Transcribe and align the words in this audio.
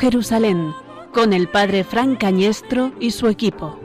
Jerusalén 0.00 0.74
con 1.12 1.34
el 1.34 1.46
padre 1.46 1.84
Frank 1.84 2.18
Cañestro 2.20 2.92
y 3.00 3.10
su 3.10 3.28
equipo. 3.28 3.78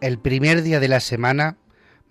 El 0.00 0.18
primer 0.18 0.62
día 0.62 0.80
de 0.80 0.88
la 0.88 1.00
semana, 1.00 1.58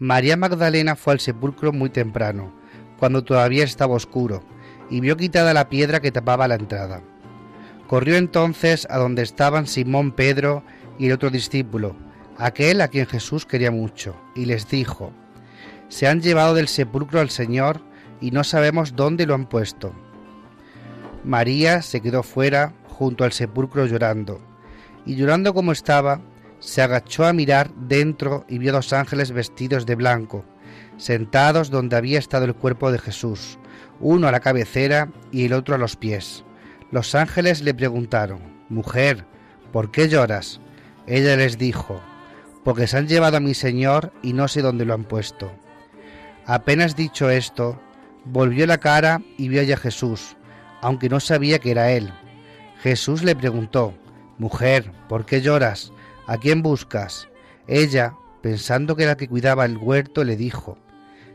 María 0.02 0.36
Magdalena 0.36 0.96
fue 0.96 1.14
al 1.14 1.20
sepulcro 1.20 1.72
muy 1.72 1.92
temprano, 1.92 2.52
cuando 2.98 3.24
todavía 3.24 3.64
estaba 3.64 3.94
oscuro, 3.94 4.44
y 4.90 5.00
vio 5.00 5.16
quitada 5.16 5.54
la 5.54 5.70
piedra 5.70 6.00
que 6.00 6.12
tapaba 6.12 6.48
la 6.48 6.56
entrada. 6.56 7.04
Corrió 7.86 8.16
entonces 8.16 8.88
a 8.90 8.98
donde 8.98 9.22
estaban 9.22 9.68
Simón 9.68 10.12
Pedro 10.12 10.64
y 10.98 11.06
el 11.06 11.12
otro 11.12 11.30
discípulo, 11.30 11.96
aquel 12.40 12.82
a 12.82 12.88
quien 12.88 13.06
Jesús 13.06 13.46
quería 13.46 13.70
mucho, 13.70 14.16
y 14.34 14.46
les 14.46 14.68
dijo, 14.68 15.14
Se 15.88 16.08
han 16.08 16.20
llevado 16.20 16.56
del 16.56 16.68
sepulcro 16.68 17.20
al 17.20 17.30
Señor 17.30 17.80
y 18.20 18.32
no 18.32 18.44
sabemos 18.44 18.96
dónde 18.96 19.28
lo 19.28 19.36
han 19.36 19.46
puesto. 19.46 19.94
María 21.24 21.84
se 21.84 22.02
quedó 22.02 22.24
fuera 22.24 22.74
junto 22.88 23.24
al 23.24 23.34
sepulcro 23.34 23.86
llorando, 23.86 24.42
y 25.06 25.16
llorando 25.16 25.54
como 25.54 25.72
estaba, 25.72 26.22
se 26.62 26.82
agachó 26.82 27.26
a 27.26 27.34
mirar 27.34 27.74
dentro 27.74 28.46
y 28.48 28.60
vio 28.60 28.72
dos 28.72 28.94
ángeles 28.94 29.32
vestidos 29.32 29.86
de 29.86 29.96
blanco, 29.96 30.46
sentados 30.96 31.72
donde 31.72 31.98
había 31.98 32.20
estado 32.20 32.46
el 32.46 32.54
cuerpo 32.54 32.92
de 32.92 33.00
Jesús, 33.00 33.58
uno 34.00 34.28
a 34.28 34.32
la 34.32 34.40
cabecera 34.40 35.10
y 35.32 35.46
el 35.46 35.54
otro 35.54 35.76
a 35.76 35.80
los 35.80 35.96
pies. 35.96 36.46
Los 36.92 37.16
ángeles 37.16 37.62
le 37.62 37.74
preguntaron, 37.74 38.40
Mujer, 38.70 39.26
¿por 39.74 39.92
qué 39.92 40.08
lloras? 40.08 40.62
Ella 41.08 41.36
les 41.36 41.58
dijo, 41.58 42.00
Porque 42.64 42.86
se 42.86 42.98
han 42.98 43.08
llevado 43.08 43.38
a 43.38 43.42
mi 43.42 43.56
Señor 43.56 44.14
y 44.22 44.34
no 44.34 44.48
sé 44.48 44.62
dónde 44.62 44.86
lo 44.86 44.94
han 44.94 45.04
puesto. 45.04 45.52
Apenas 46.46 46.96
dicho 46.96 47.30
esto, 47.30 47.82
volvió 48.24 48.68
la 48.68 48.78
cara 48.78 49.22
y 49.38 49.50
vio 49.50 49.62
a 49.74 49.78
Jesús, 49.78 50.38
aunque 50.82 51.10
no 51.10 51.20
sabía 51.20 51.58
que 51.58 51.72
era 51.72 51.92
él. 51.92 52.14
Jesús 52.82 53.24
le 53.24 53.36
preguntó, 53.36 53.96
Mujer, 54.38 54.92
¿por 55.10 55.26
qué 55.26 55.42
lloras? 55.42 55.92
¿A 56.32 56.38
quién 56.38 56.62
buscas? 56.62 57.28
Ella, 57.68 58.16
pensando 58.42 58.96
que 58.96 59.04
era 59.04 59.12
la 59.12 59.18
que 59.18 59.28
cuidaba 59.28 59.66
el 59.66 59.76
huerto, 59.76 60.24
le 60.24 60.38
dijo, 60.38 60.78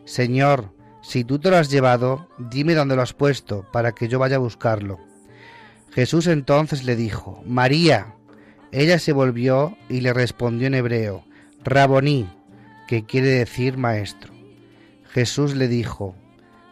Señor, 0.06 0.72
si 1.03 1.22
tú 1.22 1.38
te 1.38 1.50
lo 1.50 1.58
has 1.58 1.70
llevado, 1.70 2.30
dime 2.38 2.75
dónde 2.75 2.97
lo 2.97 3.03
has 3.03 3.12
puesto, 3.12 3.70
para 3.75 3.92
que 3.92 4.08
yo 4.08 4.19
vaya 4.19 4.36
a 4.36 4.38
buscarlo. 4.38 4.98
Jesús 5.92 6.27
entonces 6.28 6.84
le 6.84 6.97
dijo, 6.97 7.42
María. 7.44 8.14
Ella 8.72 8.98
se 8.98 9.12
volvió 9.12 9.77
y 9.91 10.00
le 10.00 10.14
respondió 10.14 10.66
en 10.66 10.75
hebreo, 10.75 11.27
Raboní, 11.62 12.27
que 12.88 13.05
quiere 13.05 13.28
decir 13.28 13.77
maestro. 13.77 14.33
Jesús 15.10 15.54
le 15.56 15.69
dijo, 15.69 16.15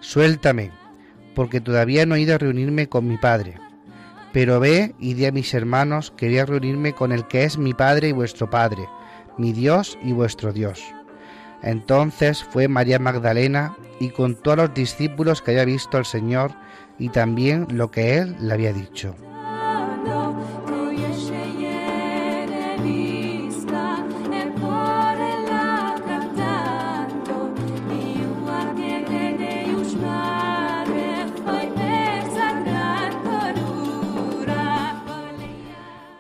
Suéltame, 0.00 0.70
porque 1.34 1.60
todavía 1.60 2.06
no 2.06 2.14
he 2.14 2.22
ido 2.22 2.36
a 2.36 2.38
reunirme 2.38 2.88
con 2.88 3.06
mi 3.06 3.18
Padre. 3.18 3.56
Pero 4.34 4.58
ve 4.58 4.96
y 4.98 5.14
di 5.14 5.26
a 5.26 5.32
mis 5.32 5.54
hermanos 5.54 6.12
que 6.16 6.26
voy 6.26 6.38
a 6.38 6.44
reunirme 6.44 6.92
con 6.92 7.12
el 7.12 7.24
que 7.28 7.44
es 7.44 7.56
mi 7.56 7.72
Padre 7.72 8.08
y 8.08 8.12
vuestro 8.12 8.50
Padre, 8.50 8.88
mi 9.38 9.52
Dios 9.52 9.96
y 10.02 10.12
vuestro 10.12 10.52
Dios. 10.52 10.82
Entonces 11.62 12.42
fue 12.42 12.66
María 12.66 12.98
Magdalena 12.98 13.76
y 14.00 14.08
contó 14.08 14.50
a 14.50 14.56
los 14.56 14.74
discípulos 14.74 15.40
que 15.40 15.52
había 15.52 15.64
visto 15.64 15.98
al 15.98 16.04
Señor 16.04 16.50
y 16.98 17.10
también 17.10 17.68
lo 17.70 17.92
que 17.92 18.18
él 18.18 18.34
le 18.40 18.52
había 18.52 18.72
dicho. 18.72 19.14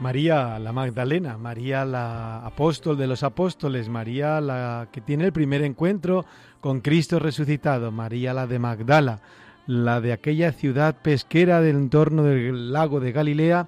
María 0.04 0.58
la 0.58 0.70
Magdalena, 0.74 1.38
María 1.38 1.86
la 1.86 2.44
apóstol 2.44 2.98
de 2.98 3.06
los 3.06 3.22
apóstoles, 3.22 3.88
María 3.88 4.38
la 4.42 4.88
que 4.92 5.00
tiene 5.00 5.24
el 5.24 5.32
primer 5.32 5.62
encuentro 5.62 6.26
con 6.60 6.82
Cristo 6.82 7.18
resucitado, 7.18 7.90
María 7.90 8.34
la 8.34 8.46
de 8.46 8.58
Magdala, 8.58 9.22
la 9.66 10.02
de 10.02 10.12
aquella 10.12 10.52
ciudad 10.52 10.94
pesquera 11.00 11.62
del 11.62 11.76
entorno 11.76 12.22
del 12.22 12.70
lago 12.70 13.00
de 13.00 13.12
Galilea, 13.12 13.66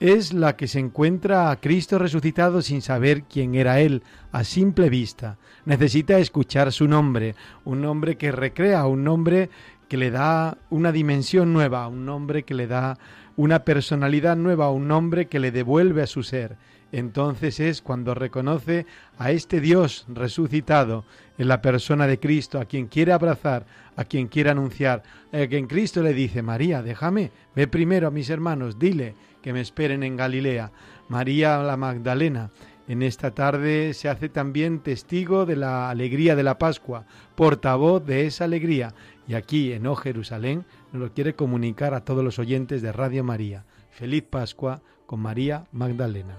es 0.00 0.34
la 0.34 0.54
que 0.54 0.68
se 0.68 0.80
encuentra 0.80 1.50
a 1.50 1.56
Cristo 1.60 1.98
resucitado 1.98 2.60
sin 2.60 2.82
saber 2.82 3.22
quién 3.22 3.54
era 3.54 3.80
Él, 3.80 4.02
a 4.32 4.44
simple 4.44 4.90
vista. 4.90 5.38
Necesita 5.64 6.18
escuchar 6.18 6.72
su 6.72 6.88
nombre, 6.88 7.34
un 7.64 7.80
nombre 7.80 8.18
que 8.18 8.32
recrea, 8.32 8.84
un 8.84 9.02
nombre 9.02 9.48
que 9.88 9.96
le 9.96 10.10
da 10.10 10.58
una 10.68 10.92
dimensión 10.92 11.54
nueva, 11.54 11.88
un 11.88 12.04
nombre 12.04 12.42
que 12.42 12.54
le 12.54 12.66
da 12.66 12.98
una 13.40 13.64
personalidad 13.64 14.36
nueva, 14.36 14.70
un 14.70 14.86
nombre 14.86 15.28
que 15.28 15.40
le 15.40 15.50
devuelve 15.50 16.02
a 16.02 16.06
su 16.06 16.22
ser. 16.22 16.58
Entonces 16.92 17.58
es 17.58 17.80
cuando 17.80 18.14
reconoce 18.14 18.84
a 19.16 19.30
este 19.30 19.62
Dios 19.62 20.04
resucitado 20.08 21.06
en 21.38 21.48
la 21.48 21.62
persona 21.62 22.06
de 22.06 22.20
Cristo, 22.20 22.60
a 22.60 22.66
quien 22.66 22.88
quiere 22.88 23.12
abrazar, 23.12 23.64
a 23.96 24.04
quien 24.04 24.28
quiere 24.28 24.50
anunciar, 24.50 25.02
a 25.32 25.46
quien 25.46 25.68
Cristo 25.68 26.02
le 26.02 26.12
dice, 26.12 26.42
María, 26.42 26.82
déjame, 26.82 27.30
ve 27.56 27.66
primero 27.66 28.08
a 28.08 28.10
mis 28.10 28.28
hermanos, 28.28 28.78
dile 28.78 29.14
que 29.40 29.54
me 29.54 29.62
esperen 29.62 30.02
en 30.02 30.18
Galilea. 30.18 30.70
María 31.08 31.62
la 31.62 31.78
Magdalena, 31.78 32.50
en 32.88 33.02
esta 33.02 33.30
tarde 33.30 33.94
se 33.94 34.10
hace 34.10 34.28
también 34.28 34.80
testigo 34.80 35.46
de 35.46 35.56
la 35.56 35.88
alegría 35.88 36.36
de 36.36 36.42
la 36.42 36.58
Pascua, 36.58 37.06
portavoz 37.36 38.04
de 38.04 38.26
esa 38.26 38.44
alegría, 38.44 38.92
y 39.26 39.34
aquí 39.34 39.72
en 39.72 39.86
O 39.86 39.94
Jerusalén 39.94 40.66
nos 40.92 41.02
lo 41.02 41.12
quiere 41.12 41.34
comunicar 41.34 41.94
a 41.94 42.04
todos 42.04 42.24
los 42.24 42.38
oyentes 42.38 42.82
de 42.82 42.92
Radio 42.92 43.24
María. 43.24 43.64
Feliz 43.90 44.24
Pascua 44.28 44.82
con 45.06 45.20
María 45.20 45.66
Magdalena. 45.72 46.36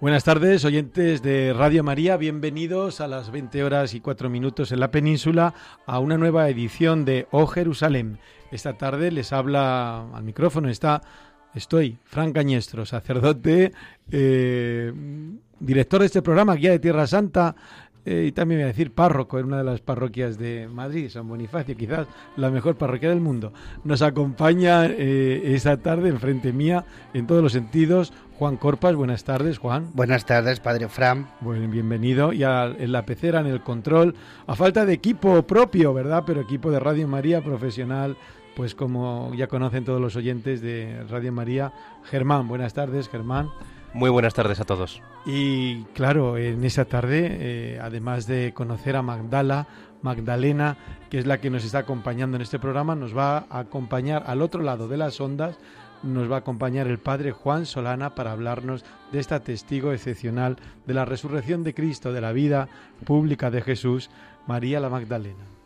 Buenas 0.00 0.22
tardes, 0.22 0.64
oyentes 0.64 1.22
de 1.22 1.52
Radio 1.52 1.82
María, 1.82 2.16
bienvenidos 2.16 3.00
a 3.00 3.08
las 3.08 3.32
20 3.32 3.64
horas 3.64 3.94
y 3.94 4.00
4 4.00 4.30
minutos 4.30 4.70
en 4.70 4.78
la 4.78 4.92
península 4.92 5.54
a 5.86 5.98
una 5.98 6.16
nueva 6.16 6.48
edición 6.48 7.04
de 7.04 7.26
O 7.32 7.48
Jerusalén. 7.48 8.20
Esta 8.52 8.74
tarde 8.74 9.10
les 9.10 9.32
habla 9.32 10.08
al 10.14 10.22
micrófono, 10.22 10.68
está, 10.68 11.02
estoy, 11.52 11.98
Fran 12.04 12.32
Cañestro, 12.32 12.86
sacerdote, 12.86 13.72
eh, 14.12 14.92
director 15.58 15.98
de 15.98 16.06
este 16.06 16.22
programa, 16.22 16.54
Guía 16.54 16.70
de 16.70 16.78
Tierra 16.78 17.08
Santa, 17.08 17.56
eh, 18.04 18.24
y 18.28 18.32
también 18.32 18.60
voy 18.60 18.64
a 18.64 18.68
decir 18.68 18.92
párroco 18.92 19.38
en 19.38 19.46
una 19.46 19.58
de 19.58 19.64
las 19.64 19.80
parroquias 19.80 20.38
de 20.38 20.68
Madrid, 20.68 21.08
San 21.10 21.28
Bonifacio, 21.28 21.76
quizás 21.76 22.06
la 22.36 22.50
mejor 22.50 22.76
parroquia 22.76 23.10
del 23.10 23.20
mundo. 23.20 23.52
Nos 23.84 24.02
acompaña 24.02 24.86
eh, 24.86 25.54
esta 25.54 25.76
tarde 25.76 26.08
enfrente 26.08 26.52
mía, 26.52 26.84
en 27.12 27.26
todos 27.26 27.42
los 27.42 27.52
sentidos, 27.52 28.12
Juan 28.38 28.56
Corpas. 28.56 28.94
Buenas 28.94 29.24
tardes, 29.24 29.58
Juan. 29.58 29.90
Buenas 29.94 30.24
tardes, 30.24 30.60
Padre 30.60 30.88
Fran. 30.88 31.28
Bueno, 31.40 31.68
bienvenido. 31.68 32.32
Y 32.32 32.44
en 32.44 32.92
la 32.92 33.04
pecera, 33.04 33.40
en 33.40 33.46
el 33.46 33.62
control, 33.62 34.14
a 34.46 34.54
falta 34.54 34.86
de 34.86 34.92
equipo 34.92 35.42
propio, 35.42 35.92
¿verdad? 35.92 36.22
Pero 36.24 36.40
equipo 36.40 36.70
de 36.70 36.78
Radio 36.78 37.08
María 37.08 37.42
profesional, 37.42 38.16
pues 38.54 38.74
como 38.74 39.32
ya 39.34 39.48
conocen 39.48 39.84
todos 39.84 40.00
los 40.00 40.16
oyentes 40.16 40.60
de 40.60 41.04
Radio 41.10 41.32
María, 41.32 41.72
Germán. 42.04 42.48
Buenas 42.48 42.74
tardes, 42.74 43.08
Germán. 43.08 43.50
Muy 43.94 44.10
buenas 44.10 44.34
tardes 44.34 44.60
a 44.60 44.64
todos. 44.64 45.02
Y 45.24 45.84
claro, 45.94 46.36
en 46.36 46.64
esa 46.64 46.84
tarde, 46.84 47.28
eh, 47.30 47.78
además 47.80 48.26
de 48.26 48.52
conocer 48.52 48.96
a 48.96 49.02
Magdala, 49.02 49.66
Magdalena, 50.02 50.76
que 51.10 51.18
es 51.18 51.26
la 51.26 51.40
que 51.40 51.50
nos 51.50 51.64
está 51.64 51.78
acompañando 51.78 52.36
en 52.36 52.42
este 52.42 52.58
programa, 52.58 52.94
nos 52.94 53.16
va 53.16 53.46
a 53.50 53.60
acompañar 53.60 54.24
al 54.26 54.42
otro 54.42 54.62
lado 54.62 54.88
de 54.88 54.98
las 54.98 55.20
ondas, 55.20 55.58
nos 56.02 56.30
va 56.30 56.36
a 56.36 56.40
acompañar 56.40 56.86
el 56.86 56.98
Padre 56.98 57.32
Juan 57.32 57.66
Solana 57.66 58.14
para 58.14 58.32
hablarnos 58.32 58.84
de 59.10 59.18
esta 59.18 59.40
testigo 59.40 59.92
excepcional 59.92 60.56
de 60.86 60.94
la 60.94 61.04
resurrección 61.04 61.64
de 61.64 61.74
Cristo, 61.74 62.12
de 62.12 62.20
la 62.20 62.32
vida 62.32 62.68
pública 63.04 63.50
de 63.50 63.62
Jesús, 63.62 64.10
María 64.46 64.80
la 64.80 64.90
Magdalena. 64.90 65.57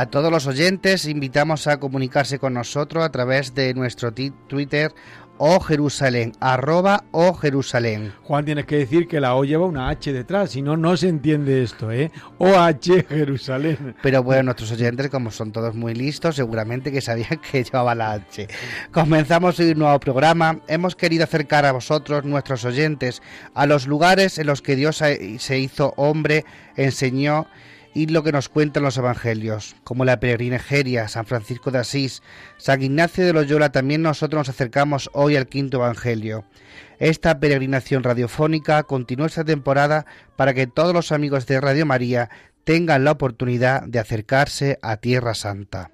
A 0.00 0.06
todos 0.06 0.32
los 0.32 0.46
oyentes 0.46 1.04
invitamos 1.04 1.66
a 1.66 1.78
comunicarse 1.78 2.38
con 2.38 2.54
nosotros 2.54 3.04
a 3.04 3.10
través 3.10 3.54
de 3.54 3.74
nuestro 3.74 4.14
Twitter 4.14 4.94
o 5.36 5.60
Jerusalén, 5.60 6.32
arroba 6.40 7.04
o 7.10 7.34
Jerusalén. 7.34 8.14
Juan, 8.22 8.46
tienes 8.46 8.64
que 8.64 8.78
decir 8.78 9.06
que 9.06 9.20
la 9.20 9.34
O 9.34 9.44
lleva 9.44 9.66
una 9.66 9.90
H 9.90 10.10
detrás, 10.14 10.52
si 10.52 10.62
no, 10.62 10.78
no 10.78 10.96
se 10.96 11.10
entiende 11.10 11.62
esto, 11.62 11.92
¿eh? 11.92 12.10
OH 12.38 13.08
Jerusalén. 13.10 13.94
Pero 14.02 14.22
bueno, 14.22 14.44
nuestros 14.44 14.72
oyentes, 14.72 15.10
como 15.10 15.30
son 15.30 15.52
todos 15.52 15.74
muy 15.74 15.92
listos, 15.92 16.36
seguramente 16.36 16.90
que 16.90 17.02
sabían 17.02 17.38
que 17.52 17.62
llevaba 17.62 17.94
la 17.94 18.12
H. 18.12 18.48
Comenzamos 18.92 19.60
hoy 19.60 19.72
un 19.72 19.80
nuevo 19.80 20.00
programa. 20.00 20.60
Hemos 20.66 20.96
querido 20.96 21.24
acercar 21.24 21.66
a 21.66 21.72
vosotros, 21.72 22.24
nuestros 22.24 22.64
oyentes, 22.64 23.20
a 23.52 23.66
los 23.66 23.86
lugares 23.86 24.38
en 24.38 24.46
los 24.46 24.62
que 24.62 24.76
Dios 24.76 24.96
se 24.96 25.58
hizo 25.58 25.92
hombre, 25.98 26.46
enseñó 26.74 27.48
y 27.94 28.06
lo 28.06 28.22
que 28.22 28.32
nos 28.32 28.48
cuentan 28.48 28.82
los 28.82 28.96
evangelios, 28.96 29.76
como 29.84 30.04
la 30.04 30.20
peregrinajeria, 30.20 31.08
San 31.08 31.26
Francisco 31.26 31.70
de 31.70 31.78
Asís, 31.78 32.22
San 32.56 32.82
Ignacio 32.82 33.24
de 33.24 33.32
Loyola, 33.32 33.72
también 33.72 34.02
nosotros 34.02 34.40
nos 34.40 34.48
acercamos 34.48 35.10
hoy 35.12 35.36
al 35.36 35.46
quinto 35.46 35.78
evangelio. 35.78 36.44
Esta 36.98 37.40
peregrinación 37.40 38.02
radiofónica 38.02 38.82
continúa 38.82 39.26
esta 39.26 39.44
temporada 39.44 40.06
para 40.36 40.54
que 40.54 40.66
todos 40.66 40.92
los 40.92 41.12
amigos 41.12 41.46
de 41.46 41.60
Radio 41.60 41.86
María 41.86 42.30
tengan 42.64 43.04
la 43.04 43.12
oportunidad 43.12 43.82
de 43.82 43.98
acercarse 43.98 44.78
a 44.82 44.98
Tierra 44.98 45.34
Santa. 45.34 45.90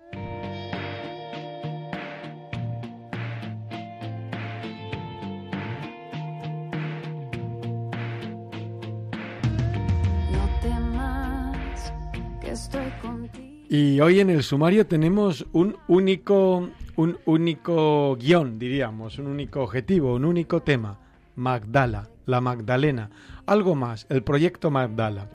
Y 13.69 13.99
hoy 13.99 14.21
en 14.21 14.31
el 14.31 14.45
sumario 14.45 14.87
tenemos 14.87 15.45
un 15.53 15.77
único, 15.89 16.69
un 16.95 17.19
único 17.25 18.15
guion, 18.15 18.61
diríamos, 18.61 19.19
un 19.19 19.27
único 19.27 19.63
objetivo, 19.63 20.15
un 20.15 20.25
único 20.25 20.63
tema. 20.63 21.01
Magdala, 21.35 22.09
la 22.27 22.41
Magdalena. 22.41 23.11
Algo 23.45 23.75
más, 23.75 24.07
el 24.09 24.23
proyecto 24.23 24.71
Magdala. 24.71 25.31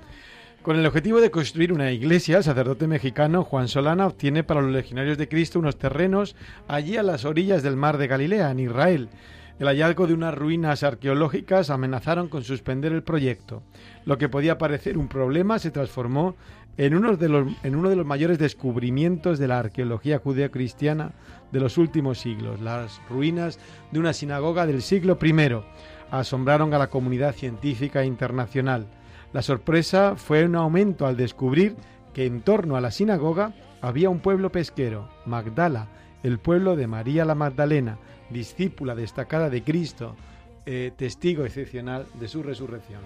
Con 0.61 0.77
el 0.77 0.85
objetivo 0.85 1.19
de 1.19 1.29
construir 1.29 1.73
una 1.73 1.91
iglesia, 1.91 2.37
el 2.37 2.43
sacerdote 2.45 2.87
mexicano 2.87 3.43
Juan 3.43 3.67
Solana 3.67 4.07
obtiene 4.07 4.45
para 4.45 4.61
los 4.61 4.71
legionarios 4.71 5.17
de 5.17 5.27
Cristo 5.27 5.59
unos 5.59 5.77
terrenos 5.77 6.37
allí 6.69 6.95
a 6.95 7.03
las 7.03 7.25
orillas 7.25 7.63
del 7.63 7.75
mar 7.75 7.97
de 7.97 8.07
Galilea, 8.07 8.49
en 8.51 8.59
Israel. 8.59 9.09
El 9.59 9.67
hallazgo 9.67 10.07
de 10.07 10.15
unas 10.15 10.33
ruinas 10.33 10.81
arqueológicas 10.81 11.69
amenazaron 11.69 12.29
con 12.29 12.43
suspender 12.43 12.93
el 12.93 13.03
proyecto. 13.03 13.61
Lo 14.05 14.17
que 14.17 14.27
podía 14.27 14.57
parecer 14.57 14.97
un 14.97 15.07
problema 15.07 15.59
se 15.59 15.69
transformó 15.69 16.35
en 16.77 16.95
uno 16.95 17.17
de 17.17 17.29
los, 17.29 18.05
mayores 18.05 18.39
descubrimientos 18.39 19.39
de 19.39 19.47
la 19.47 19.59
arqueología 19.59 20.19
judeo-cristiana 20.19 21.11
de 21.51 21.59
los 21.59 21.77
últimos 21.77 22.19
siglos, 22.19 22.61
las 22.61 23.01
ruinas 23.09 23.59
de 23.91 23.99
una 23.99 24.13
sinagoga 24.13 24.65
del 24.65 24.81
siglo 24.81 25.17
I 25.21 25.33
asombraron 26.11 26.73
a 26.73 26.77
la 26.77 26.87
comunidad 26.87 27.35
científica 27.35 28.03
internacional. 28.03 28.87
La 29.33 29.41
sorpresa 29.41 30.15
fue 30.15 30.45
un 30.45 30.55
aumento 30.55 31.05
al 31.05 31.17
descubrir 31.17 31.75
que 32.13 32.25
en 32.25 32.41
torno 32.41 32.75
a 32.75 32.81
la 32.81 32.91
sinagoga 32.91 33.53
había 33.81 34.09
un 34.09 34.19
pueblo 34.19 34.51
pesquero, 34.51 35.09
Magdala, 35.25 35.87
el 36.23 36.39
pueblo 36.39 36.75
de 36.75 36.87
María 36.87 37.25
la 37.25 37.35
Magdalena, 37.35 37.97
discípula 38.29 38.95
destacada 38.95 39.49
de 39.49 39.63
Cristo, 39.63 40.15
eh, 40.65 40.91
testigo 40.95 41.45
excepcional 41.45 42.05
de 42.19 42.27
su 42.27 42.43
resurrección. 42.43 43.01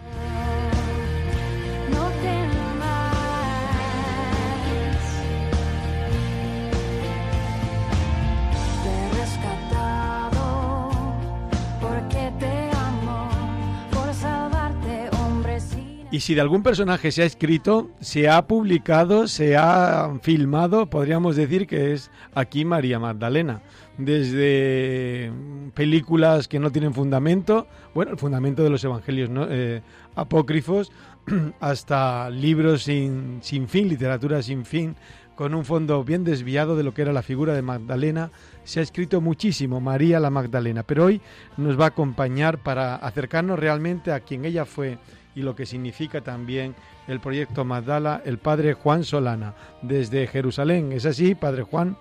Y 16.15 16.21
si 16.21 16.33
de 16.33 16.39
algún 16.39 16.63
personaje 16.63 17.11
se 17.11 17.23
ha 17.23 17.25
escrito, 17.25 17.89
se 17.99 18.29
ha 18.29 18.47
publicado, 18.47 19.27
se 19.27 19.57
ha 19.57 20.17
filmado, 20.21 20.89
podríamos 20.89 21.35
decir 21.35 21.67
que 21.67 21.91
es 21.91 22.09
aquí 22.33 22.63
María 22.63 22.99
Magdalena. 22.99 23.61
Desde 23.97 25.29
películas 25.73 26.47
que 26.47 26.57
no 26.57 26.71
tienen 26.71 26.93
fundamento, 26.93 27.67
bueno, 27.93 28.11
el 28.11 28.17
fundamento 28.17 28.63
de 28.63 28.69
los 28.69 28.81
evangelios 28.85 29.29
eh, 29.49 29.81
apócrifos, 30.15 30.89
hasta 31.59 32.29
libros 32.29 32.83
sin, 32.83 33.39
sin 33.41 33.67
fin, 33.67 33.89
literatura 33.89 34.41
sin 34.41 34.63
fin, 34.63 34.95
con 35.35 35.53
un 35.53 35.65
fondo 35.65 36.01
bien 36.05 36.23
desviado 36.23 36.77
de 36.77 36.83
lo 36.83 36.93
que 36.93 37.01
era 37.01 37.11
la 37.11 37.23
figura 37.23 37.53
de 37.53 37.61
Magdalena. 37.61 38.31
Se 38.63 38.79
ha 38.79 38.83
escrito 38.83 39.19
muchísimo 39.19 39.81
María 39.81 40.21
la 40.21 40.29
Magdalena, 40.29 40.83
pero 40.83 41.03
hoy 41.03 41.19
nos 41.57 41.77
va 41.77 41.83
a 41.83 41.89
acompañar 41.89 42.59
para 42.59 42.95
acercarnos 42.95 43.59
realmente 43.59 44.13
a 44.13 44.21
quien 44.21 44.45
ella 44.45 44.63
fue 44.63 44.97
y 45.35 45.41
lo 45.41 45.55
que 45.55 45.65
significa 45.65 46.21
también 46.21 46.75
el 47.07 47.19
proyecto 47.19 47.65
Magdala, 47.65 48.21
el 48.25 48.37
padre 48.37 48.73
Juan 48.73 49.03
Solana, 49.03 49.53
desde 49.81 50.25
Jerusalén. 50.27 50.91
¿Es 50.93 51.05
así, 51.05 51.35
padre 51.35 51.63
Juan? 51.63 51.97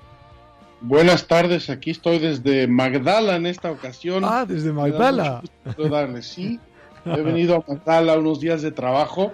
Buenas 0.81 1.27
tardes, 1.27 1.71
aquí 1.71 1.91
estoy 1.91 2.19
desde 2.19 2.69
Magdala 2.69 3.37
en 3.37 3.47
esta 3.47 3.71
ocasión. 3.71 4.23
Ah, 4.25 4.45
desde 4.47 4.73
Magdala. 4.73 5.43
Darle. 5.77 6.23
Sí, 6.23 6.61
he 7.05 7.21
venido 7.23 7.57
a 7.57 7.73
Magdala 7.73 8.19
unos 8.19 8.41
días 8.41 8.63
de 8.63 8.71
trabajo 8.71 9.33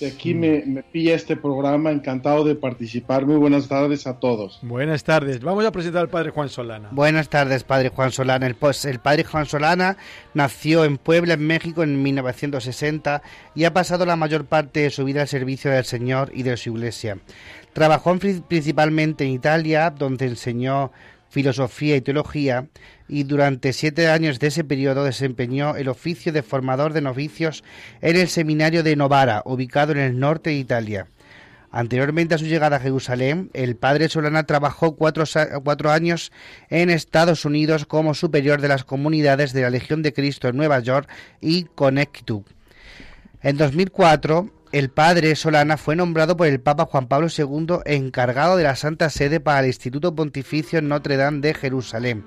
de 0.00 0.06
aquí 0.06 0.34
me, 0.34 0.62
me, 0.64 0.82
pilla 0.82 1.14
este 1.14 1.36
programa, 1.36 1.90
encantado 1.90 2.44
de 2.44 2.54
participar. 2.54 3.26
Muy 3.26 3.36
buenas 3.36 3.68
tardes 3.68 4.06
a 4.06 4.18
todos. 4.18 4.60
Buenas 4.62 5.04
tardes. 5.04 5.40
Vamos 5.40 5.64
a 5.64 5.72
presentar 5.72 6.02
al 6.02 6.08
padre 6.08 6.30
Juan 6.30 6.48
Solana. 6.48 6.88
Buenas 6.92 7.28
tardes, 7.28 7.64
padre 7.64 7.88
Juan 7.88 8.12
Solana. 8.12 8.46
El, 8.46 8.54
pues, 8.54 8.84
el 8.84 9.00
padre 9.00 9.24
Juan 9.24 9.46
Solana 9.46 9.96
nació 10.34 10.84
en 10.84 10.98
Puebla, 10.98 11.34
en 11.34 11.46
México, 11.46 11.82
en 11.82 12.02
1960 12.02 13.22
y 13.54 13.64
ha 13.64 13.72
pasado 13.72 14.06
la 14.06 14.16
mayor 14.16 14.44
parte 14.44 14.80
de 14.80 14.90
su 14.90 15.04
vida 15.04 15.22
al 15.22 15.28
servicio 15.28 15.70
del 15.70 15.84
Señor 15.84 16.30
y 16.32 16.42
de 16.44 16.56
su 16.56 16.70
iglesia. 16.70 17.18
Trabajó 17.72 18.16
principalmente 18.18 19.24
en 19.24 19.30
Italia, 19.30 19.90
donde 19.90 20.26
enseñó 20.26 20.90
filosofía 21.28 21.96
y 21.96 22.00
teología, 22.00 22.68
y 23.08 23.24
durante 23.24 23.72
siete 23.72 24.08
años 24.08 24.38
de 24.38 24.48
ese 24.48 24.64
periodo 24.64 25.04
desempeñó 25.04 25.76
el 25.76 25.88
oficio 25.88 26.32
de 26.32 26.42
formador 26.42 26.92
de 26.92 27.00
novicios 27.00 27.64
en 28.00 28.16
el 28.16 28.28
seminario 28.28 28.82
de 28.82 28.96
Novara, 28.96 29.42
ubicado 29.44 29.92
en 29.92 29.98
el 29.98 30.18
norte 30.18 30.50
de 30.50 30.56
Italia. 30.56 31.08
Anteriormente 31.70 32.34
a 32.34 32.38
su 32.38 32.46
llegada 32.46 32.76
a 32.76 32.80
Jerusalén, 32.80 33.50
el 33.52 33.76
padre 33.76 34.08
Solana 34.08 34.44
trabajó 34.44 34.96
cuatro, 34.96 35.24
cuatro, 35.62 35.90
años 35.90 36.32
en 36.70 36.88
Estados 36.88 37.44
Unidos 37.44 37.84
como 37.84 38.14
superior 38.14 38.62
de 38.62 38.68
las 38.68 38.84
comunidades 38.84 39.52
de 39.52 39.62
la 39.62 39.70
Legión 39.70 40.02
de 40.02 40.14
Cristo 40.14 40.48
en 40.48 40.56
Nueva 40.56 40.80
York 40.80 41.08
y 41.42 41.64
Connecticut. 41.64 42.46
En 43.42 43.58
2004, 43.58 44.50
el 44.70 44.90
padre 44.90 45.34
Solana 45.34 45.78
fue 45.78 45.96
nombrado 45.96 46.36
por 46.36 46.46
el 46.46 46.60
Papa 46.60 46.84
Juan 46.84 47.08
Pablo 47.08 47.28
II 47.36 47.78
encargado 47.86 48.56
de 48.56 48.64
la 48.64 48.76
Santa 48.76 49.08
Sede 49.08 49.40
para 49.40 49.60
el 49.60 49.66
Instituto 49.66 50.14
Pontificio 50.14 50.82
Notre 50.82 51.16
Dame 51.16 51.40
de 51.40 51.54
Jerusalén. 51.54 52.24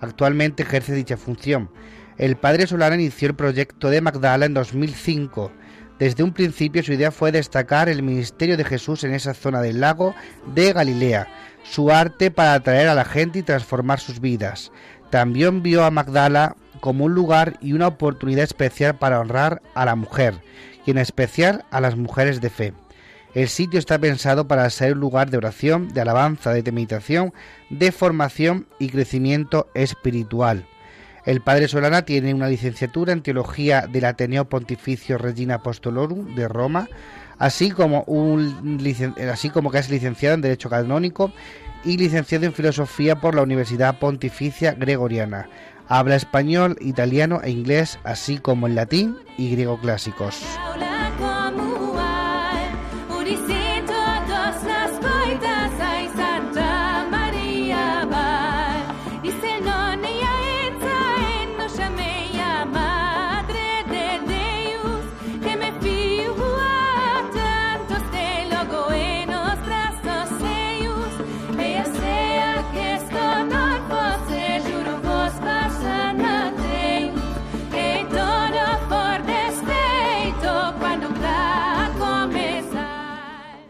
Actualmente 0.00 0.64
ejerce 0.64 0.92
dicha 0.92 1.16
función. 1.16 1.70
El 2.18 2.36
padre 2.36 2.66
Solana 2.66 2.96
inició 2.96 3.28
el 3.28 3.36
proyecto 3.36 3.90
de 3.90 4.00
Magdala 4.00 4.46
en 4.46 4.54
2005. 4.54 5.52
Desde 5.98 6.24
un 6.24 6.32
principio 6.32 6.82
su 6.82 6.92
idea 6.92 7.12
fue 7.12 7.30
destacar 7.30 7.88
el 7.88 8.02
ministerio 8.02 8.56
de 8.56 8.64
Jesús 8.64 9.04
en 9.04 9.14
esa 9.14 9.32
zona 9.32 9.60
del 9.60 9.80
lago 9.80 10.14
de 10.52 10.72
Galilea, 10.72 11.28
su 11.62 11.92
arte 11.92 12.32
para 12.32 12.54
atraer 12.54 12.88
a 12.88 12.94
la 12.94 13.04
gente 13.04 13.38
y 13.38 13.42
transformar 13.42 14.00
sus 14.00 14.20
vidas. 14.20 14.72
También 15.10 15.62
vio 15.62 15.84
a 15.84 15.92
Magdala 15.92 16.56
como 16.80 17.04
un 17.04 17.14
lugar 17.14 17.56
y 17.60 17.72
una 17.72 17.86
oportunidad 17.86 18.42
especial 18.42 18.98
para 18.98 19.20
honrar 19.20 19.62
a 19.76 19.84
la 19.84 19.94
mujer 19.94 20.34
y 20.84 20.90
en 20.90 20.98
especial 20.98 21.64
a 21.70 21.80
las 21.80 21.96
mujeres 21.96 22.40
de 22.40 22.50
fe. 22.50 22.72
El 23.34 23.48
sitio 23.48 23.80
está 23.80 23.98
pensado 23.98 24.46
para 24.46 24.68
ser 24.70 24.92
un 24.92 25.00
lugar 25.00 25.30
de 25.30 25.38
oración, 25.38 25.88
de 25.88 26.00
alabanza, 26.00 26.52
de 26.52 26.70
meditación, 26.70 27.32
de 27.68 27.90
formación 27.90 28.68
y 28.78 28.90
crecimiento 28.90 29.68
espiritual. 29.74 30.66
El 31.24 31.40
padre 31.40 31.66
Solana 31.66 32.04
tiene 32.04 32.32
una 32.32 32.48
licenciatura 32.48 33.12
en 33.12 33.22
teología 33.22 33.88
del 33.88 34.04
Ateneo 34.04 34.44
Pontificio 34.44 35.18
Regina 35.18 35.56
Apostolorum 35.56 36.34
de 36.36 36.46
Roma, 36.46 36.88
así 37.38 37.70
como, 37.70 38.02
un, 38.02 38.78
así 39.32 39.50
como 39.50 39.70
que 39.70 39.78
es 39.78 39.90
licenciado 39.90 40.34
en 40.34 40.42
Derecho 40.42 40.70
Canónico 40.70 41.32
y 41.82 41.96
licenciado 41.96 42.44
en 42.44 42.52
Filosofía 42.52 43.20
por 43.20 43.34
la 43.34 43.42
Universidad 43.42 43.98
Pontificia 43.98 44.72
Gregoriana. 44.72 45.48
Habla 45.88 46.16
español, 46.16 46.76
italiano 46.80 47.40
e 47.42 47.50
inglés, 47.50 47.98
así 48.04 48.38
como 48.38 48.66
en 48.66 48.74
latín 48.74 49.16
y 49.36 49.50
griego 49.50 49.78
clásicos. 49.78 50.42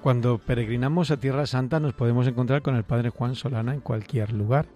Cuando 0.04 0.36
peregrinamos 0.36 1.10
a 1.10 1.16
Tierra 1.16 1.46
Santa 1.46 1.80
nos 1.80 1.94
podemos 1.94 2.26
encontrar 2.26 2.60
con 2.60 2.76
el 2.76 2.84
Padre 2.84 3.08
Juan 3.08 3.34
Solana 3.34 3.72
en 3.72 3.80
cualquier 3.80 4.34
lugar, 4.34 4.66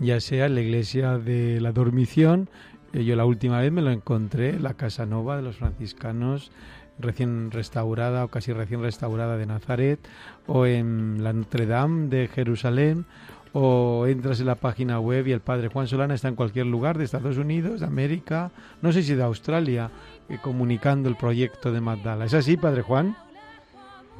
ya 0.00 0.18
sea 0.18 0.46
en 0.46 0.56
la 0.56 0.62
iglesia 0.62 1.16
de 1.16 1.60
la 1.60 1.70
Dormición, 1.70 2.50
eh, 2.92 3.04
yo 3.04 3.14
la 3.14 3.24
última 3.24 3.60
vez 3.60 3.70
me 3.70 3.82
lo 3.82 3.92
encontré 3.92 4.48
en 4.48 4.64
la 4.64 4.74
Casa 4.74 5.06
Nova 5.06 5.36
de 5.36 5.42
los 5.42 5.58
franciscanos 5.58 6.50
recién 6.98 7.52
restaurada 7.52 8.24
o 8.24 8.28
casi 8.28 8.52
recién 8.52 8.82
restaurada 8.82 9.36
de 9.36 9.46
Nazaret, 9.46 10.00
o 10.48 10.66
en 10.66 11.22
la 11.22 11.32
Notre 11.32 11.66
Dame 11.66 12.08
de 12.08 12.26
Jerusalén, 12.26 13.06
o 13.52 14.06
entras 14.08 14.40
en 14.40 14.46
la 14.46 14.56
página 14.56 14.98
web 14.98 15.28
y 15.28 15.30
el 15.30 15.40
Padre 15.40 15.68
Juan 15.68 15.86
Solana 15.86 16.14
está 16.14 16.26
en 16.26 16.34
cualquier 16.34 16.66
lugar 16.66 16.98
de 16.98 17.04
Estados 17.04 17.38
Unidos, 17.38 17.78
de 17.78 17.86
América, 17.86 18.50
no 18.82 18.90
sé 18.90 19.04
si 19.04 19.14
de 19.14 19.22
Australia, 19.22 19.92
eh, 20.28 20.38
comunicando 20.42 21.08
el 21.08 21.14
proyecto 21.14 21.70
de 21.70 21.80
Magdala. 21.80 22.24
¿Es 22.24 22.34
así, 22.34 22.56
Padre 22.56 22.82
Juan? 22.82 23.14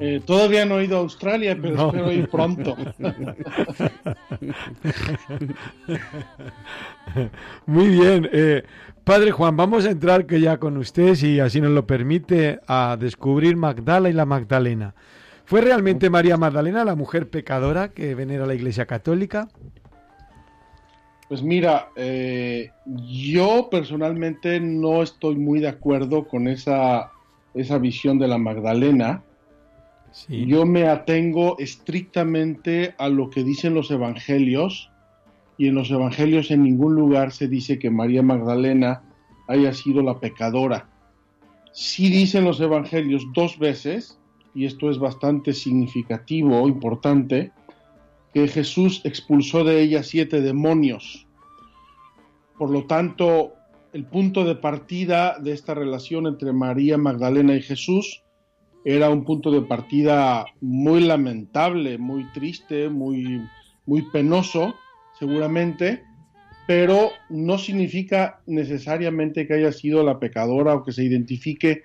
Eh, 0.00 0.20
todavía 0.24 0.64
no 0.64 0.80
he 0.80 0.86
ido 0.86 0.96
a 0.96 1.00
Australia, 1.00 1.56
pero 1.60 1.86
espero 1.86 2.10
ir 2.10 2.28
pronto. 2.28 2.76
Muy 7.66 7.88
bien. 7.88 8.28
Eh, 8.32 8.64
padre 9.04 9.30
Juan, 9.30 9.56
vamos 9.56 9.86
a 9.86 9.90
entrar 9.90 10.26
que 10.26 10.40
ya 10.40 10.58
con 10.58 10.76
usted, 10.78 11.14
si 11.14 11.38
así 11.38 11.60
nos 11.60 11.70
lo 11.70 11.86
permite, 11.86 12.58
a 12.66 12.96
descubrir 12.98 13.56
Magdala 13.56 14.10
y 14.10 14.12
la 14.12 14.26
Magdalena. 14.26 14.94
¿Fue 15.44 15.60
realmente 15.60 16.10
María 16.10 16.36
Magdalena 16.36 16.84
la 16.84 16.96
mujer 16.96 17.28
pecadora 17.28 17.90
que 17.90 18.14
venera 18.14 18.46
la 18.46 18.54
Iglesia 18.54 18.86
Católica? 18.86 19.48
Pues 21.28 21.42
mira, 21.42 21.90
eh, 21.96 22.70
yo 22.84 23.68
personalmente 23.70 24.58
no 24.58 25.02
estoy 25.02 25.36
muy 25.36 25.60
de 25.60 25.68
acuerdo 25.68 26.26
con 26.26 26.48
esa, 26.48 27.12
esa 27.54 27.78
visión 27.78 28.18
de 28.18 28.28
la 28.28 28.38
Magdalena 28.38 29.22
yo 30.28 30.64
me 30.64 30.86
atengo 30.88 31.58
estrictamente 31.58 32.94
a 32.98 33.08
lo 33.08 33.30
que 33.30 33.42
dicen 33.42 33.74
los 33.74 33.90
evangelios 33.90 34.90
y 35.58 35.68
en 35.68 35.74
los 35.74 35.90
evangelios 35.90 36.50
en 36.50 36.62
ningún 36.62 36.94
lugar 36.94 37.32
se 37.32 37.48
dice 37.48 37.78
que 37.78 37.90
María 37.90 38.22
Magdalena 38.22 39.02
haya 39.48 39.72
sido 39.72 40.02
la 40.02 40.20
pecadora. 40.20 40.88
Sí 41.72 42.08
dicen 42.08 42.44
los 42.44 42.60
evangelios 42.60 43.24
dos 43.34 43.58
veces, 43.58 44.18
y 44.54 44.66
esto 44.66 44.90
es 44.90 44.98
bastante 44.98 45.52
significativo, 45.52 46.68
importante, 46.68 47.52
que 48.32 48.48
Jesús 48.48 49.00
expulsó 49.04 49.64
de 49.64 49.82
ella 49.82 50.02
siete 50.02 50.40
demonios. 50.40 51.26
Por 52.58 52.70
lo 52.70 52.84
tanto, 52.84 53.54
el 53.92 54.04
punto 54.04 54.44
de 54.44 54.56
partida 54.56 55.38
de 55.38 55.52
esta 55.52 55.74
relación 55.74 56.26
entre 56.26 56.52
María 56.52 56.98
Magdalena 56.98 57.54
y 57.54 57.62
Jesús 57.62 58.23
era 58.84 59.08
un 59.08 59.24
punto 59.24 59.50
de 59.50 59.62
partida 59.62 60.44
muy 60.60 61.00
lamentable, 61.00 61.96
muy 61.96 62.30
triste, 62.32 62.90
muy, 62.90 63.42
muy 63.86 64.02
penoso, 64.10 64.74
seguramente, 65.18 66.02
pero 66.66 67.10
no 67.30 67.56
significa 67.58 68.40
necesariamente 68.46 69.46
que 69.46 69.54
haya 69.54 69.72
sido 69.72 70.02
la 70.02 70.18
pecadora 70.18 70.74
o 70.74 70.84
que 70.84 70.92
se 70.92 71.02
identifique 71.02 71.84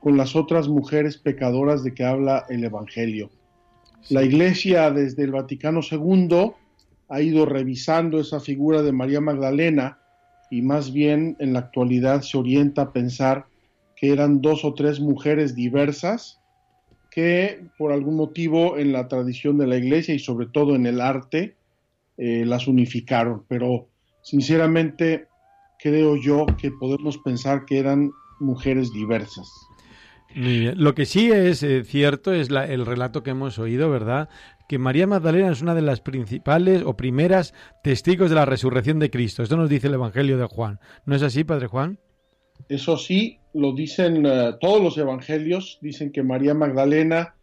con 0.00 0.16
las 0.16 0.36
otras 0.36 0.68
mujeres 0.68 1.18
pecadoras 1.18 1.84
de 1.84 1.92
que 1.92 2.04
habla 2.04 2.46
el 2.48 2.64
Evangelio. 2.64 3.30
La 4.08 4.22
Iglesia 4.22 4.90
desde 4.90 5.24
el 5.24 5.32
Vaticano 5.32 5.80
II 5.82 6.52
ha 7.10 7.20
ido 7.20 7.44
revisando 7.44 8.20
esa 8.20 8.40
figura 8.40 8.82
de 8.82 8.92
María 8.92 9.20
Magdalena 9.20 9.98
y 10.50 10.62
más 10.62 10.92
bien 10.92 11.36
en 11.40 11.52
la 11.52 11.58
actualidad 11.58 12.22
se 12.22 12.38
orienta 12.38 12.82
a 12.82 12.92
pensar 12.92 13.46
que 13.96 14.12
eran 14.12 14.40
dos 14.40 14.64
o 14.64 14.72
tres 14.72 15.00
mujeres 15.00 15.54
diversas 15.54 16.37
que 17.10 17.64
por 17.78 17.92
algún 17.92 18.16
motivo 18.16 18.78
en 18.78 18.92
la 18.92 19.08
tradición 19.08 19.58
de 19.58 19.66
la 19.66 19.76
iglesia 19.76 20.14
y 20.14 20.18
sobre 20.18 20.46
todo 20.46 20.74
en 20.74 20.86
el 20.86 21.00
arte 21.00 21.56
eh, 22.16 22.44
las 22.44 22.66
unificaron, 22.66 23.44
pero 23.48 23.88
sinceramente 24.22 25.26
creo 25.78 26.16
yo 26.16 26.46
que 26.60 26.70
podemos 26.70 27.18
pensar 27.18 27.64
que 27.64 27.78
eran 27.78 28.10
mujeres 28.40 28.92
diversas. 28.92 29.48
Lo 30.34 30.94
que 30.94 31.06
sí 31.06 31.30
es 31.32 31.62
eh, 31.62 31.84
cierto 31.84 32.32
es 32.34 32.50
el 32.50 32.84
relato 32.84 33.22
que 33.22 33.30
hemos 33.30 33.58
oído, 33.58 33.88
¿verdad? 33.90 34.28
Que 34.68 34.78
María 34.78 35.06
Magdalena 35.06 35.50
es 35.50 35.62
una 35.62 35.74
de 35.74 35.80
las 35.80 36.00
principales 36.02 36.82
o 36.84 36.96
primeras 36.96 37.54
testigos 37.82 38.28
de 38.28 38.36
la 38.36 38.44
resurrección 38.44 38.98
de 38.98 39.10
Cristo. 39.10 39.42
Esto 39.42 39.56
nos 39.56 39.70
dice 39.70 39.86
el 39.86 39.94
Evangelio 39.94 40.36
de 40.36 40.44
Juan. 40.44 40.80
¿No 41.06 41.14
es 41.14 41.22
así, 41.22 41.44
Padre 41.44 41.68
Juan? 41.68 41.98
Eso 42.68 42.96
sí, 42.96 43.38
lo 43.54 43.72
dicen 43.72 44.24
eh, 44.26 44.52
todos 44.60 44.82
los 44.82 44.98
evangelios, 44.98 45.78
dicen 45.80 46.12
que 46.12 46.22
María 46.22 46.54
Magdalena 46.54 47.34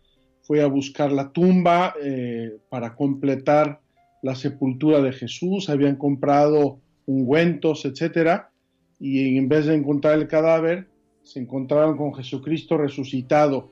fue 0.44 0.62
a 0.62 0.68
buscar 0.68 1.12
la 1.12 1.32
tumba 1.32 1.96
eh, 2.02 2.58
para 2.70 2.96
completar 2.96 3.82
la 4.22 4.36
sepultura 4.36 5.02
de 5.02 5.12
Jesús, 5.12 5.70
habían 5.70 5.96
comprado 5.96 6.80
ungüentos, 7.06 7.86
etcétera, 7.86 8.52
y 9.00 9.38
en 9.38 9.50
vez 9.50 9.66
de 9.66 9.76
encontrar 9.76 10.16
el 10.20 10.28
cadáver, 10.28 10.88
se 11.24 11.40
encontraron 11.40 11.98
con 11.98 12.14
Jesucristo 12.14 12.78
resucitado. 12.78 13.72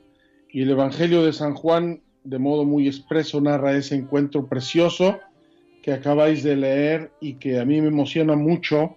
Y 0.52 0.62
el 0.62 0.72
Evangelio 0.72 1.24
de 1.24 1.34
San 1.34 1.54
Juan, 1.54 2.02
de 2.24 2.40
modo 2.40 2.66
muy 2.66 2.88
expreso, 2.88 3.40
narra 3.42 3.76
ese 3.76 3.96
encuentro 3.96 4.48
precioso 4.48 5.20
que 5.82 5.94
acabáis 5.94 6.44
de 6.44 6.56
leer 6.56 7.12
y 7.20 7.36
que 7.36 7.60
a 7.60 7.66
mí 7.66 7.82
me 7.82 7.88
emociona 7.88 8.36
mucho 8.36 8.96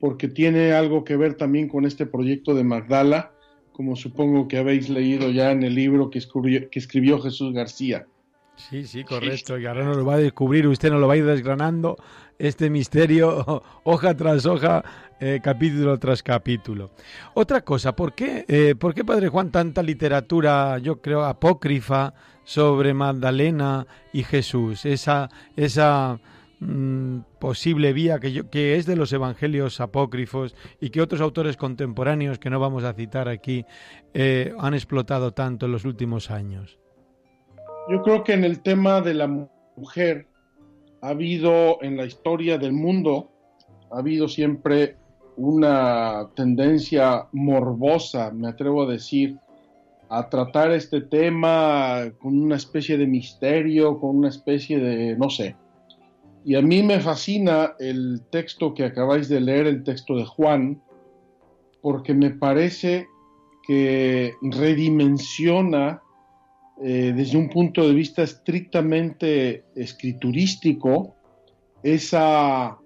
porque 0.00 0.28
tiene 0.28 0.72
algo 0.72 1.04
que 1.04 1.16
ver 1.16 1.34
también 1.34 1.68
con 1.68 1.84
este 1.84 2.06
proyecto 2.06 2.54
de 2.54 2.64
Magdala, 2.64 3.32
como 3.72 3.96
supongo 3.96 4.48
que 4.48 4.58
habéis 4.58 4.88
leído 4.88 5.30
ya 5.30 5.52
en 5.52 5.62
el 5.62 5.74
libro 5.74 6.10
que 6.10 6.18
escribió, 6.18 7.20
Jesús 7.20 7.52
García. 7.52 8.06
Sí, 8.56 8.84
sí, 8.86 9.04
correcto. 9.04 9.58
Y 9.58 9.66
ahora 9.66 9.84
nos 9.84 9.96
lo 9.96 10.04
va 10.04 10.14
a 10.14 10.18
descubrir, 10.18 10.66
usted 10.66 10.90
nos 10.90 11.00
lo 11.00 11.06
va 11.06 11.14
a 11.14 11.16
ir 11.18 11.24
desgranando 11.24 11.96
este 12.38 12.70
misterio 12.70 13.62
hoja 13.84 14.16
tras 14.16 14.46
hoja, 14.46 14.82
eh, 15.20 15.40
capítulo 15.42 15.98
tras 15.98 16.22
capítulo. 16.22 16.90
Otra 17.34 17.62
cosa, 17.62 17.94
¿por 17.94 18.14
qué, 18.14 18.44
eh, 18.48 18.74
¿por 18.78 18.94
qué, 18.94 19.04
Padre 19.04 19.28
Juan, 19.28 19.50
tanta 19.50 19.82
literatura, 19.82 20.78
yo 20.78 21.00
creo, 21.00 21.24
apócrifa 21.24 22.14
sobre 22.44 22.94
Magdalena 22.94 23.86
y 24.12 24.24
Jesús? 24.24 24.84
Esa, 24.84 25.28
esa 25.56 26.18
Mm, 26.62 27.20
posible 27.38 27.94
vía 27.94 28.20
que, 28.20 28.44
que 28.50 28.76
es 28.76 28.84
de 28.84 28.94
los 28.94 29.14
evangelios 29.14 29.80
apócrifos 29.80 30.54
y 30.78 30.90
que 30.90 31.00
otros 31.00 31.22
autores 31.22 31.56
contemporáneos 31.56 32.38
que 32.38 32.50
no 32.50 32.60
vamos 32.60 32.84
a 32.84 32.92
citar 32.92 33.30
aquí 33.30 33.64
eh, 34.12 34.52
han 34.58 34.74
explotado 34.74 35.32
tanto 35.32 35.64
en 35.64 35.72
los 35.72 35.86
últimos 35.86 36.30
años? 36.30 36.78
Yo 37.90 38.02
creo 38.02 38.24
que 38.24 38.34
en 38.34 38.44
el 38.44 38.60
tema 38.60 39.00
de 39.00 39.14
la 39.14 39.48
mujer 39.74 40.26
ha 41.00 41.08
habido 41.08 41.82
en 41.82 41.96
la 41.96 42.04
historia 42.04 42.58
del 42.58 42.74
mundo, 42.74 43.30
ha 43.90 44.00
habido 44.00 44.28
siempre 44.28 44.96
una 45.38 46.28
tendencia 46.34 47.26
morbosa, 47.32 48.32
me 48.32 48.48
atrevo 48.48 48.82
a 48.82 48.92
decir, 48.92 49.38
a 50.10 50.28
tratar 50.28 50.72
este 50.72 51.00
tema 51.00 52.02
con 52.18 52.38
una 52.38 52.56
especie 52.56 52.98
de 52.98 53.06
misterio, 53.06 53.98
con 53.98 54.18
una 54.18 54.28
especie 54.28 54.78
de, 54.78 55.16
no 55.16 55.30
sé, 55.30 55.56
y 56.44 56.54
a 56.54 56.62
mí 56.62 56.82
me 56.82 57.00
fascina 57.00 57.74
el 57.78 58.22
texto 58.30 58.72
que 58.74 58.84
acabáis 58.84 59.28
de 59.28 59.40
leer, 59.40 59.66
el 59.66 59.84
texto 59.84 60.16
de 60.16 60.24
Juan, 60.24 60.82
porque 61.82 62.14
me 62.14 62.30
parece 62.30 63.06
que 63.66 64.32
redimensiona 64.42 66.02
eh, 66.82 67.12
desde 67.14 67.36
un 67.36 67.50
punto 67.50 67.86
de 67.86 67.94
vista 67.94 68.22
estrictamente 68.22 69.64
escriturístico 69.74 71.14
esa, 71.82 72.78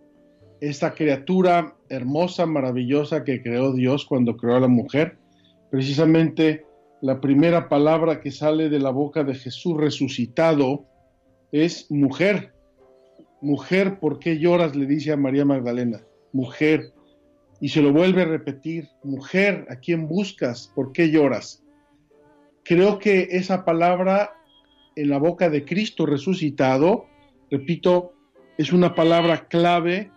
esa 0.61 0.95
criatura 0.95 1.77
hermosa, 1.89 2.47
maravillosa 2.47 3.23
que 3.23 3.41
creó 3.41 3.73
Dios 3.73 4.05
cuando 4.05 4.37
creó 4.37 4.57
a 4.57 4.61
la 4.61 4.69
mujer. 4.69 5.19
Precisamente 5.71 6.65
la 7.03 7.21
primera 7.21 7.69
palabra 7.69 8.21
que 8.21 8.33
sale 8.33 8.69
de 8.69 8.81
la 8.81 8.91
boca 8.91 9.23
de 9.23 9.35
Jesús 9.35 9.77
resucitado 9.77 10.87
es 11.53 11.89
mujer 11.91 12.54
Mujer, 13.45 14.01
¿por 14.01 14.19
qué 14.21 14.39
lloras? 14.39 14.75
le 14.75 14.87
dice 14.87 15.13
a 15.13 15.19
María 15.19 15.45
Magdalena. 15.45 16.01
Mujer. 16.33 16.95
Y 17.61 17.69
se 17.69 17.83
lo 17.83 17.93
vuelve 17.93 18.23
a 18.23 18.25
repetir. 18.25 18.89
Mujer, 19.03 19.67
¿a 19.69 19.77
quién 19.77 20.09
buscas? 20.09 20.73
¿Por 20.75 20.93
qué 20.93 21.11
lloras? 21.11 21.63
Creo 22.63 22.99
que 22.99 23.29
esa 23.33 23.67
palabra 23.67 24.33
en 24.97 25.11
la 25.11 25.19
boca 25.19 25.51
de 25.51 25.67
Cristo 25.67 26.07
resucitado, 26.07 27.05
repito, 27.51 28.15
es 28.57 28.73
una 28.73 28.95
palabra 28.95 29.47
clave 29.47 30.11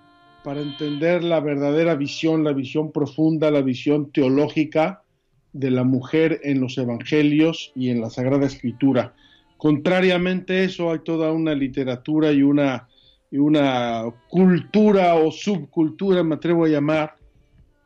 para 0.45 0.61
entender 0.61 1.21
la 1.21 1.41
verdadera 1.41 1.95
visión, 1.95 2.45
la 2.45 2.53
visión 2.53 2.93
profunda, 2.93 3.51
la 3.51 3.61
visión 3.61 4.09
teológica 4.13 5.03
de 5.51 5.71
la 5.71 5.83
mujer 5.83 6.39
en 6.43 6.61
los 6.61 6.77
evangelios 6.77 7.73
y 7.75 7.89
en 7.89 7.99
la 7.99 8.09
Sagrada 8.09 8.45
Escritura. 8.45 9.15
Contrariamente 9.57 10.53
a 10.53 10.63
eso, 10.63 10.91
hay 10.91 10.99
toda 10.99 11.33
una 11.33 11.53
literatura 11.55 12.31
y 12.31 12.41
una 12.41 12.87
y 13.29 13.37
una 13.37 14.03
cultura 14.29 15.15
o 15.15 15.31
subcultura, 15.31 16.23
me 16.23 16.35
atrevo 16.35 16.65
a 16.65 16.69
llamar, 16.69 17.15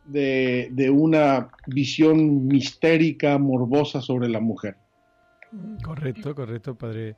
de, 0.06 0.90
una 0.94 1.50
visión 1.68 2.48
mistérica, 2.48 3.38
morbosa 3.38 4.02
sobre 4.02 4.28
la 4.28 4.40
mujer. 4.40 4.76
Correcto, 5.84 6.36
correcto, 6.36 6.76
padre, 6.76 7.16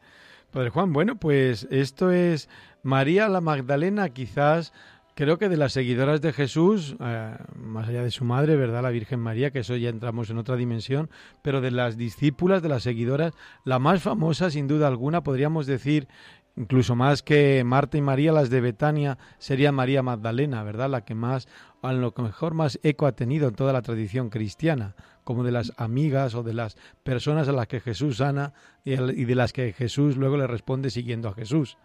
padre 0.52 0.70
Juan. 0.70 0.94
Bueno, 0.94 1.18
pues 1.18 1.68
esto 1.72 2.12
es 2.12 2.50
María 2.82 3.28
la 3.30 3.42
Magdalena, 3.42 4.10
quizás 4.10 4.74
creo 5.16 5.38
que 5.38 5.50
de 5.50 5.58
las 5.58 5.74
seguidoras 5.74 6.22
de 6.22 6.34
Jesús, 6.34 6.96
eh, 7.00 7.38
más 7.56 7.88
allá 7.88 8.04
de 8.04 8.12
su 8.12 8.26
madre, 8.26 8.56
¿verdad? 8.56 8.82
La 8.82 8.90
Virgen 8.90 9.20
María, 9.20 9.52
que 9.52 9.60
eso 9.60 9.76
ya 9.76 9.90
entramos 9.90 10.30
en 10.30 10.38
otra 10.38 10.56
dimensión, 10.56 11.10
pero 11.42 11.62
de 11.62 11.72
las 11.72 11.98
discípulas, 11.98 12.62
de 12.62 12.70
las 12.70 12.84
seguidoras, 12.84 13.34
la 13.64 13.80
más 13.80 14.02
famosa, 14.02 14.50
sin 14.50 14.68
duda 14.68 14.88
alguna, 14.88 15.22
podríamos 15.22 15.68
decir, 15.68 16.08
incluso 16.56 16.96
más 16.96 17.24
que 17.24 17.64
Marta 17.64 17.98
y 17.98 18.02
María, 18.02 18.32
las 18.32 18.50
de 18.50 18.62
Betania, 18.62 19.18
sería 19.38 19.72
María 19.72 20.04
Magdalena, 20.04 20.64
¿verdad? 20.64 20.90
La 20.90 21.06
que 21.06 21.16
más, 21.16 21.48
a 21.82 21.94
lo 21.94 22.14
mejor 22.18 22.54
más 22.54 22.80
eco 22.84 23.06
ha 23.06 23.14
tenido 23.14 23.48
en 23.48 23.56
toda 23.56 23.74
la 23.74 23.82
tradición 23.82 24.30
cristiana 24.30 24.96
como 25.24 25.44
de 25.44 25.52
las 25.52 25.74
amigas 25.78 26.36
o 26.36 26.44
de 26.44 26.54
las 26.54 26.78
personas 27.04 27.48
a 27.48 27.54
las 27.54 27.68
que 27.68 27.80
Jesús 27.80 28.18
sana 28.18 28.54
y 28.86 29.26
de 29.26 29.36
las 29.36 29.54
que 29.54 29.74
Jesús 29.74 30.18
luego 30.18 30.38
le 30.38 30.48
responde 30.48 30.90
siguiendo 30.90 31.30
a 31.30 31.34
Jesús. 31.34 31.78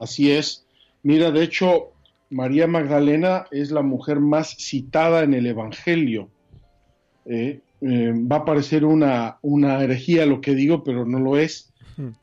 Así 0.00 0.30
es. 0.30 0.66
Mira, 1.02 1.30
de 1.30 1.42
hecho, 1.42 1.92
María 2.30 2.66
Magdalena 2.66 3.46
es 3.50 3.70
la 3.70 3.82
mujer 3.82 4.20
más 4.20 4.56
citada 4.58 5.22
en 5.22 5.34
el 5.34 5.46
Evangelio. 5.46 6.28
Eh, 7.26 7.60
eh, 7.80 8.12
va 8.14 8.36
a 8.36 8.44
parecer 8.44 8.84
una, 8.84 9.38
una 9.42 9.82
herejía 9.82 10.26
lo 10.26 10.40
que 10.40 10.54
digo, 10.54 10.82
pero 10.82 11.04
no 11.04 11.18
lo 11.20 11.36
es. 11.38 11.67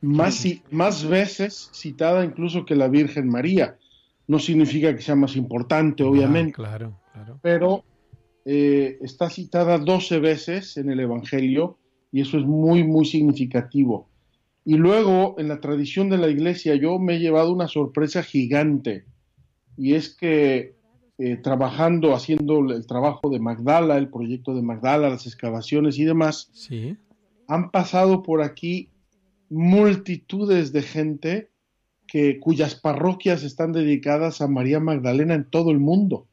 Más, 0.02 0.46
más 0.72 1.08
veces 1.08 1.70
citada 1.74 2.24
incluso 2.24 2.66
que 2.66 2.76
la 2.76 2.88
Virgen 2.88 3.28
María. 3.28 3.78
No 4.28 4.40
significa 4.40 4.96
que 4.96 5.02
sea 5.02 5.16
más 5.16 5.36
importante, 5.36 6.04
ah, 6.04 6.08
obviamente. 6.08 6.54
claro, 6.54 7.00
claro. 7.14 7.40
Pero 7.42 7.84
eh, 8.46 8.98
está 9.02 9.30
citada 9.30 9.78
12 9.78 10.20
veces 10.20 10.78
en 10.78 10.90
el 10.90 11.00
Evangelio 11.00 11.78
y 12.12 12.22
eso 12.22 12.38
es 12.38 12.46
muy, 12.46 12.84
muy 12.84 13.06
significativo. 13.06 14.08
Y 14.64 14.78
luego, 14.78 15.36
en 15.38 15.48
la 15.48 15.60
tradición 15.60 16.10
de 16.10 16.18
la 16.18 16.28
iglesia, 16.28 16.76
yo 16.76 16.98
me 16.98 17.16
he 17.16 17.20
llevado 17.20 17.54
una 17.54 17.68
sorpresa 17.68 18.24
gigante 18.24 19.06
y 19.78 19.94
es 19.94 20.16
que 20.16 20.76
eh, 21.18 21.38
trabajando, 21.38 22.14
haciendo 22.14 22.60
el 22.60 22.86
trabajo 22.88 23.30
de 23.30 23.40
Magdala, 23.40 23.98
el 23.98 24.10
proyecto 24.10 24.56
de 24.56 24.62
Magdala, 24.62 25.10
las 25.10 25.28
excavaciones 25.28 25.98
y 26.00 26.06
demás, 26.06 26.50
¿Sí? 26.52 26.98
han 27.48 27.72
pasado 27.72 28.24
por 28.24 28.42
aquí 28.42 28.90
multitudes 29.50 30.72
de 30.74 30.82
gente 30.82 31.50
que, 32.08 32.40
cuyas 32.40 32.76
parroquias 32.76 33.44
están 33.44 33.72
dedicadas 33.72 34.42
a 34.42 34.48
María 34.48 34.80
Magdalena 34.80 35.34
en 35.34 35.50
todo 35.50 35.72
el 35.72 35.80
mundo 35.80 36.28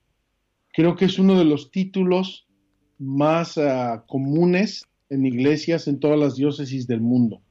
creo 0.73 0.97
que 0.97 1.05
es 1.05 1.19
uno 1.19 1.39
de 1.39 1.45
los 1.45 1.71
títulos 1.71 2.47
más 2.99 3.57
uh, 3.57 4.01
comunes 4.07 4.89
en 5.11 5.27
iglesias 5.27 5.87
en 5.89 6.01
todas 6.01 6.19
las 6.19 6.37
diócesis 6.37 6.87
del 6.87 7.01
mundo. 7.01 7.43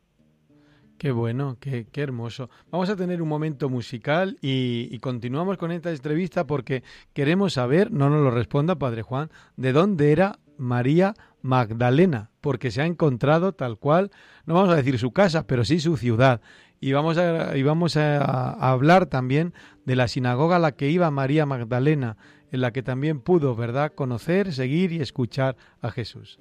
Qué 0.98 1.12
bueno, 1.12 1.58
qué, 1.60 1.88
qué, 1.92 2.02
hermoso. 2.02 2.50
Vamos 2.70 2.90
a 2.90 2.96
tener 2.96 3.24
un 3.24 3.28
momento 3.28 3.70
musical 3.70 4.38
y, 4.40 4.88
y, 4.92 5.00
continuamos 5.00 5.58
con 5.58 5.72
esta 5.72 5.90
entrevista 5.90 6.46
porque 6.46 6.84
queremos 7.14 7.54
saber, 7.54 7.92
no 7.92 8.12
nos 8.12 8.22
lo 8.22 8.30
responda 8.30 8.78
Padre 8.78 9.02
Juan, 9.02 9.32
de 9.58 9.74
dónde 9.74 10.12
era 10.12 10.38
María 10.62 11.15
Magdalena, 11.41 12.30
porque 12.39 12.71
se 12.71 12.82
ha 12.82 12.86
encontrado 12.86 13.54
tal 13.54 13.78
cual, 13.78 14.12
no 14.45 14.54
vamos 14.54 14.69
a 14.69 14.76
decir 14.76 14.97
su 15.00 15.12
casa, 15.12 15.47
pero 15.47 15.65
sí 15.65 15.80
su 15.80 15.97
ciudad. 15.97 16.41
Y 16.80 16.93
vamos 16.93 17.17
a, 17.17 17.58
y 17.58 17.63
vamos 17.63 17.97
a, 17.97 18.52
hablar 18.71 19.08
también 19.08 19.54
de 19.86 19.95
la 19.95 20.08
sinagoga 20.08 20.56
a 20.56 20.60
la 20.60 20.71
que 20.74 20.89
iba 20.89 21.12
María 21.12 21.45
Magdalena 21.45 22.17
en 22.52 22.62
la 22.62 22.71
que 22.71 22.84
también 22.84 23.21
pudo, 23.21 23.56
¿verdad?, 23.56 23.93
conocer, 23.95 24.54
seguir 24.54 24.91
y 24.91 25.02
escuchar 25.02 25.56
a 25.82 25.89
Jesús. 25.89 26.39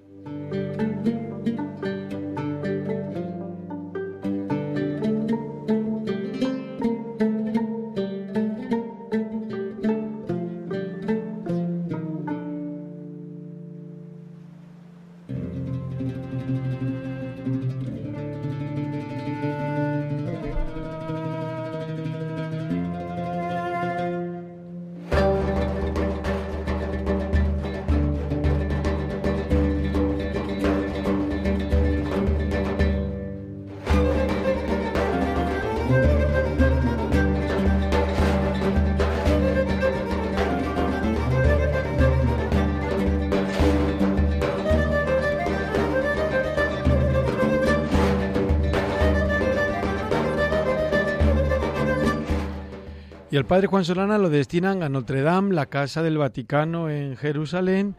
Y 53.31 53.37
el 53.37 53.45
padre 53.45 53.69
Juan 53.69 53.85
Solana 53.85 54.19
lo 54.19 54.29
destinan 54.29 54.83
a 54.83 54.89
Notre 54.89 55.23
Dame, 55.23 55.55
la 55.55 55.67
casa 55.67 56.03
del 56.03 56.19
Vaticano 56.19 56.91
en 56.91 57.17
Jerusalén, 57.17 57.95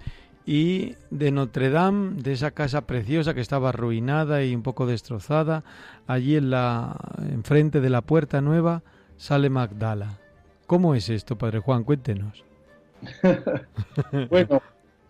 y 0.45 0.95
de 1.09 1.31
Notre 1.31 1.69
Dame, 1.69 2.21
de 2.21 2.33
esa 2.33 2.51
casa 2.51 2.85
preciosa 2.85 3.33
que 3.33 3.39
estaba 3.39 3.69
arruinada 3.69 4.43
y 4.43 4.53
un 4.53 4.61
poco 4.61 4.85
destrozada, 4.85 5.63
allí 6.05 6.35
en 6.35 6.49
la 6.49 6.97
enfrente 7.31 7.79
de 7.79 7.89
la 7.89 8.01
puerta 8.01 8.41
nueva 8.41 8.83
sale 9.15 9.49
Magdala. 9.49 10.19
¿Cómo 10.67 10.95
es 10.95 11.09
esto, 11.09 11.37
padre 11.37 11.59
Juan? 11.59 11.85
Cuéntenos. 11.85 12.43
bueno, 14.29 14.61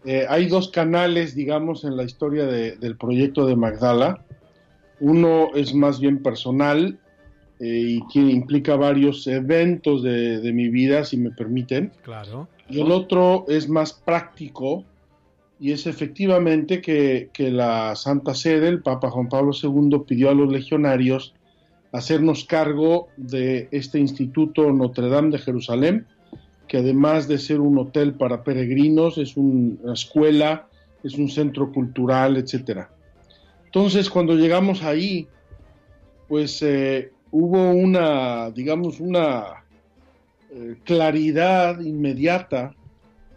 eh, 0.05 0.27
hay 0.29 0.47
dos 0.47 0.69
canales, 0.69 1.33
digamos, 1.33 1.83
en 1.83 1.97
la 1.97 2.03
historia 2.03 2.45
del 2.45 2.95
proyecto 2.95 3.47
de 3.47 3.55
Magdala. 3.55 4.23
Uno 4.99 5.49
es 5.55 5.73
más 5.73 5.99
bien 5.99 6.21
personal 6.21 6.99
eh, 7.61 7.99
y 7.99 8.07
que 8.07 8.19
implica 8.19 8.75
varios 8.75 9.27
eventos 9.27 10.01
de, 10.01 10.51
mi 10.51 10.69
vida, 10.69 11.05
si 11.05 11.15
me 11.17 11.29
permiten. 11.29 11.91
Claro. 12.01 12.47
Y 12.67 12.81
el 12.81 12.91
otro 12.91 13.45
es 13.47 13.69
más 13.69 13.93
práctico 13.93 14.83
y 15.59 15.71
es 15.71 15.85
efectivamente 15.85 16.81
que, 16.81 17.29
que, 17.31 17.51
la 17.51 17.95
Santa 17.95 18.33
Sede, 18.33 18.67
el 18.67 18.81
Papa 18.81 19.11
Juan 19.11 19.29
Pablo 19.29 19.51
II, 19.53 19.99
pidió 20.07 20.31
a 20.31 20.33
los 20.33 20.51
legionarios 20.51 21.35
hacernos 21.91 22.45
cargo 22.45 23.09
de 23.15 23.67
este 23.69 23.99
Instituto 23.99 24.71
Notre 24.71 25.09
Dame 25.09 25.29
de 25.29 25.37
Jerusalén, 25.37 26.07
que 26.67 26.77
además 26.77 27.27
de 27.27 27.37
ser 27.37 27.59
un 27.59 27.77
hotel 27.77 28.15
para 28.15 28.43
peregrinos, 28.43 29.19
es 29.19 29.37
una 29.37 29.93
escuela, 29.93 30.67
es 31.03 31.13
un 31.13 31.29
centro 31.29 31.71
cultural, 31.71 32.37
etc. 32.37 32.87
Entonces, 33.65 34.09
cuando 34.09 34.33
llegamos 34.33 34.81
ahí, 34.81 35.27
pues 36.27 36.63
eh, 36.63 37.11
hubo 37.31 37.71
una, 37.71 38.51
digamos, 38.51 38.99
una 38.99 39.63
eh, 40.51 40.75
claridad 40.83 41.79
inmediata 41.79 42.75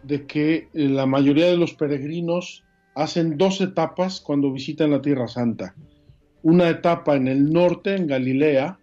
de 0.02 0.26
que 0.26 0.54
eh, 0.56 0.68
la 0.88 1.06
mayoría 1.06 1.46
de 1.46 1.56
los 1.56 1.74
peregrinos 1.74 2.64
hacen 2.94 3.38
dos 3.38 3.60
etapas 3.60 4.20
cuando 4.20 4.52
visitan 4.52 4.90
la 4.90 5.00
Tierra 5.00 5.28
Santa. 5.28 5.74
Una 6.42 6.68
etapa 6.68 7.16
en 7.16 7.28
el 7.28 7.52
norte, 7.52 7.96
en 7.96 8.06
Galilea, 8.06 8.78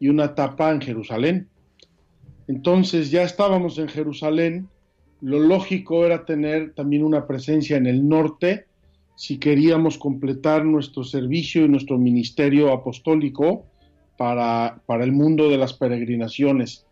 y 0.00 0.08
una 0.08 0.26
etapa 0.26 0.70
en 0.70 0.80
Jerusalén. 0.80 1.48
Entonces 2.46 3.10
ya 3.10 3.22
estábamos 3.22 3.78
en 3.78 3.88
Jerusalén, 3.88 4.68
lo 5.22 5.38
lógico 5.38 6.04
era 6.04 6.26
tener 6.26 6.74
también 6.74 7.02
una 7.02 7.26
presencia 7.26 7.78
en 7.78 7.86
el 7.86 8.06
norte 8.06 8.66
si 9.16 9.38
queríamos 9.38 9.96
completar 9.96 10.64
nuestro 10.64 11.04
servicio 11.04 11.64
y 11.64 11.68
nuestro 11.68 11.98
ministerio 11.98 12.72
apostólico 12.72 13.64
para, 14.16 14.80
para 14.86 15.04
el 15.04 15.12
mundo 15.12 15.48
de 15.48 15.58
las 15.58 15.72
peregrinaciones. 15.72 16.86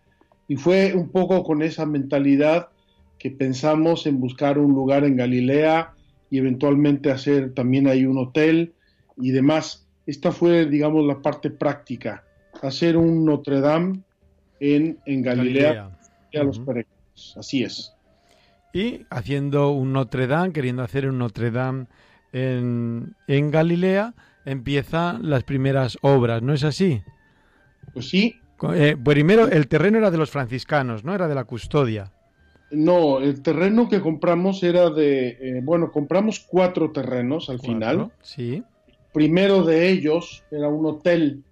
Y 0.48 0.56
fue 0.56 0.94
un 0.94 1.10
poco 1.10 1.44
con 1.44 1.62
esa 1.62 1.86
mentalidad 1.86 2.68
que 3.18 3.30
pensamos 3.30 4.06
en 4.06 4.20
buscar 4.20 4.58
un 4.58 4.72
lugar 4.72 5.04
en 5.04 5.16
Galilea 5.16 5.94
y 6.30 6.38
eventualmente 6.38 7.10
hacer 7.10 7.54
también 7.54 7.86
ahí 7.86 8.04
un 8.04 8.18
hotel 8.18 8.74
y 9.16 9.30
demás. 9.30 9.86
Esta 10.06 10.32
fue, 10.32 10.66
digamos, 10.66 11.06
la 11.06 11.22
parte 11.22 11.50
práctica, 11.50 12.24
hacer 12.62 12.96
un 12.96 13.24
Notre 13.24 13.60
Dame 13.60 14.00
en, 14.58 14.98
en 15.06 15.22
Galilea, 15.22 15.90
a 16.34 16.42
los 16.42 16.58
peregrinos. 16.58 17.36
Así 17.36 17.62
es. 17.62 17.94
Y 18.72 19.06
haciendo 19.10 19.70
un 19.70 19.92
Notre 19.92 20.26
Dame, 20.26 20.52
queriendo 20.52 20.82
hacer 20.82 21.08
un 21.08 21.18
Notre 21.18 21.50
Dame 21.50 21.86
en, 22.32 23.14
en 23.28 23.50
Galilea, 23.50 24.14
empiezan 24.44 25.28
las 25.28 25.44
primeras 25.44 25.98
obras, 26.00 26.42
¿no 26.42 26.54
es 26.54 26.64
así? 26.64 27.02
Pues 27.92 28.08
sí. 28.08 28.36
Eh, 28.74 28.96
primero, 29.02 29.48
el 29.48 29.66
terreno 29.68 29.98
era 29.98 30.10
de 30.10 30.18
los 30.18 30.30
franciscanos, 30.30 31.04
¿no? 31.04 31.14
Era 31.14 31.26
de 31.28 31.34
la 31.34 31.44
custodia. 31.44 32.12
No, 32.70 33.18
el 33.18 33.42
terreno 33.42 33.88
que 33.88 34.00
compramos 34.00 34.62
era 34.62 34.88
de, 34.88 35.28
eh, 35.28 35.60
bueno, 35.62 35.90
compramos 35.92 36.40
cuatro 36.40 36.90
terrenos 36.90 37.50
al 37.50 37.60
final. 37.60 38.10
Sí. 38.22 38.62
primero 39.12 39.62
de 39.62 39.90
ellos 39.90 40.42
era 40.50 40.68
un 40.70 40.86
hotel, 40.86 41.42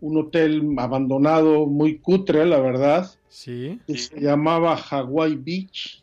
un 0.00 0.16
hotel 0.18 0.74
abandonado, 0.76 1.64
muy 1.66 1.98
cutre, 1.98 2.44
la 2.46 2.58
verdad, 2.58 3.08
Sí. 3.28 3.78
que 3.86 3.96
se 3.96 4.20
llamaba 4.20 4.74
Hawaii 4.74 5.36
Beach 5.36 6.02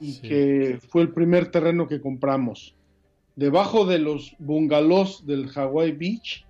y 0.00 0.10
Sí. 0.14 0.22
que 0.28 0.80
fue 0.88 1.02
el 1.02 1.10
primer 1.10 1.52
terreno 1.52 1.86
que 1.86 2.00
compramos. 2.00 2.74
Debajo 3.36 3.86
de 3.86 4.00
los 4.00 4.34
bungalows 4.40 5.24
del 5.24 5.48
Hawaii 5.54 5.92
Beach, 5.92 6.44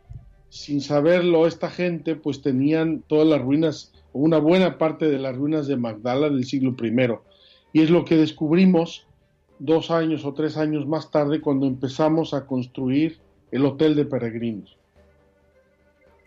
sin 0.52 0.82
saberlo 0.82 1.46
esta 1.46 1.70
gente, 1.70 2.14
pues 2.14 2.42
tenían 2.42 3.02
todas 3.06 3.26
las 3.26 3.40
ruinas, 3.40 3.90
una 4.12 4.36
buena 4.36 4.76
parte 4.76 5.08
de 5.08 5.18
las 5.18 5.34
ruinas 5.34 5.66
de 5.66 5.78
Magdala 5.78 6.28
del 6.28 6.44
siglo 6.44 6.76
I. 6.78 6.94
Y 7.72 7.80
es 7.80 7.88
lo 7.88 8.04
que 8.04 8.18
descubrimos 8.18 9.06
dos 9.58 9.90
años 9.90 10.26
o 10.26 10.34
tres 10.34 10.58
años 10.58 10.86
más 10.86 11.10
tarde 11.10 11.40
cuando 11.40 11.66
empezamos 11.66 12.34
a 12.34 12.44
construir 12.44 13.16
el 13.50 13.64
hotel 13.64 13.96
de 13.96 14.04
peregrinos. 14.04 14.76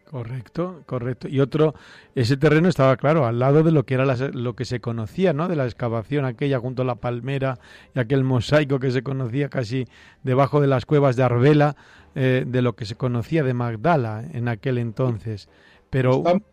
Correcto, 0.10 0.84
correcto. 0.86 1.28
Y 1.28 1.40
otro, 1.40 1.74
ese 2.14 2.38
terreno 2.38 2.70
estaba 2.70 2.96
claro, 2.96 3.26
al 3.26 3.40
lado 3.40 3.64
de 3.64 3.72
lo 3.72 3.86
que 3.86 3.96
era 3.96 4.06
la- 4.06 4.16
lo 4.34 4.56
que 4.56 4.64
se 4.64 4.80
conocía, 4.80 5.34
¿no? 5.34 5.48
De 5.48 5.56
la 5.56 5.66
excavación 5.66 6.26
aquella 6.26 6.60
junto 6.60 6.84
a 6.84 6.86
la 6.86 6.96
palmera 6.96 7.60
y 7.96 8.00
aquel 8.00 8.24
mosaico 8.24 8.80
que 8.80 8.92
se 8.92 9.02
conocía 9.04 9.50
casi 9.50 9.86
debajo 10.24 10.62
de 10.62 10.68
las 10.68 10.86
cuevas 10.86 11.16
de 11.16 11.24
Arbela, 11.24 11.76
eh, 12.14 12.46
de 12.48 12.62
lo 12.62 12.76
que 12.76 12.86
se 12.86 12.96
conocía 12.96 13.44
de 13.44 13.54
Magdala 13.54 14.24
en 14.32 14.48
aquel 14.48 14.78
entonces. 14.78 15.50
Pero 15.90 16.18
Estamos- 16.18 16.44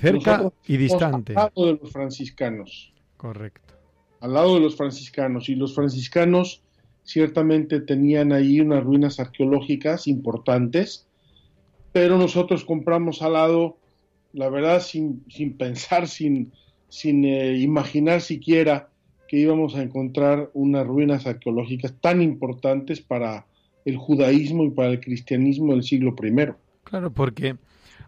cerca 0.00 0.52
y 0.66 0.76
distante. 0.76 1.32
Al 1.34 1.50
lado 1.54 1.66
de 1.72 1.78
los 1.80 1.92
franciscanos. 1.92 2.92
Correcto. 3.16 3.74
al 4.20 4.32
lado 4.34 4.54
de 4.54 4.60
los 4.60 4.76
franciscanos 4.76 5.48
y 5.48 5.54
los 5.54 5.76
franciscanos 5.76 6.60
ciertamente 7.04 7.80
tenían 7.80 8.32
ahí 8.32 8.60
unas 8.60 8.82
ruinas 8.82 9.20
arqueológicas 9.20 10.08
importantes, 10.08 11.06
pero 11.92 12.18
nosotros 12.18 12.64
compramos 12.64 13.22
al 13.22 13.34
lado, 13.34 13.76
la 14.32 14.48
verdad, 14.48 14.80
sin, 14.80 15.24
sin 15.28 15.56
pensar, 15.56 16.08
sin, 16.08 16.52
sin 16.88 17.24
eh, 17.24 17.56
imaginar 17.58 18.20
siquiera 18.20 18.88
que 19.28 19.36
íbamos 19.36 19.74
a 19.74 19.82
encontrar 19.82 20.50
unas 20.54 20.86
ruinas 20.86 21.26
arqueológicas 21.26 21.94
tan 22.00 22.22
importantes 22.22 23.00
para 23.00 23.46
el 23.84 23.96
judaísmo 23.96 24.64
y 24.64 24.70
para 24.70 24.90
el 24.90 25.00
cristianismo 25.00 25.72
del 25.72 25.82
siglo 25.82 26.14
I. 26.20 26.52
Claro, 26.84 27.10
porque 27.12 27.56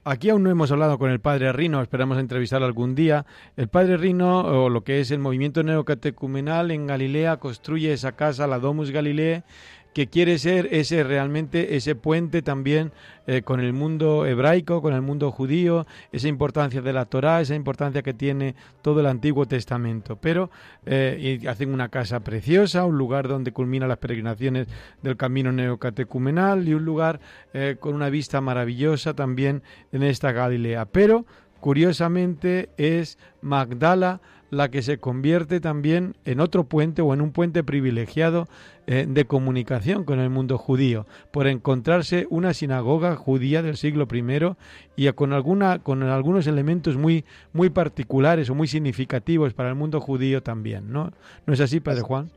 aquí 0.03 0.31
aún 0.31 0.43
no 0.43 0.51
hemos 0.51 0.73
hablado 0.73 0.99
con 0.99 1.11
el 1.11 1.21
padre 1.21 1.53
Rino, 1.53 1.83
esperamos 1.83 2.19
entrevistarlo 2.19 2.67
algún 2.67 2.95
día. 2.95 3.27
El 3.57 3.69
padre 3.69 3.99
Rino, 3.99 4.41
o 4.41 4.71
lo 4.71 4.83
que 4.83 5.01
es 5.01 5.11
el 5.11 5.19
movimiento 5.19 5.63
neocatecumenal 5.63 6.71
en 6.71 6.87
Galilea, 6.87 7.37
construye 7.37 7.93
esa 7.93 8.13
casa, 8.13 8.47
la 8.47 8.59
Domus 8.59 8.91
Galilee, 8.91 9.43
que 9.93 10.07
quiere 10.07 10.39
ser 10.39 10.69
ese 10.71 11.03
realmente 11.03 11.77
ese 11.77 11.95
puente 11.95 12.43
también 12.43 12.93
eh, 13.27 13.43
con 13.43 13.61
el 13.61 13.73
mundo 13.73 14.27
hebraico, 14.27 14.83
con 14.83 14.95
el 14.95 15.03
mundo 15.03 15.31
judío, 15.31 15.87
esa 16.13 16.29
importancia 16.29 16.81
de 16.81 16.93
la 16.93 17.05
Torá, 17.05 17.41
esa 17.41 17.55
importancia 17.55 18.03
que 18.03 18.15
tiene 18.15 18.55
todo 18.83 19.01
el 19.01 19.07
Antiguo 19.07 19.47
Testamento. 19.47 20.17
Pero 20.17 20.51
eh, 20.87 21.39
y 21.43 21.47
hacen 21.47 21.73
una 21.73 21.89
casa 21.89 22.21
preciosa, 22.21 22.85
un 22.85 22.99
lugar 22.99 23.29
donde 23.29 23.53
culminan 23.53 23.89
las 23.89 23.99
peregrinaciones 23.99 24.69
del 25.03 25.17
camino 25.17 25.53
neocatecumenal 25.53 26.69
y 26.69 26.75
un 26.75 26.85
lugar 26.85 27.21
eh, 27.53 27.77
con 27.79 27.95
una 27.95 28.11
vista 28.11 28.41
maravillosa 28.41 29.15
también 29.15 29.63
en 29.93 30.03
esta 30.03 30.33
Galilea. 30.33 30.87
Pero 30.87 31.27
curiosamente 31.61 32.71
es 32.77 33.19
Magdala 33.43 34.21
la 34.51 34.71
que 34.71 34.83
se 34.83 34.99
convierte 34.99 35.61
también 35.61 36.17
en 36.25 36.41
otro 36.41 36.65
puente 36.65 37.03
o 37.03 37.15
en 37.15 37.21
un 37.21 37.33
puente 37.33 37.63
privilegiado 37.63 38.49
eh, 38.87 39.07
de 39.09 39.25
comunicación 39.25 40.05
con 40.05 40.19
el 40.19 40.31
mundo 40.31 40.59
judío, 40.59 41.07
por 41.31 41.47
encontrarse 41.47 42.27
una 42.31 42.53
sinagoga 42.53 43.17
judía 43.17 43.63
del 43.63 43.77
siglo 43.77 44.09
I 44.13 44.57
y 44.97 45.13
con 45.13 45.33
alguna 45.33 45.79
con 45.79 46.03
algunos 46.03 46.47
elementos 46.47 46.97
muy 46.97 47.25
muy 47.53 47.71
particulares 47.71 48.51
o 48.51 48.55
muy 48.55 48.67
significativos 48.67 49.55
para 49.55 49.69
el 49.69 49.77
mundo 49.77 50.01
judío 50.01 50.43
también, 50.43 50.93
¿no? 50.93 51.13
¿No 51.47 51.55
es 51.55 51.61
así, 51.61 51.81
Padre 51.81 52.03
Juan? 52.03 52.31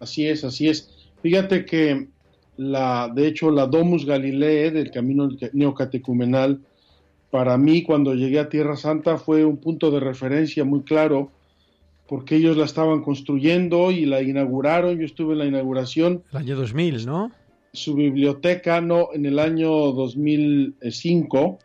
Así 0.00 0.26
es, 0.26 0.44
así 0.44 0.68
es. 0.68 1.10
Fíjate 1.22 1.64
que 1.64 2.08
la, 2.56 3.10
de 3.14 3.26
hecho, 3.26 3.50
la 3.50 3.66
Domus 3.66 4.04
Galilee 4.04 4.70
del 4.70 4.90
camino 4.90 5.28
neocatecumenal, 5.52 6.60
para 7.30 7.56
mí 7.56 7.82
cuando 7.82 8.14
llegué 8.14 8.38
a 8.38 8.48
Tierra 8.48 8.76
Santa 8.76 9.16
fue 9.16 9.44
un 9.44 9.56
punto 9.56 9.90
de 9.90 10.00
referencia 10.00 10.64
muy 10.64 10.82
claro, 10.82 11.30
porque 12.12 12.36
ellos 12.36 12.58
la 12.58 12.66
estaban 12.66 13.00
construyendo 13.00 13.90
y 13.90 14.04
la 14.04 14.20
inauguraron. 14.20 14.98
Yo 14.98 15.06
estuve 15.06 15.32
en 15.32 15.38
la 15.38 15.46
inauguración. 15.46 16.22
El 16.32 16.40
año 16.40 16.56
2000, 16.56 17.06
¿no? 17.06 17.32
Su 17.72 17.94
biblioteca, 17.94 18.82
no, 18.82 19.08
en 19.14 19.24
el 19.24 19.38
año 19.38 19.70
2005, 19.70 21.58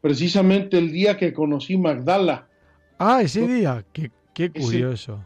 precisamente 0.00 0.78
el 0.78 0.92
día 0.92 1.16
que 1.16 1.32
conocí 1.32 1.76
Magdala. 1.76 2.46
Ah, 3.00 3.20
ese 3.20 3.48
día, 3.48 3.84
qué, 3.92 4.12
qué 4.32 4.52
curioso. 4.52 5.24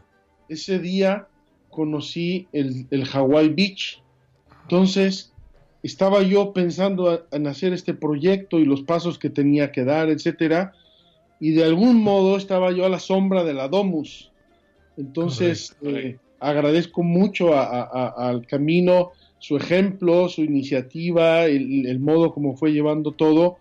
Ese, 0.49 0.73
ese 0.73 0.79
día 0.79 1.27
conocí 1.69 2.47
el, 2.51 2.87
el 2.89 3.07
Hawaii 3.07 3.49
Beach. 3.49 4.01
Entonces, 4.63 5.31
estaba 5.83 6.23
yo 6.23 6.53
pensando 6.53 7.27
en 7.31 7.45
hacer 7.45 7.71
este 7.71 7.93
proyecto 7.93 8.57
y 8.57 8.65
los 8.65 8.81
pasos 8.81 9.19
que 9.19 9.29
tenía 9.29 9.71
que 9.71 9.83
dar, 9.83 10.09
etcétera, 10.09 10.73
y 11.39 11.51
de 11.51 11.65
algún 11.65 11.97
modo 11.97 12.35
estaba 12.35 12.71
yo 12.71 12.83
a 12.83 12.89
la 12.89 12.99
sombra 12.99 13.43
de 13.43 13.53
la 13.53 13.67
Domus. 13.67 14.31
Entonces, 14.97 15.75
eh, 15.81 16.17
agradezco 16.39 17.03
mucho 17.03 17.53
a, 17.53 17.83
a, 17.83 18.29
al 18.29 18.45
camino 18.45 19.11
su 19.39 19.57
ejemplo, 19.57 20.27
su 20.29 20.43
iniciativa, 20.43 21.45
el, 21.45 21.85
el, 21.85 21.99
modo 21.99 22.33
como 22.33 22.55
fue 22.55 22.71
llevando 22.71 23.11
todo, 23.11 23.57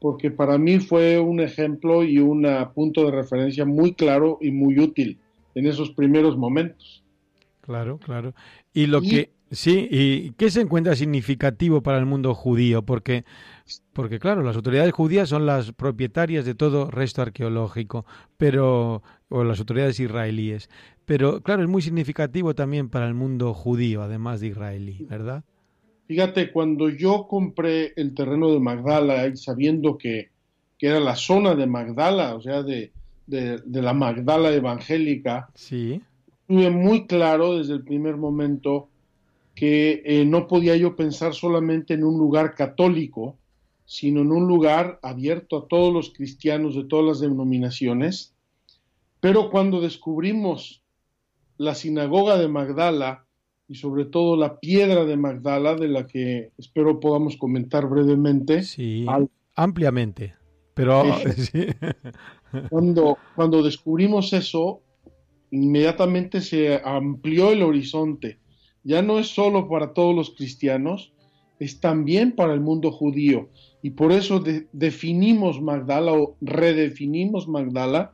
porque 0.00 0.30
para 0.30 0.56
mí 0.56 0.78
fue 0.78 1.18
un 1.18 1.40
ejemplo 1.40 2.04
y 2.04 2.18
un 2.18 2.46
punto 2.74 3.04
de 3.04 3.10
referencia 3.10 3.64
muy 3.64 3.92
claro 3.92 4.38
y 4.40 4.50
muy 4.50 4.78
útil 4.78 5.18
en 5.54 5.66
esos 5.66 5.90
primeros 5.90 6.36
momentos. 6.36 7.02
Claro, 7.60 7.98
claro. 7.98 8.34
Y 8.72 8.86
lo 8.86 9.02
y, 9.02 9.08
que 9.08 9.30
sí, 9.50 9.88
y 9.90 10.30
qué 10.32 10.50
se 10.50 10.60
encuentra 10.60 10.94
significativo 10.94 11.82
para 11.82 11.98
el 11.98 12.06
mundo 12.06 12.34
judío, 12.34 12.82
porque 12.82 13.24
porque 13.92 14.18
claro, 14.18 14.42
las 14.42 14.56
autoridades 14.56 14.92
judías 14.92 15.28
son 15.28 15.46
las 15.46 15.72
propietarias 15.72 16.44
de 16.44 16.54
todo 16.54 16.90
resto 16.90 17.22
arqueológico, 17.22 18.04
pero 18.36 19.02
o 19.28 19.44
las 19.44 19.58
autoridades 19.58 19.98
israelíes, 19.98 20.70
pero 21.04 21.40
claro, 21.40 21.62
es 21.62 21.68
muy 21.68 21.82
significativo 21.82 22.54
también 22.54 22.88
para 22.88 23.06
el 23.08 23.14
mundo 23.14 23.54
judío, 23.54 24.02
además 24.02 24.40
de 24.40 24.48
israelí, 24.48 25.06
¿verdad? 25.08 25.44
Fíjate, 26.06 26.52
cuando 26.52 26.88
yo 26.88 27.26
compré 27.28 27.92
el 27.96 28.14
terreno 28.14 28.52
de 28.52 28.60
Magdala, 28.60 29.34
sabiendo 29.34 29.98
que, 29.98 30.30
que 30.78 30.86
era 30.86 31.00
la 31.00 31.16
zona 31.16 31.56
de 31.56 31.66
Magdala, 31.66 32.36
o 32.36 32.40
sea, 32.40 32.62
de, 32.62 32.92
de, 33.26 33.58
de 33.64 33.82
la 33.82 33.92
Magdala 33.92 34.52
evangélica, 34.52 35.48
sí. 35.54 36.00
tuve 36.46 36.70
muy 36.70 37.06
claro 37.06 37.58
desde 37.58 37.74
el 37.74 37.82
primer 37.82 38.16
momento 38.16 38.88
que 39.56 40.02
eh, 40.04 40.24
no 40.24 40.46
podía 40.46 40.76
yo 40.76 40.94
pensar 40.94 41.34
solamente 41.34 41.94
en 41.94 42.04
un 42.04 42.18
lugar 42.18 42.54
católico, 42.54 43.36
sino 43.86 44.20
en 44.20 44.32
un 44.32 44.46
lugar 44.48 44.98
abierto 45.02 45.56
a 45.56 45.68
todos 45.68 45.94
los 45.94 46.10
cristianos 46.10 46.74
de 46.74 46.84
todas 46.84 47.06
las 47.06 47.20
denominaciones. 47.20 48.34
Pero 49.20 49.50
cuando 49.50 49.80
descubrimos 49.80 50.82
la 51.56 51.74
sinagoga 51.74 52.36
de 52.36 52.48
Magdala 52.48 53.24
y 53.68 53.76
sobre 53.76 54.04
todo 54.04 54.36
la 54.36 54.58
piedra 54.60 55.04
de 55.04 55.16
Magdala, 55.16 55.76
de 55.76 55.88
la 55.88 56.06
que 56.06 56.50
espero 56.58 57.00
podamos 57.00 57.36
comentar 57.36 57.88
brevemente. 57.88 58.62
Sí, 58.62 59.06
al... 59.08 59.30
ampliamente. 59.54 60.34
Pero 60.74 61.04
sí. 61.36 61.66
cuando, 62.70 63.16
cuando 63.34 63.62
descubrimos 63.62 64.32
eso, 64.32 64.82
inmediatamente 65.50 66.40
se 66.40 66.80
amplió 66.84 67.52
el 67.52 67.62
horizonte. 67.62 68.38
Ya 68.82 69.02
no 69.02 69.18
es 69.18 69.28
solo 69.28 69.68
para 69.68 69.94
todos 69.94 70.14
los 70.14 70.30
cristianos, 70.30 71.12
es 71.58 71.80
también 71.80 72.32
para 72.32 72.52
el 72.52 72.60
mundo 72.60 72.90
judío. 72.92 73.48
Y 73.82 73.90
por 73.90 74.12
eso 74.12 74.40
de, 74.40 74.66
definimos 74.72 75.60
Magdala 75.60 76.12
o 76.12 76.36
redefinimos 76.40 77.48
Magdala 77.48 78.12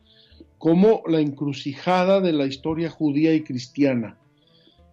como 0.59 1.03
la 1.07 1.21
encrucijada 1.21 2.21
de 2.21 2.33
la 2.33 2.47
historia 2.47 2.91
judía 2.91 3.35
y 3.35 3.43
cristiana. 3.43 4.19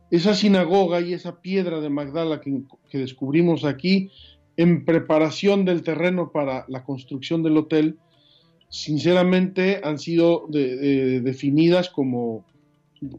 Esa 0.09 0.33
sinagoga 0.33 1.01
y 1.01 1.13
esa 1.13 1.41
piedra 1.41 1.79
de 1.79 1.89
Magdala 1.89 2.41
que, 2.41 2.63
descubrimos 2.97 3.63
aquí 3.63 4.09
en 4.57 4.83
preparación 4.83 5.65
del 5.65 5.83
terreno 5.83 6.31
para 6.31 6.65
la 6.67 6.83
construcción 6.83 7.43
del 7.43 7.57
hotel, 7.57 7.97
sinceramente 8.69 9.81
han 9.83 9.99
sido 9.99 10.47
de, 10.49 10.75
de, 10.75 11.21
definidas 11.21 11.89
como 11.89 12.45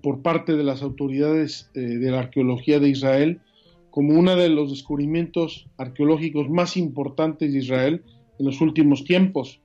por 0.03 0.23
parte 0.23 0.57
de 0.57 0.65
las 0.65 0.83
autoridades 0.83 1.71
eh, 1.75 1.81
de 1.81 2.11
la 2.11 2.21
arqueología 2.21 2.81
de 2.81 2.89
Israel 2.89 3.41
como 3.91 4.19
uno 4.19 4.37
de 4.37 4.49
los 4.49 4.71
descubrimientos 4.71 5.67
arqueológicos 5.77 6.49
más 6.49 6.77
importantes 6.77 7.53
de 7.53 7.59
Israel 7.59 8.03
en 8.39 8.47
los 8.47 8.61
últimos 8.61 9.05
tiempos. 9.05 9.61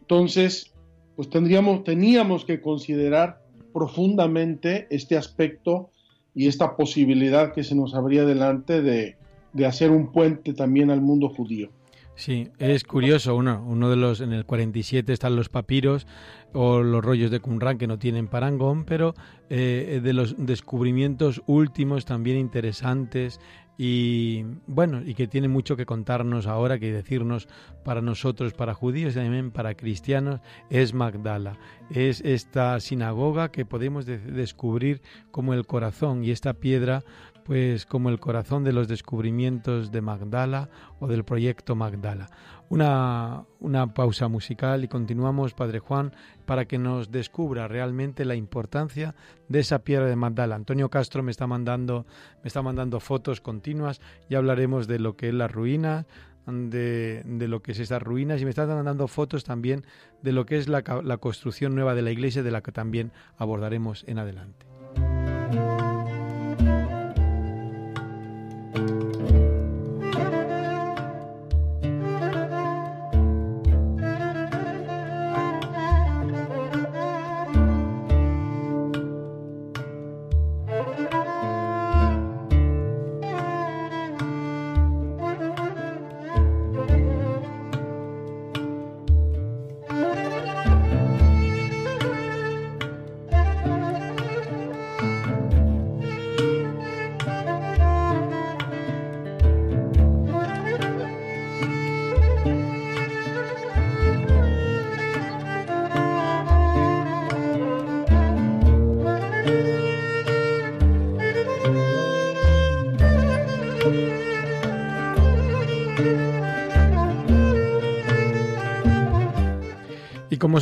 Entonces, 0.00 0.72
pues 1.16 1.30
tendríamos, 1.30 1.84
teníamos 1.84 2.44
que 2.44 2.60
considerar 2.60 3.42
profundamente 3.72 4.86
este 4.90 5.16
aspecto 5.16 5.90
y 6.34 6.46
esta 6.46 6.76
posibilidad 6.76 7.52
que 7.52 7.64
se 7.64 7.74
nos 7.74 7.94
abría 7.94 8.24
delante 8.24 8.82
de, 8.82 9.16
de 9.52 9.66
hacer 9.66 9.90
un 9.90 10.12
puente 10.12 10.54
también 10.54 10.90
al 10.90 11.00
mundo 11.00 11.28
judío. 11.28 11.70
Sí, 12.18 12.48
es 12.58 12.82
curioso, 12.82 13.36
uno, 13.36 13.64
uno 13.64 13.90
de 13.90 13.94
los, 13.94 14.20
en 14.20 14.32
el 14.32 14.44
47 14.44 15.12
están 15.12 15.36
los 15.36 15.48
papiros 15.48 16.08
o 16.52 16.80
los 16.82 17.04
rollos 17.04 17.30
de 17.30 17.38
Qumran 17.38 17.78
que 17.78 17.86
no 17.86 18.00
tienen 18.00 18.26
parangón, 18.26 18.84
pero 18.84 19.14
eh, 19.50 20.00
de 20.02 20.12
los 20.12 20.34
descubrimientos 20.36 21.42
últimos 21.46 22.06
también 22.06 22.36
interesantes 22.36 23.38
y 23.80 24.44
bueno, 24.66 25.02
y 25.04 25.14
que 25.14 25.28
tiene 25.28 25.46
mucho 25.46 25.76
que 25.76 25.86
contarnos 25.86 26.48
ahora, 26.48 26.80
que 26.80 26.92
decirnos 26.92 27.48
para 27.84 28.02
nosotros, 28.02 28.52
para 28.52 28.74
judíos 28.74 29.12
y 29.12 29.20
también 29.20 29.52
para 29.52 29.76
cristianos, 29.76 30.40
es 30.68 30.94
Magdala. 30.94 31.56
Es 31.88 32.20
esta 32.22 32.80
sinagoga 32.80 33.52
que 33.52 33.64
podemos 33.64 34.04
descubrir 34.04 35.00
como 35.30 35.54
el 35.54 35.64
corazón 35.64 36.24
y 36.24 36.32
esta 36.32 36.54
piedra 36.54 37.04
pues 37.44 37.86
como 37.86 38.10
el 38.10 38.20
corazón 38.20 38.62
de 38.62 38.74
los 38.74 38.88
descubrimientos 38.88 39.90
de 39.90 40.02
Magdala 40.02 40.68
o 41.00 41.06
del 41.06 41.24
proyecto 41.24 41.74
Magdala. 41.74 42.28
Una, 42.70 43.44
una, 43.60 43.94
pausa 43.94 44.28
musical 44.28 44.84
y 44.84 44.88
continuamos, 44.88 45.54
Padre 45.54 45.78
Juan, 45.78 46.12
para 46.44 46.66
que 46.66 46.76
nos 46.78 47.10
descubra 47.10 47.66
realmente 47.66 48.26
la 48.26 48.34
importancia 48.34 49.14
de 49.48 49.60
esa 49.60 49.78
piedra 49.78 50.06
de 50.06 50.16
Magdala. 50.16 50.54
Antonio 50.54 50.90
Castro 50.90 51.22
me 51.22 51.30
está 51.30 51.46
mandando, 51.46 52.04
me 52.42 52.48
está 52.48 52.60
mandando 52.60 53.00
fotos 53.00 53.40
continuas, 53.40 54.02
y 54.28 54.34
hablaremos 54.34 54.86
de 54.86 54.98
lo 54.98 55.16
que 55.16 55.28
es 55.28 55.34
la 55.34 55.48
ruina, 55.48 56.06
de, 56.46 57.22
de, 57.24 57.48
lo 57.48 57.62
que 57.62 57.72
es 57.72 57.78
esas 57.78 58.02
ruinas 58.02 58.40
y 58.40 58.44
me 58.44 58.50
está 58.50 58.66
mandando 58.66 59.06
fotos 59.08 59.44
también 59.44 59.84
de 60.22 60.32
lo 60.32 60.46
que 60.46 60.56
es 60.56 60.68
la, 60.68 60.82
la 61.04 61.18
construcción 61.18 61.74
nueva 61.74 61.94
de 61.94 62.02
la 62.02 62.10
iglesia, 62.10 62.42
de 62.42 62.50
la 62.50 62.62
que 62.62 62.72
también 62.72 63.12
abordaremos 63.36 64.04
en 64.06 64.18
adelante. 64.18 64.67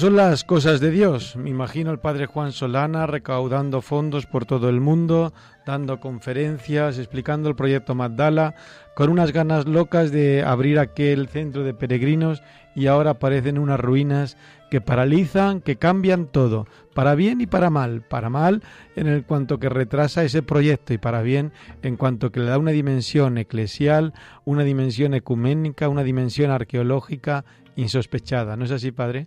Son 0.07 0.14
las 0.14 0.45
cosas 0.45 0.79
de 0.79 0.92
Dios, 0.92 1.35
me 1.35 1.51
imagino 1.51 1.90
al 1.90 1.99
padre 1.99 2.27
Juan 2.27 2.53
Solana 2.53 3.09
recaudando 3.09 3.83
fondos 3.83 4.25
por 4.25 4.47
todo 4.47 4.69
el 4.69 4.81
mundo, 4.81 5.33
dando 5.66 5.99
conferencias, 5.99 6.99
explicando 6.99 7.49
el 7.49 7.57
proyecto 7.57 7.97
Magdala, 7.97 8.55
con 8.95 9.11
unas 9.11 9.33
ganas 9.33 9.66
locas 9.66 10.12
de 10.12 10.45
abrir 10.45 10.79
aquel 10.79 11.27
centro 11.27 11.64
de 11.64 11.75
peregrinos 11.75 12.40
y 12.77 12.87
ahora 12.87 13.11
aparecen 13.11 13.59
unas 13.59 13.81
ruinas 13.81 14.37
que 14.71 14.81
paralizan, 14.81 15.61
que 15.61 15.75
cambian 15.75 16.27
todo, 16.27 16.69
para 16.95 17.16
bien 17.16 17.40
y 17.40 17.49
para 17.49 17.69
mal, 17.69 18.03
para 18.03 18.31
mal 18.31 18.62
en 18.95 19.09
el 19.09 19.25
cuanto 19.25 19.59
que 19.59 19.71
retrasa 19.71 20.23
ese 20.23 20.40
proyecto 20.40 20.95
y 20.95 20.99
para 20.99 21.21
bien 21.23 21.51
en 21.83 21.97
cuanto 21.97 22.31
que 22.31 22.38
le 22.38 22.47
da 22.47 22.59
una 22.59 22.71
dimensión 22.71 23.38
eclesial, 23.38 24.14
una 24.45 24.62
dimensión 24.62 25.14
ecuménica, 25.14 25.88
una 25.88 26.05
dimensión 26.05 26.53
arqueológica 26.53 27.45
insospechada. 27.75 28.55
¿No 28.55 28.66
es 28.66 28.71
así, 28.71 28.92
padre? 28.92 29.27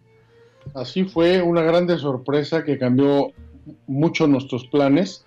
Así 0.74 1.04
fue 1.04 1.42
una 1.42 1.62
grande 1.62 1.98
sorpresa 1.98 2.64
que 2.64 2.78
cambió 2.78 3.32
mucho 3.88 4.28
nuestros 4.28 4.68
planes, 4.68 5.26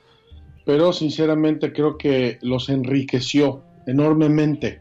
pero 0.64 0.92
sinceramente 0.92 1.72
creo 1.72 1.98
que 1.98 2.38
los 2.42 2.68
enriqueció 2.68 3.62
enormemente. 3.86 4.80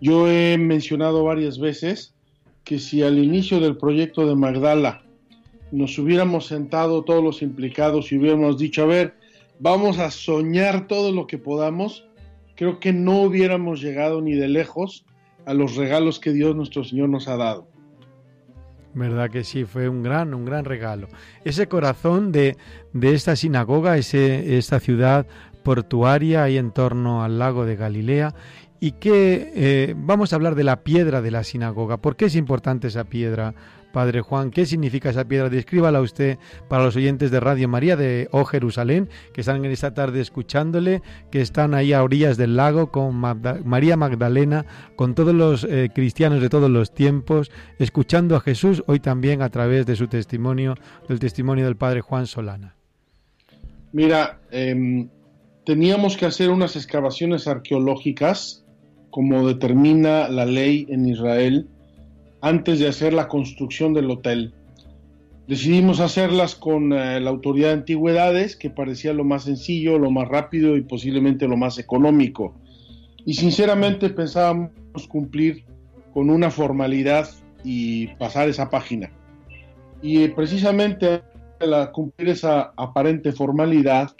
Yo 0.00 0.28
he 0.28 0.56
mencionado 0.58 1.24
varias 1.24 1.58
veces 1.58 2.14
que 2.64 2.78
si 2.78 3.02
al 3.02 3.18
inicio 3.18 3.60
del 3.60 3.76
proyecto 3.76 4.26
de 4.26 4.34
Magdala 4.34 5.02
nos 5.70 5.98
hubiéramos 5.98 6.46
sentado 6.46 7.02
todos 7.02 7.22
los 7.22 7.42
implicados 7.42 8.10
y 8.10 8.18
hubiéramos 8.18 8.58
dicho, 8.58 8.82
a 8.82 8.86
ver, 8.86 9.14
vamos 9.58 9.98
a 9.98 10.10
soñar 10.10 10.86
todo 10.86 11.12
lo 11.12 11.26
que 11.26 11.38
podamos, 11.38 12.06
creo 12.54 12.80
que 12.80 12.92
no 12.92 13.22
hubiéramos 13.22 13.82
llegado 13.82 14.20
ni 14.20 14.32
de 14.34 14.48
lejos 14.48 15.04
a 15.46 15.52
los 15.52 15.76
regalos 15.76 16.20
que 16.20 16.32
Dios 16.32 16.56
nuestro 16.56 16.84
Señor 16.84 17.08
nos 17.08 17.28
ha 17.28 17.36
dado. 17.36 17.66
¿Verdad 18.94 19.30
que 19.30 19.44
sí? 19.44 19.64
Fue 19.64 19.88
un 19.88 20.02
gran, 20.02 20.34
un 20.34 20.44
gran 20.44 20.64
regalo. 20.64 21.08
Ese 21.44 21.66
corazón 21.66 22.32
de, 22.32 22.56
de 22.92 23.14
esta 23.14 23.34
sinagoga, 23.36 23.96
ese, 23.96 24.56
esta 24.56 24.78
ciudad 24.80 25.26
portuaria 25.64 26.44
ahí 26.44 26.58
en 26.58 26.70
torno 26.70 27.24
al 27.24 27.38
lago 27.38 27.64
de 27.64 27.76
Galilea, 27.76 28.34
y 28.80 28.92
que 28.92 29.50
eh, 29.54 29.94
vamos 29.96 30.32
a 30.32 30.36
hablar 30.36 30.54
de 30.54 30.64
la 30.64 30.82
piedra 30.82 31.22
de 31.22 31.30
la 31.30 31.42
sinagoga. 31.42 31.96
¿Por 31.96 32.16
qué 32.16 32.26
es 32.26 32.36
importante 32.36 32.88
esa 32.88 33.04
piedra, 33.04 33.54
Padre 33.94 34.22
Juan, 34.22 34.50
¿qué 34.50 34.66
significa 34.66 35.10
esa 35.10 35.24
piedra? 35.24 35.48
Descríbala 35.48 36.00
usted 36.00 36.36
para 36.68 36.82
los 36.82 36.96
oyentes 36.96 37.30
de 37.30 37.38
Radio 37.38 37.68
María 37.68 37.96
de 37.96 38.28
O 38.32 38.44
Jerusalén, 38.44 39.08
que 39.32 39.40
están 39.40 39.64
en 39.64 39.70
esta 39.70 39.94
tarde 39.94 40.20
escuchándole, 40.20 41.00
que 41.30 41.40
están 41.40 41.74
ahí 41.74 41.92
a 41.92 42.02
orillas 42.02 42.36
del 42.36 42.56
lago 42.56 42.90
con 42.90 43.14
María 43.14 43.96
Magdalena, 43.96 44.66
con 44.96 45.14
todos 45.14 45.32
los 45.32 45.62
eh, 45.62 45.90
cristianos 45.94 46.42
de 46.42 46.48
todos 46.48 46.68
los 46.68 46.92
tiempos, 46.92 47.52
escuchando 47.78 48.34
a 48.34 48.40
Jesús 48.40 48.82
hoy 48.88 48.98
también 48.98 49.42
a 49.42 49.48
través 49.48 49.86
de 49.86 49.94
su 49.94 50.08
testimonio, 50.08 50.74
del 51.08 51.20
testimonio 51.20 51.64
del 51.64 51.76
Padre 51.76 52.00
Juan 52.00 52.26
Solana. 52.26 52.74
Mira, 53.92 54.40
em, 54.50 55.08
teníamos 55.64 56.16
que 56.16 56.26
hacer 56.26 56.50
unas 56.50 56.74
excavaciones 56.74 57.46
arqueológicas, 57.46 58.64
como 59.10 59.46
determina 59.46 60.28
la 60.28 60.46
ley 60.46 60.84
en 60.90 61.06
Israel, 61.06 61.68
antes 62.44 62.78
de 62.78 62.88
hacer 62.88 63.14
la 63.14 63.26
construcción 63.26 63.94
del 63.94 64.10
hotel. 64.10 64.52
Decidimos 65.48 65.98
hacerlas 66.00 66.54
con 66.54 66.92
eh, 66.92 67.18
la 67.18 67.30
autoridad 67.30 67.68
de 67.68 67.74
antigüedades, 67.74 68.54
que 68.54 68.68
parecía 68.68 69.14
lo 69.14 69.24
más 69.24 69.44
sencillo, 69.44 69.98
lo 69.98 70.10
más 70.10 70.28
rápido 70.28 70.76
y 70.76 70.82
posiblemente 70.82 71.48
lo 71.48 71.56
más 71.56 71.78
económico. 71.78 72.54
Y 73.24 73.32
sinceramente 73.32 74.10
pensábamos 74.10 74.72
cumplir 75.08 75.64
con 76.12 76.28
una 76.28 76.50
formalidad 76.50 77.30
y 77.64 78.08
pasar 78.18 78.50
esa 78.50 78.68
página. 78.68 79.10
Y 80.02 80.24
eh, 80.24 80.28
precisamente 80.28 81.22
al 81.60 81.92
cumplir 81.92 82.28
esa 82.28 82.74
aparente 82.76 83.32
formalidad, 83.32 84.14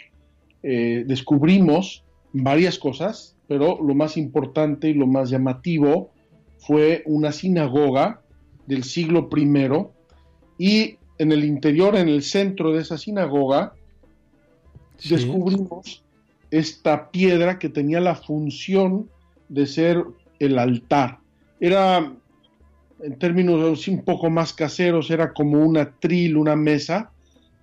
eh, 0.63 1.03
descubrimos 1.05 2.03
varias 2.33 2.79
cosas, 2.79 3.37
pero 3.47 3.77
lo 3.79 3.93
más 3.93 4.17
importante 4.17 4.89
y 4.89 4.95
lo 4.95 5.05
más 5.05 5.29
llamativo 5.29 6.14
fue 6.65 7.03
una 7.05 7.31
sinagoga 7.31 8.21
del 8.65 8.83
siglo 8.83 9.29
I 9.35 9.87
y 10.57 10.97
en 11.17 11.31
el 11.31 11.43
interior, 11.43 11.95
en 11.95 12.09
el 12.09 12.23
centro 12.23 12.73
de 12.73 12.81
esa 12.81 12.97
sinagoga, 12.97 13.73
descubrimos 15.09 16.03
esta 16.51 17.11
piedra 17.11 17.59
que 17.59 17.69
tenía 17.69 17.99
la 17.99 18.15
función 18.15 19.09
de 19.49 19.65
ser 19.65 20.03
el 20.39 20.57
altar. 20.57 21.19
Era, 21.59 22.13
en 23.01 23.19
términos 23.19 23.87
un 23.87 24.03
poco 24.03 24.29
más 24.29 24.53
caseros, 24.53 25.09
era 25.11 25.33
como 25.33 25.63
una 25.63 25.91
tril, 25.99 26.37
una 26.37 26.55
mesa, 26.55 27.11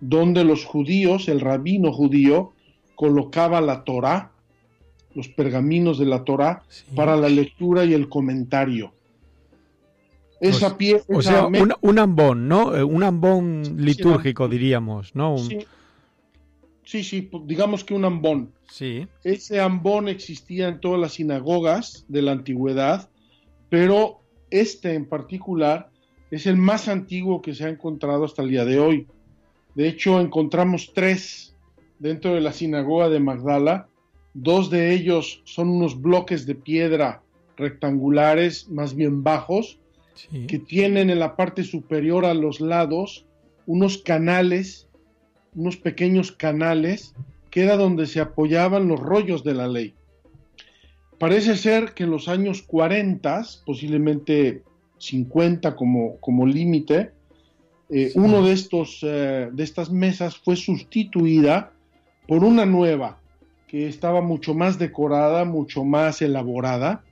donde 0.01 0.45
los 0.45 0.65
judíos, 0.65 1.29
el 1.29 1.41
rabino 1.41 1.93
judío, 1.93 2.53
colocaba 2.95 3.61
la 3.61 3.85
Torah 3.85 4.32
los 5.15 5.29
pergaminos 5.29 5.99
de 5.99 6.07
la 6.07 6.25
Torah 6.25 6.63
para 6.95 7.17
la 7.17 7.29
lectura 7.29 7.85
y 7.85 7.95
el 7.95 8.09
comentario. 8.09 8.93
Esa 10.41 10.77
pieza. 10.77 11.05
O 11.09 11.23
sea, 11.23 11.47
un, 11.47 11.99
ambón, 11.99 12.49
¿no? 12.49 12.75
Eh, 12.75 12.83
un 12.83 13.05
ambón 13.05 13.77
litúrgico, 13.77 14.49
diríamos, 14.49 15.15
¿no? 15.15 15.39
Sí. 16.85 17.05
sí, 17.05 17.23
pues, 17.23 17.47
digamos 17.47 17.85
que 17.85 17.95
un 17.95 18.05
ambón. 18.05 18.51
Sí. 18.69 19.07
Ese 19.23 19.61
ambón 19.61 20.09
existía 20.09 20.67
en 20.69 20.81
todas 20.81 21.01
las 21.01 21.13
sinagogas 21.13 22.05
de 22.09 22.23
la 22.23 22.33
antigüedad, 22.33 23.09
pero 23.69 24.21
este 24.51 24.95
en 24.95 25.07
particular 25.07 25.91
es 26.33 26.47
el 26.47 26.57
más 26.57 26.89
antiguo 26.89 27.41
que 27.41 27.55
se 27.55 27.67
ha 27.67 27.69
encontrado 27.69 28.25
hasta 28.25 28.43
el 28.43 28.49
día 28.49 28.65
de 28.65 28.81
hoy. 28.81 29.07
De 29.77 29.87
hecho, 29.87 30.21
encontramos 30.21 30.93
tres 30.93 31.55
dentro 32.01 32.35
de 32.35 32.41
la 32.41 32.53
sinagoga 32.53 33.09
de 33.09 33.21
Magdala 33.21 33.87
Dos 34.35 34.71
de 34.71 34.95
ellos 34.95 35.43
son 35.45 35.69
unos 35.69 36.01
bloques 36.01 36.47
de 36.47 36.55
piedra 36.55 37.23
rectangulares, 37.57 38.69
más 38.69 38.95
bien 38.95 39.23
bajos, 39.23 39.79
que 40.47 40.59
tienen 40.59 41.11
en 41.11 41.19
la 41.19 41.37
parte 41.37 41.65
superior 41.65 42.25
a 42.25 42.35
los 42.35 42.61
lados 42.61 43.27
unos 43.67 43.99
canales, 43.99 44.89
unos 45.55 45.77
pequeños 45.77 46.33
canales, 46.33 47.15
que 47.51 47.63
era 47.63 47.77
donde 47.77 48.07
se 48.07 48.21
apoyaban 48.21 48.89
los 48.89 49.01
rollos 49.01 49.45
de 49.45 49.55
la 49.55 49.69
ley. 49.69 49.95
Parece 51.19 51.57
ser 51.57 51.95
que 51.95 52.05
en 52.05 52.11
los 52.11 52.29
años 52.29 52.63
40, 52.63 53.43
posiblemente 53.65 54.63
50 54.99 55.77
como, 55.77 56.17
como 56.19 56.47
límite, 56.47 57.13
eh, 57.91 58.11
uno 58.15 58.43
de, 58.43 58.53
estos, 58.53 59.01
eh, 59.03 59.51
de 59.53 59.63
estas 59.63 59.91
mesas 59.91 60.37
fue 60.37 60.57
sustituida 60.57 61.73
por 62.27 62.43
una 62.43 62.65
nueva 62.65 63.22
que 63.73 63.89
estaba 63.89 64.21
mucho 64.21 64.53
más 64.53 64.79
decorada, 64.79 65.47
mucho 65.47 65.83
más 65.83 66.21
elaborada 66.21 67.07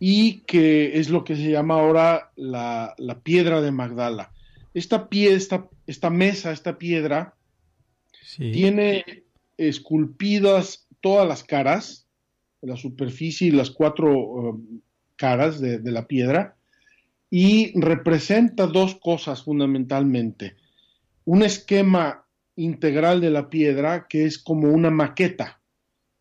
y 0.00 0.38
que 0.46 0.98
es 0.98 1.10
lo 1.10 1.24
que 1.24 1.36
se 1.36 1.50
llama 1.50 1.74
ahora 1.74 2.32
la, 2.36 2.96
piedra 3.22 3.60
de 3.60 3.70
Magdala. 3.70 4.32
Esta, 4.72 5.10
pie, 5.10 5.34
esta, 5.34 6.08
mesa, 6.08 6.52
esta 6.52 6.78
piedra, 6.78 7.34
tiene 8.38 9.24
esculpidas 9.58 10.86
todas 11.02 11.28
las 11.28 11.44
caras, 11.44 12.06
la 12.62 12.78
superficie 12.78 13.48
y 13.48 13.50
las 13.50 13.70
cuatro 13.70 14.18
um, 14.18 14.80
caras 15.16 15.60
de, 15.60 15.80
de 15.80 15.92
la 15.92 16.06
piedra, 16.06 16.56
y 17.28 17.78
representa 17.78 18.66
dos 18.66 18.94
cosas 18.94 19.42
fundamentalmente. 19.42 20.56
Un 21.26 21.42
esquema 21.42 22.24
integral 22.56 23.20
de 23.20 23.28
la 23.28 23.50
piedra 23.50 24.06
que 24.08 24.24
es 24.24 24.38
como 24.38 24.70
una 24.70 24.88
maqueta, 24.88 25.60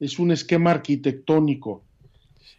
es 0.03 0.19
un 0.19 0.31
esquema 0.31 0.71
arquitectónico. 0.71 1.83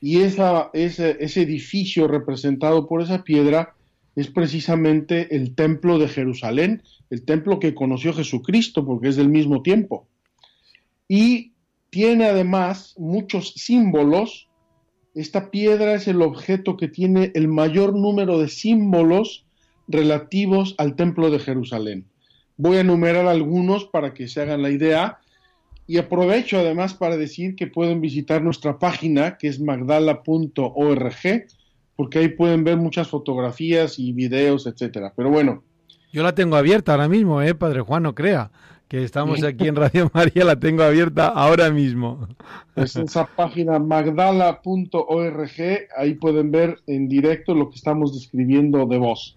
Y 0.01 0.21
esa, 0.21 0.71
ese, 0.73 1.17
ese 1.21 1.43
edificio 1.43 2.09
representado 2.09 2.87
por 2.87 3.03
esa 3.03 3.25
piedra 3.25 3.75
es 4.17 4.29
precisamente 4.29 5.35
el 5.35 5.55
templo 5.55 5.99
de 5.99 6.09
Jerusalén, 6.09 6.83
el 7.11 7.25
templo 7.25 7.59
que 7.59 7.75
conoció 7.75 8.13
Jesucristo, 8.13 8.85
porque 8.85 9.09
es 9.09 9.17
del 9.17 9.29
mismo 9.29 9.63
tiempo. 9.63 10.07
Y 11.09 11.53
tiene 11.91 12.27
además 12.27 12.95
muchos 12.99 13.55
símbolos 13.55 14.49
esta 15.15 15.53
piedra 15.53 15.95
es 15.95 16.09
el 16.09 16.23
objeto 16.23 16.77
que 16.77 16.89
tiene 16.89 17.31
el 17.35 17.47
mayor 17.47 17.95
número 17.95 18.39
de 18.39 18.49
símbolos 18.49 19.47
relativos 19.87 20.75
al 20.77 20.97
templo 20.97 21.31
de 21.31 21.39
Jerusalén. 21.39 22.07
Voy 22.57 22.79
a 22.79 22.81
enumerar 22.81 23.27
algunos 23.27 23.85
para 23.85 24.13
que 24.13 24.27
se 24.27 24.43
hagan 24.43 24.63
la 24.63 24.71
idea 24.71 25.19
y 25.87 25.99
aprovecho 25.99 26.59
además 26.59 26.95
para 26.95 27.17
decir 27.17 27.57
que 27.57 27.67
pueden 27.67 28.01
visitar 28.01 28.43
nuestra 28.43 28.79
página 28.79 29.37
que 29.37 29.49
es 29.49 29.61
magdala.org 29.61 31.17
porque 31.97 32.19
ahí 32.19 32.29
pueden 32.29 32.65
ver 32.65 32.77
muchas 32.77 33.09
fotografías 33.09 33.99
y 33.99 34.13
videos, 34.13 34.67
etcétera. 34.67 35.13
Pero 35.17 35.31
bueno. 35.31 35.63
Yo 36.13 36.23
la 36.23 36.35
tengo 36.35 36.57
abierta 36.57 36.93
ahora 36.93 37.09
mismo, 37.09 37.43
¿eh, 37.43 37.55
Padre 37.55 37.81
Juan? 37.83 38.03
No 38.05 38.15
crea 38.15 38.51
que 38.89 39.03
estamos 39.03 39.43
aquí 39.43 39.67
en 39.67 39.77
Radio 39.77 40.11
María, 40.15 40.45
la 40.45 40.61
tengo 40.61 40.83
abierta 40.83 41.29
ahora 41.29 41.71
mismo. 41.71 42.29
Es 42.77 42.97
esa 42.97 43.27
página 43.27 43.79
magdala.org, 43.79 45.51
ahí 45.97 46.15
pueden 46.15 46.51
ver 46.51 46.79
en 46.87 47.09
directo 47.09 47.55
lo 47.55 47.71
que 47.71 47.77
estamos 47.77 48.15
describiendo 48.15 48.87
de 48.87 48.99
voz. 48.99 49.37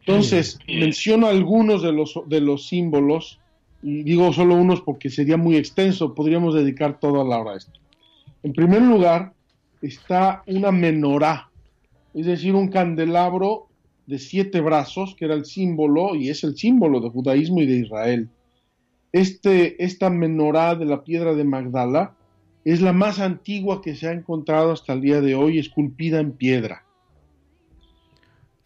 Entonces, 0.00 0.58
menciono 0.66 1.28
algunos 1.28 1.82
de 1.82 1.92
los, 1.92 2.20
de 2.26 2.40
los 2.40 2.68
símbolos, 2.68 3.38
y 3.82 4.02
digo 4.02 4.32
solo 4.32 4.54
unos 4.54 4.80
porque 4.80 5.10
sería 5.10 5.36
muy 5.36 5.56
extenso, 5.56 6.14
podríamos 6.14 6.54
dedicar 6.54 6.98
toda 6.98 7.24
la 7.24 7.38
hora 7.38 7.52
a 7.52 7.56
esto. 7.56 7.78
En 8.42 8.52
primer 8.52 8.82
lugar, 8.82 9.32
está 9.82 10.42
una 10.46 10.72
menorá, 10.72 11.50
es 12.14 12.26
decir, 12.26 12.54
un 12.54 12.68
candelabro 12.68 13.68
de 14.06 14.18
siete 14.18 14.60
brazos, 14.60 15.14
que 15.14 15.26
era 15.26 15.34
el 15.34 15.44
símbolo, 15.44 16.14
y 16.14 16.30
es 16.30 16.42
el 16.42 16.56
símbolo 16.56 17.00
de 17.00 17.10
judaísmo 17.10 17.60
y 17.60 17.66
de 17.66 17.76
Israel. 17.76 18.28
Este, 19.12 19.82
esta 19.84 20.10
menorá 20.10 20.74
de 20.74 20.84
la 20.84 21.04
piedra 21.04 21.34
de 21.34 21.44
Magdala 21.44 22.14
es 22.64 22.80
la 22.80 22.92
más 22.92 23.20
antigua 23.20 23.80
que 23.82 23.94
se 23.94 24.08
ha 24.08 24.12
encontrado 24.12 24.72
hasta 24.72 24.92
el 24.92 25.00
día 25.00 25.20
de 25.20 25.34
hoy, 25.34 25.58
esculpida 25.58 26.20
en 26.20 26.32
piedra. 26.32 26.84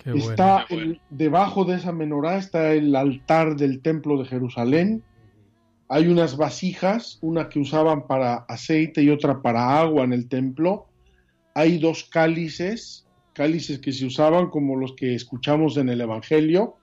Está 0.05 0.67
debajo 1.11 1.65
de 1.65 1.77
esa 1.77 1.93
menorá 1.93 2.39
está 2.39 2.73
el 2.73 2.95
altar 2.97 3.57
del 3.57 3.81
templo 3.81 4.19
de 4.19 4.25
Jerusalén. 4.27 5.03
Hay 5.89 6.09
unas 6.09 6.37
vasijas, 6.37 7.19
una 7.21 7.49
que 7.49 7.59
usaban 7.59 8.07
para 8.07 8.47
aceite 8.49 9.03
y 9.03 9.11
otra 9.11 9.43
para 9.43 9.79
agua 9.79 10.05
en 10.05 10.13
el 10.13 10.29
templo. 10.29 10.87
Hay 11.55 11.79
dos 11.79 12.05
cálices, 12.05 13.07
cálices 13.35 13.79
que 13.79 13.93
se 13.93 14.07
usaban 14.07 14.49
como 14.49 14.77
los 14.77 14.95
que 14.95 15.15
escuchamos 15.15 15.77
en 15.77 15.89
el 15.89 16.01
Evangelio. 16.01 16.77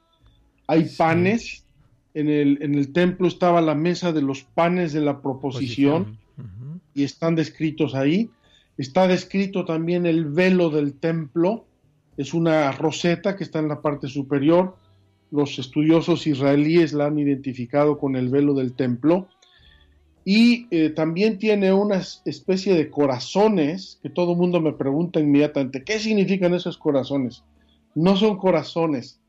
Hay 0.68 0.86
panes 0.98 1.66
en 2.14 2.30
el, 2.30 2.92
templo 2.92 3.28
estaba 3.28 3.62
la 3.62 3.76
mesa 3.76 4.12
de 4.12 4.22
los 4.22 4.44
panes 4.44 4.94
de 4.94 5.02
la 5.02 5.22
proposición 5.22 6.18
y 6.94 7.04
están 7.04 7.36
descritos 7.36 7.96
ahí. 7.96 8.30
Está 8.78 9.08
descrito 9.08 9.66
también 9.66 10.06
el 10.06 10.26
velo 10.26 10.70
del 10.70 10.94
templo, 10.94 11.66
es 12.20 12.34
una 12.34 12.70
roseta 12.74 13.38
que 13.38 13.46
está 13.46 13.60
en 13.60 13.70
la 13.70 13.82
parte 13.82 14.10
superior. 14.10 14.76
Los 15.32 15.58
estudiosos 15.58 16.28
israelíes 16.28 16.92
la 16.92 17.06
han 17.06 17.18
identificado 17.18 17.98
con 17.98 18.18
el 18.18 18.28
velo 18.28 18.54
del 18.54 18.74
templo. 18.74 19.30
Y 20.26 20.68
eh, 20.70 20.90
también 20.90 21.40
tiene 21.40 21.72
una 21.72 22.02
especie 22.26 22.76
de 22.76 22.90
corazones 22.92 24.00
que 24.04 24.10
todo 24.10 24.34
el 24.34 24.38
mundo 24.38 24.60
me 24.60 24.74
pregunta 24.74 25.22
inmediatamente, 25.22 25.86
¿qué 25.86 25.98
significan 25.98 26.54
esos 26.54 26.78
corazones? 26.78 27.46
No 27.96 28.18
son 28.18 28.38
corazones, 28.38 29.22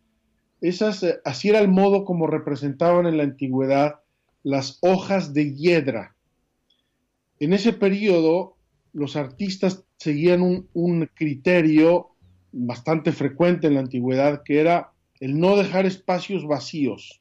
esas, 0.60 1.04
eh, 1.04 1.20
así 1.24 1.48
era 1.48 1.60
el 1.60 1.68
modo 1.68 2.04
como 2.04 2.26
representaban 2.26 3.06
en 3.06 3.18
la 3.18 3.22
antigüedad 3.22 4.00
las 4.42 4.78
hojas 4.82 5.32
de 5.32 5.54
hiedra. 5.54 6.16
En 7.38 7.52
ese 7.52 7.72
periodo, 7.72 8.56
los 8.92 9.14
artistas 9.14 9.84
seguían 9.96 10.42
un, 10.42 10.66
un 10.74 11.08
criterio 11.14 12.09
bastante 12.52 13.12
frecuente 13.12 13.66
en 13.66 13.74
la 13.74 13.80
antigüedad, 13.80 14.42
que 14.44 14.60
era 14.60 14.92
el 15.20 15.38
no 15.38 15.56
dejar 15.56 15.86
espacios 15.86 16.46
vacíos. 16.46 17.20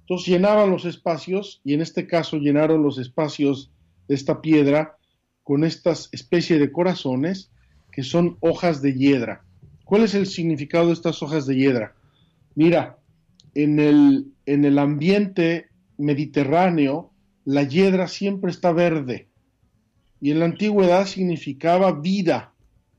Entonces 0.00 0.28
llenaban 0.28 0.70
los 0.70 0.84
espacios, 0.84 1.60
y 1.64 1.74
en 1.74 1.82
este 1.82 2.06
caso 2.06 2.38
llenaron 2.38 2.82
los 2.82 2.98
espacios 2.98 3.70
de 4.08 4.14
esta 4.14 4.40
piedra 4.40 4.96
con 5.42 5.64
estas 5.64 6.08
especie 6.12 6.58
de 6.58 6.72
corazones 6.72 7.50
que 7.92 8.02
son 8.02 8.36
hojas 8.40 8.80
de 8.82 8.94
hiedra. 8.94 9.44
¿Cuál 9.84 10.04
es 10.04 10.14
el 10.14 10.26
significado 10.26 10.88
de 10.88 10.92
estas 10.92 11.22
hojas 11.22 11.46
de 11.46 11.56
hiedra? 11.56 11.94
Mira, 12.54 12.98
en 13.54 13.80
el, 13.80 14.26
en 14.46 14.64
el 14.64 14.78
ambiente 14.78 15.68
mediterráneo, 15.96 17.12
la 17.44 17.62
hiedra 17.62 18.08
siempre 18.08 18.50
está 18.50 18.72
verde. 18.72 19.28
Y 20.20 20.30
en 20.30 20.40
la 20.40 20.46
antigüedad 20.46 21.06
significaba 21.06 21.92
vida, 21.92 22.52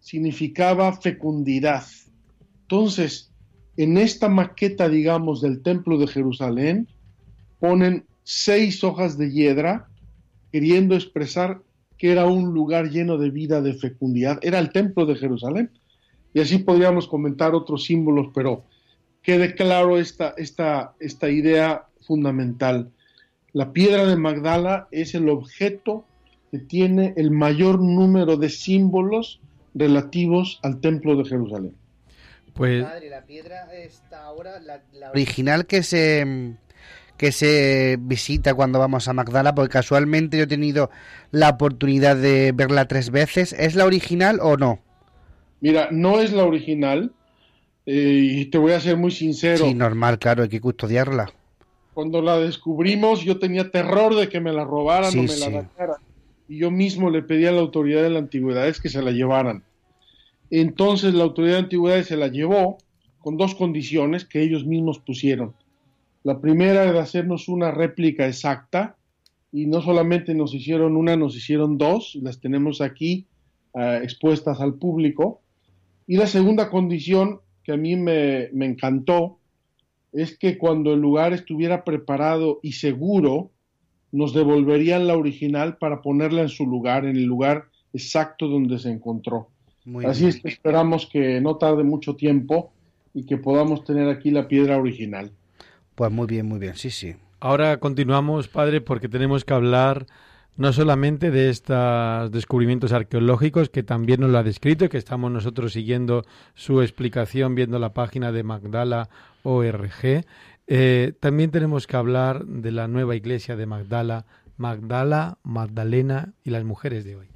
significaba 0.10 0.92
fecundidad. 0.94 1.84
Entonces, 2.64 3.32
en 3.78 3.96
esta 3.96 4.28
maqueta, 4.28 4.90
digamos, 4.90 5.40
del 5.40 5.62
templo 5.62 6.00
de 6.00 6.08
Jerusalén, 6.08 6.88
ponen 7.60 8.06
seis 8.24 8.84
hojas 8.84 9.20
de 9.20 9.32
hiedra, 9.32 9.88
queriendo 10.52 10.96
expresar 10.96 11.62
que 12.00 12.12
era 12.12 12.26
un 12.26 12.56
lugar 12.56 12.90
lleno 12.90 13.20
de 13.20 13.30
vida, 13.30 13.62
de 13.62 13.76
fecundidad. 13.76 14.40
Era 14.42 14.58
el 14.58 14.72
templo 14.72 15.06
de 15.06 15.16
Jerusalén. 15.16 15.70
Y 16.34 16.40
así 16.40 16.58
podríamos 16.58 17.08
comentar 17.08 17.54
otros 17.54 17.84
símbolos, 17.84 18.30
pero 18.34 18.64
quede 19.22 19.54
claro 19.54 20.00
esta, 20.00 20.34
esta, 20.38 20.96
esta 21.00 21.30
idea 21.30 21.86
fundamental. 22.02 22.90
La 23.54 23.74
piedra 23.74 24.08
de 24.08 24.16
Magdala 24.16 24.88
es 24.90 25.14
el 25.14 25.30
objeto 25.30 26.04
que 26.50 26.58
tiene 26.58 27.14
el 27.16 27.30
mayor 27.30 27.80
número 27.80 28.38
de 28.38 28.50
símbolos 28.50 29.40
relativos 29.74 30.60
al 30.64 30.82
templo 30.82 31.16
de 31.16 31.26
Jerusalén. 31.26 31.76
Pues 32.54 32.82
la 32.82 33.24
piedra 33.26 33.74
está 33.74 34.26
ahora 34.26 34.60
la, 34.60 34.82
original 35.12 35.66
que 35.66 35.84
se 35.84 36.56
que 37.16 37.32
se 37.34 37.98
visita 38.00 38.54
cuando 38.54 38.80
vamos 38.80 39.08
a 39.08 39.14
Magdala, 39.14 39.54
porque 39.54 39.74
casualmente 39.74 40.38
yo 40.38 40.44
he 40.44 40.48
tenido 40.48 40.90
la 41.32 41.50
oportunidad 41.50 42.16
de 42.16 42.54
verla 42.54 42.88
tres 42.88 43.12
veces. 43.12 43.54
¿Es 43.54 43.76
la 43.76 43.86
original 43.86 44.40
o 44.42 44.56
no? 44.56 44.80
Mira, 45.60 45.90
no 45.92 46.22
es 46.22 46.32
la 46.32 46.46
original, 46.46 47.12
eh, 47.86 48.22
y 48.38 48.46
te 48.46 48.58
voy 48.58 48.72
a 48.72 48.80
ser 48.80 48.96
muy 48.96 49.12
sincero. 49.12 49.66
Sí, 49.66 49.74
normal, 49.74 50.18
claro, 50.18 50.44
hay 50.44 50.50
que 50.50 50.62
custodiarla. 50.62 51.34
Cuando 51.94 52.22
la 52.22 52.38
descubrimos, 52.38 53.22
yo 53.22 53.40
tenía 53.40 53.70
terror 53.70 54.16
de 54.16 54.30
que 54.30 54.40
me 54.40 54.54
la 54.54 54.64
robaran 54.64 55.12
o 55.18 55.24
me 55.24 55.38
la 55.38 55.46
dañaran. 55.46 55.98
Y 56.50 56.58
yo 56.58 56.72
mismo 56.72 57.12
le 57.12 57.22
pedí 57.22 57.46
a 57.46 57.52
la 57.52 57.62
autoridad 57.62 58.02
de 58.02 58.10
la 58.10 58.20
antigüedades 58.20 58.82
que 58.82 58.90
se 58.90 59.04
la 59.04 59.12
llevaran. 59.12 59.64
Entonces 60.50 61.14
la 61.14 61.24
autoridad 61.24 61.54
de 61.54 61.64
antigüedades 61.64 62.08
se 62.08 62.18
la 62.18 62.28
llevó 62.28 62.80
con 63.20 63.38
dos 63.38 63.54
condiciones 63.54 64.26
que 64.26 64.42
ellos 64.42 64.66
mismos 64.66 65.00
pusieron. 65.00 65.54
La 66.24 66.42
primera 66.42 66.86
era 66.86 67.02
hacernos 67.02 67.48
una 67.50 67.70
réplica 67.70 68.28
exacta 68.28 68.98
y 69.52 69.68
no 69.68 69.82
solamente 69.82 70.34
nos 70.34 70.54
hicieron 70.56 70.98
una, 70.98 71.16
nos 71.16 71.36
hicieron 71.36 71.78
dos, 71.78 72.18
las 72.22 72.40
tenemos 72.40 72.82
aquí 72.82 73.28
eh, 73.76 74.00
expuestas 74.02 74.60
al 74.60 74.74
público. 74.74 75.42
Y 76.08 76.18
la 76.18 76.26
segunda 76.26 76.72
condición 76.72 77.42
que 77.64 77.74
a 77.74 77.78
mí 77.78 77.96
me, 77.96 78.50
me 78.54 78.66
encantó 78.66 79.38
es 80.12 80.36
que 80.36 80.58
cuando 80.58 80.94
el 80.94 81.00
lugar 81.00 81.34
estuviera 81.34 81.84
preparado 81.84 82.60
y 82.64 82.72
seguro, 82.72 83.52
nos 84.12 84.34
devolverían 84.34 85.08
la 85.08 85.18
original 85.18 85.78
para 85.78 86.02
ponerla 86.02 86.42
en 86.42 86.50
su 86.50 86.66
lugar, 86.66 87.06
en 87.06 87.16
el 87.16 87.26
lugar 87.26 87.66
exacto 87.94 88.48
donde 88.48 88.80
se 88.80 88.90
encontró. 88.90 89.50
Así 90.06 90.28
es 90.28 90.42
que 90.42 90.50
esperamos 90.50 91.08
que 91.08 91.42
no 91.42 91.56
tarde 91.56 91.84
mucho 91.84 92.16
tiempo 92.16 92.72
y 93.14 93.26
que 93.26 93.38
podamos 93.38 93.84
tener 93.84 94.08
aquí 94.10 94.32
la 94.32 94.48
piedra 94.48 94.78
original. 94.78 95.32
Pues 95.96 96.12
muy 96.12 96.28
bien, 96.28 96.48
muy 96.48 96.60
bien, 96.60 96.76
sí, 96.76 96.92
sí. 96.92 97.16
Ahora 97.40 97.80
continuamos, 97.80 98.48
padre, 98.48 98.82
porque 98.82 99.10
tenemos 99.10 99.46
que 99.46 99.54
hablar 99.54 100.06
no 100.58 100.74
solamente 100.74 101.32
de 101.32 101.50
estos 101.50 102.32
descubrimientos 102.32 102.92
arqueológicos 102.92 103.70
que 103.70 103.82
también 103.82 104.20
nos 104.20 104.30
lo 104.30 104.40
ha 104.40 104.44
descrito 104.44 104.84
y 104.84 104.90
que 104.90 104.98
estamos 104.98 105.32
nosotros 105.32 105.72
siguiendo 105.72 106.26
su 106.54 106.82
explicación 106.82 107.56
viendo 107.56 107.80
la 107.80 107.94
página 107.94 108.34
de 108.34 108.44
Magdala 108.44 109.10
ORG, 109.44 110.26
eh, 110.72 111.14
también 111.20 111.50
tenemos 111.50 111.88
que 111.88 111.98
hablar 111.98 112.46
de 112.46 112.72
la 112.72 112.88
nueva 112.88 113.16
iglesia 113.16 113.56
de 113.56 113.66
Magdala, 113.66 114.26
Magdala, 114.56 115.40
Magdalena 115.42 116.34
y 116.44 116.52
las 116.52 116.64
mujeres 116.64 117.04
de 117.06 117.16
hoy. 117.16 117.28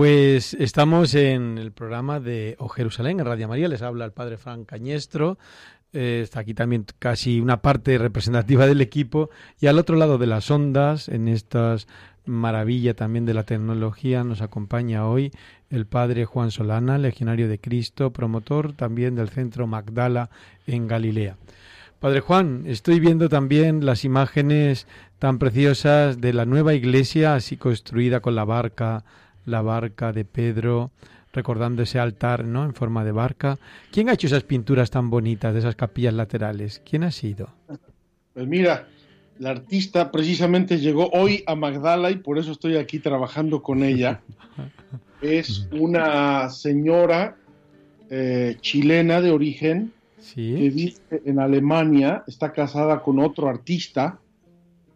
Pues 0.00 0.54
estamos 0.54 1.12
en 1.12 1.58
el 1.58 1.72
programa 1.72 2.20
de 2.20 2.56
O 2.58 2.70
Jerusalén, 2.70 3.20
en 3.20 3.26
Radio 3.26 3.48
María. 3.48 3.68
Les 3.68 3.82
habla 3.82 4.06
el 4.06 4.12
padre 4.12 4.38
Fran 4.38 4.64
Cañestro. 4.64 5.36
Eh, 5.92 6.20
está 6.22 6.40
aquí 6.40 6.54
también 6.54 6.86
casi 6.98 7.38
una 7.38 7.60
parte 7.60 7.98
representativa 7.98 8.66
del 8.66 8.80
equipo. 8.80 9.28
Y 9.60 9.66
al 9.66 9.78
otro 9.78 9.96
lado 9.96 10.16
de 10.16 10.26
las 10.26 10.50
ondas, 10.50 11.10
en 11.10 11.28
estas 11.28 11.86
maravilla 12.24 12.94
también 12.94 13.26
de 13.26 13.34
la 13.34 13.42
tecnología, 13.42 14.24
nos 14.24 14.40
acompaña 14.40 15.06
hoy 15.06 15.32
el 15.68 15.84
padre 15.84 16.24
Juan 16.24 16.50
Solana, 16.50 16.96
legionario 16.96 17.46
de 17.46 17.58
Cristo, 17.58 18.10
promotor 18.10 18.72
también 18.72 19.16
del 19.16 19.28
centro 19.28 19.66
Magdala 19.66 20.30
en 20.66 20.88
Galilea. 20.88 21.36
Padre 21.98 22.20
Juan, 22.20 22.62
estoy 22.64 23.00
viendo 23.00 23.28
también 23.28 23.84
las 23.84 24.06
imágenes 24.06 24.86
tan 25.18 25.38
preciosas 25.38 26.22
de 26.22 26.32
la 26.32 26.46
nueva 26.46 26.72
iglesia, 26.72 27.34
así 27.34 27.58
construida 27.58 28.20
con 28.20 28.34
la 28.34 28.46
barca 28.46 29.04
la 29.44 29.62
barca 29.62 30.12
de 30.12 30.24
Pedro, 30.24 30.90
recordando 31.32 31.82
ese 31.82 31.98
altar, 31.98 32.44
¿no? 32.44 32.64
En 32.64 32.74
forma 32.74 33.04
de 33.04 33.12
barca. 33.12 33.58
¿Quién 33.90 34.08
ha 34.08 34.14
hecho 34.14 34.26
esas 34.26 34.44
pinturas 34.44 34.90
tan 34.90 35.10
bonitas 35.10 35.52
de 35.52 35.60
esas 35.60 35.76
capillas 35.76 36.14
laterales? 36.14 36.82
¿Quién 36.88 37.04
ha 37.04 37.10
sido? 37.10 37.50
Pues 38.34 38.46
mira, 38.46 38.88
la 39.38 39.50
artista 39.50 40.10
precisamente 40.10 40.78
llegó 40.78 41.08
hoy 41.12 41.42
a 41.46 41.54
Magdala 41.54 42.10
y 42.10 42.16
por 42.16 42.38
eso 42.38 42.52
estoy 42.52 42.76
aquí 42.76 42.98
trabajando 42.98 43.62
con 43.62 43.82
ella. 43.82 44.20
es 45.22 45.68
una 45.72 46.48
señora 46.50 47.36
eh, 48.10 48.56
chilena 48.60 49.20
de 49.20 49.30
origen 49.30 49.92
que 50.34 50.70
vive 50.70 50.94
en 51.24 51.38
Alemania, 51.38 52.22
está 52.26 52.52
casada 52.52 53.02
con 53.02 53.18
otro 53.18 53.48
artista 53.48 54.18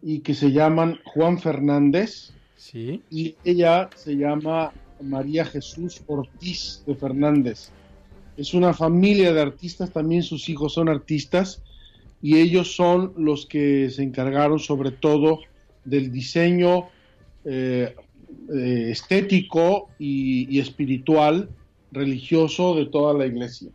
y 0.01 0.19
que 0.19 0.35
se 0.35 0.51
llaman 0.51 0.99
Juan 1.03 1.39
Fernández 1.39 2.34
y 2.73 3.35
ella 3.43 3.89
se 3.95 4.15
llama 4.15 4.71
María 5.01 5.45
Jesús 5.45 6.01
Ortiz 6.07 6.83
de 6.85 6.95
Fernández. 6.95 7.69
Es 8.37 8.53
una 8.53 8.73
familia 8.73 9.33
de 9.33 9.41
artistas, 9.41 9.91
también 9.91 10.23
sus 10.23 10.49
hijos 10.49 10.73
son 10.73 10.89
artistas 10.89 11.61
y 12.21 12.37
ellos 12.37 12.75
son 12.75 13.13
los 13.17 13.45
que 13.45 13.89
se 13.89 14.03
encargaron 14.03 14.59
sobre 14.59 14.91
todo 14.91 15.39
del 15.83 16.11
diseño 16.11 16.87
eh, 17.45 17.95
eh, 18.53 18.87
estético 18.89 19.89
y, 19.99 20.59
espiritual 20.59 21.49
religioso 21.91 22.75
de 22.75 22.87
toda 22.87 23.13
la 23.13 23.25
iglesia. 23.25 23.69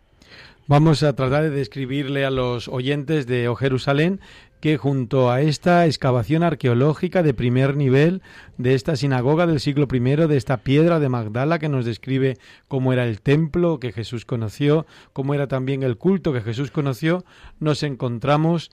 Vamos 0.66 1.02
a 1.02 1.14
tratar 1.14 1.44
de 1.44 1.50
describirle 1.50 2.24
a 2.24 2.30
los 2.30 2.68
oyentes 2.68 3.26
de 3.26 3.48
O 3.48 3.56
Jerusalén 3.56 4.20
que 4.60 4.76
junto 4.76 5.30
a 5.30 5.40
esta 5.40 5.86
excavación 5.86 6.42
arqueológica 6.42 7.22
de 7.22 7.34
primer 7.34 7.76
nivel 7.76 8.22
de 8.58 8.74
esta 8.74 8.96
sinagoga 8.96 9.46
del 9.46 9.60
siglo 9.60 9.88
I, 9.90 10.00
de 10.00 10.36
esta 10.36 10.58
piedra 10.58 11.00
de 11.00 11.08
Magdala 11.08 11.58
que 11.58 11.68
nos 11.68 11.84
describe 11.84 12.36
cómo 12.68 12.92
era 12.92 13.04
el 13.04 13.20
templo 13.20 13.80
que 13.80 13.92
Jesús 13.92 14.24
conoció, 14.24 14.86
cómo 15.12 15.34
era 15.34 15.48
también 15.48 15.82
el 15.82 15.96
culto 15.96 16.32
que 16.32 16.42
Jesús 16.42 16.70
conoció, 16.70 17.24
nos 17.58 17.82
encontramos 17.82 18.70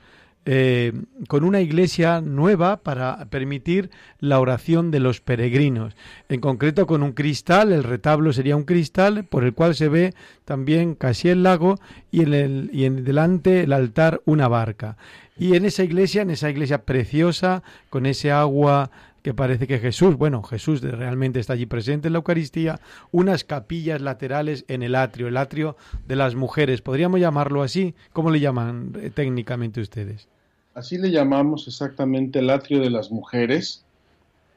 eh, 0.49 0.93
con 1.27 1.43
una 1.43 1.59
iglesia 1.59 2.21
nueva 2.21 2.77
para 2.77 3.25
permitir 3.25 3.89
la 4.21 4.39
oración 4.39 4.91
de 4.91 5.01
los 5.01 5.19
peregrinos. 5.19 5.93
En 6.29 6.39
concreto 6.39 6.87
con 6.87 7.03
un 7.03 7.11
cristal, 7.11 7.73
el 7.73 7.83
retablo 7.83 8.31
sería 8.31 8.55
un 8.55 8.63
cristal 8.63 9.25
por 9.25 9.43
el 9.43 9.53
cual 9.53 9.75
se 9.75 9.89
ve 9.89 10.13
también 10.45 10.95
casi 10.95 11.27
el 11.27 11.43
lago 11.43 11.75
y 12.11 12.21
en, 12.21 12.33
el, 12.33 12.69
y 12.71 12.85
en 12.85 13.03
delante 13.03 13.63
el 13.63 13.73
altar 13.73 14.21
una 14.23 14.47
barca. 14.47 14.95
Y 15.37 15.57
en 15.57 15.65
esa 15.65 15.83
iglesia, 15.83 16.21
en 16.21 16.29
esa 16.29 16.49
iglesia 16.49 16.83
preciosa, 16.83 17.61
con 17.89 18.05
ese 18.05 18.31
agua 18.31 18.89
que 19.23 19.33
parece 19.33 19.67
que 19.67 19.79
Jesús, 19.79 20.15
bueno, 20.15 20.43
Jesús 20.43 20.79
realmente 20.81 21.41
está 21.41 21.51
allí 21.51 21.65
presente 21.65 22.07
en 22.07 22.13
la 22.13 22.19
Eucaristía, 22.19 22.79
unas 23.11 23.43
capillas 23.43 23.99
laterales 23.99 24.63
en 24.69 24.81
el 24.81 24.95
atrio, 24.95 25.27
el 25.27 25.35
atrio 25.35 25.75
de 26.07 26.15
las 26.15 26.35
mujeres. 26.35 26.81
¿Podríamos 26.81 27.19
llamarlo 27.19 27.63
así? 27.63 27.95
¿Cómo 28.13 28.31
le 28.31 28.39
llaman 28.39 28.93
eh, 28.95 29.09
técnicamente 29.13 29.81
ustedes? 29.81 30.29
Así 30.77 30.99
le 30.99 31.09
llamamos 31.09 31.67
exactamente 31.67 32.37
el 32.37 32.51
atrio 32.51 32.81
de 32.81 32.91
las 32.91 33.09
mujeres, 33.11 33.83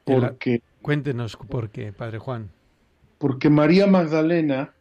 porque... 0.03 0.61
Cuéntenos 0.83 1.35
por 1.35 1.71
qué, 1.71 1.93
Padre 1.93 2.19
Juan. 2.19 2.51
Porque 3.17 3.49
María 3.49 3.87
Magdalena 3.87 4.71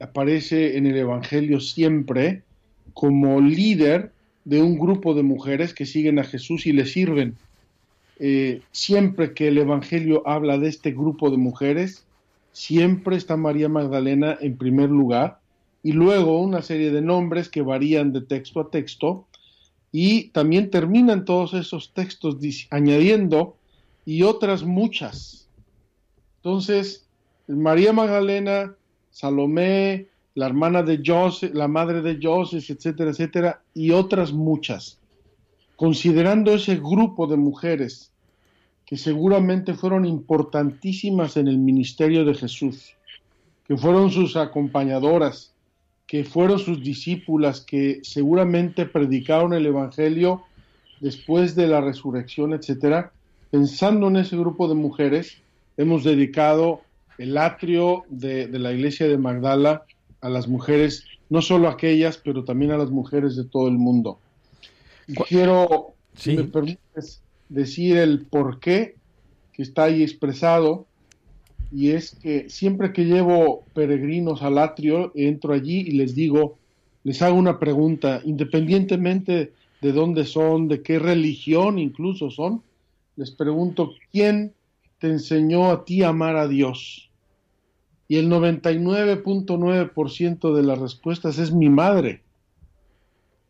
aparece 0.00 0.76
en 0.76 0.88
el 0.88 0.96
Evangelio 0.96 1.60
siempre 1.60 2.42
como 2.94 3.40
líder 3.40 4.10
de 4.44 4.60
un 4.60 4.76
grupo 4.76 5.14
de 5.14 5.22
mujeres 5.22 5.72
que 5.72 5.86
siguen 5.86 6.18
a 6.18 6.24
Jesús 6.24 6.66
y 6.66 6.72
le 6.72 6.84
sirven. 6.86 7.36
Eh, 8.18 8.60
siempre 8.72 9.34
que 9.34 9.46
el 9.46 9.58
Evangelio 9.58 10.26
habla 10.26 10.58
de 10.58 10.66
este 10.66 10.90
grupo 10.90 11.30
de 11.30 11.36
mujeres, 11.36 12.04
siempre 12.50 13.14
está 13.14 13.36
María 13.36 13.68
Magdalena 13.68 14.36
en 14.40 14.56
primer 14.56 14.90
lugar 14.90 15.38
y 15.84 15.92
luego 15.92 16.42
una 16.42 16.60
serie 16.60 16.90
de 16.90 17.02
nombres 17.02 17.48
que 17.48 17.62
varían 17.62 18.12
de 18.12 18.22
texto 18.22 18.58
a 18.58 18.68
texto 18.68 19.26
y 19.92 20.28
también 20.28 20.70
terminan 20.70 21.24
todos 21.24 21.54
esos 21.54 21.92
textos 21.92 22.36
añadiendo 22.70 23.56
y 24.04 24.22
otras 24.22 24.62
muchas. 24.62 25.48
Entonces, 26.36 27.06
María 27.48 27.92
Magdalena, 27.92 28.74
Salomé, 29.10 30.08
la 30.34 30.46
hermana 30.46 30.82
de 30.82 31.02
Joseph, 31.04 31.54
la 31.54 31.66
madre 31.66 32.02
de 32.02 32.18
Joseph, 32.22 32.68
etcétera, 32.68 33.10
etcétera, 33.10 33.62
y 33.74 33.90
otras 33.90 34.32
muchas. 34.32 35.00
Considerando 35.76 36.54
ese 36.54 36.76
grupo 36.76 37.26
de 37.26 37.36
mujeres 37.36 38.12
que 38.84 38.96
seguramente 38.96 39.74
fueron 39.74 40.04
importantísimas 40.04 41.36
en 41.36 41.48
el 41.48 41.58
ministerio 41.58 42.24
de 42.24 42.34
Jesús, 42.34 42.94
que 43.66 43.76
fueron 43.76 44.10
sus 44.10 44.36
acompañadoras, 44.36 45.55
que 46.06 46.24
fueron 46.24 46.58
sus 46.58 46.82
discípulas, 46.82 47.60
que 47.60 48.00
seguramente 48.02 48.86
predicaron 48.86 49.52
el 49.52 49.66
Evangelio 49.66 50.44
después 51.00 51.54
de 51.54 51.66
la 51.66 51.80
resurrección, 51.80 52.52
etcétera, 52.52 53.12
pensando 53.50 54.08
en 54.08 54.16
ese 54.16 54.36
grupo 54.36 54.68
de 54.68 54.74
mujeres, 54.74 55.38
hemos 55.76 56.04
dedicado 56.04 56.80
el 57.18 57.36
atrio 57.36 58.04
de, 58.08 58.46
de 58.46 58.58
la 58.58 58.72
iglesia 58.72 59.08
de 59.08 59.18
Magdala 59.18 59.84
a 60.20 60.28
las 60.28 60.48
mujeres, 60.48 61.04
no 61.28 61.42
solo 61.42 61.68
aquellas, 61.68 62.18
pero 62.18 62.44
también 62.44 62.72
a 62.72 62.78
las 62.78 62.90
mujeres 62.90 63.36
de 63.36 63.44
todo 63.44 63.68
el 63.68 63.78
mundo. 63.78 64.18
quiero, 65.28 65.94
si 66.14 66.36
me 66.36 66.44
permites, 66.44 67.22
decir 67.48 67.96
el 67.96 68.26
por 68.26 68.58
qué 68.58 68.96
que 69.52 69.62
está 69.62 69.84
ahí 69.84 70.02
expresado, 70.02 70.86
y 71.72 71.90
es 71.90 72.14
que 72.14 72.48
siempre 72.48 72.92
que 72.92 73.04
llevo 73.04 73.64
peregrinos 73.74 74.42
al 74.42 74.58
atrio, 74.58 75.12
entro 75.14 75.52
allí 75.52 75.80
y 75.80 75.92
les 75.92 76.14
digo, 76.14 76.58
les 77.04 77.22
hago 77.22 77.36
una 77.36 77.58
pregunta, 77.58 78.20
independientemente 78.24 79.52
de 79.80 79.92
dónde 79.92 80.24
son, 80.24 80.68
de 80.68 80.82
qué 80.82 80.98
religión 80.98 81.78
incluso 81.78 82.30
son, 82.30 82.62
les 83.16 83.30
pregunto, 83.30 83.92
¿quién 84.12 84.54
te 84.98 85.08
enseñó 85.08 85.70
a 85.70 85.84
ti 85.84 86.02
amar 86.02 86.36
a 86.36 86.48
Dios? 86.48 87.10
Y 88.08 88.16
el 88.16 88.30
99.9% 88.30 90.54
de 90.54 90.62
las 90.62 90.78
respuestas 90.78 91.38
es 91.38 91.52
mi 91.52 91.68
madre. 91.68 92.22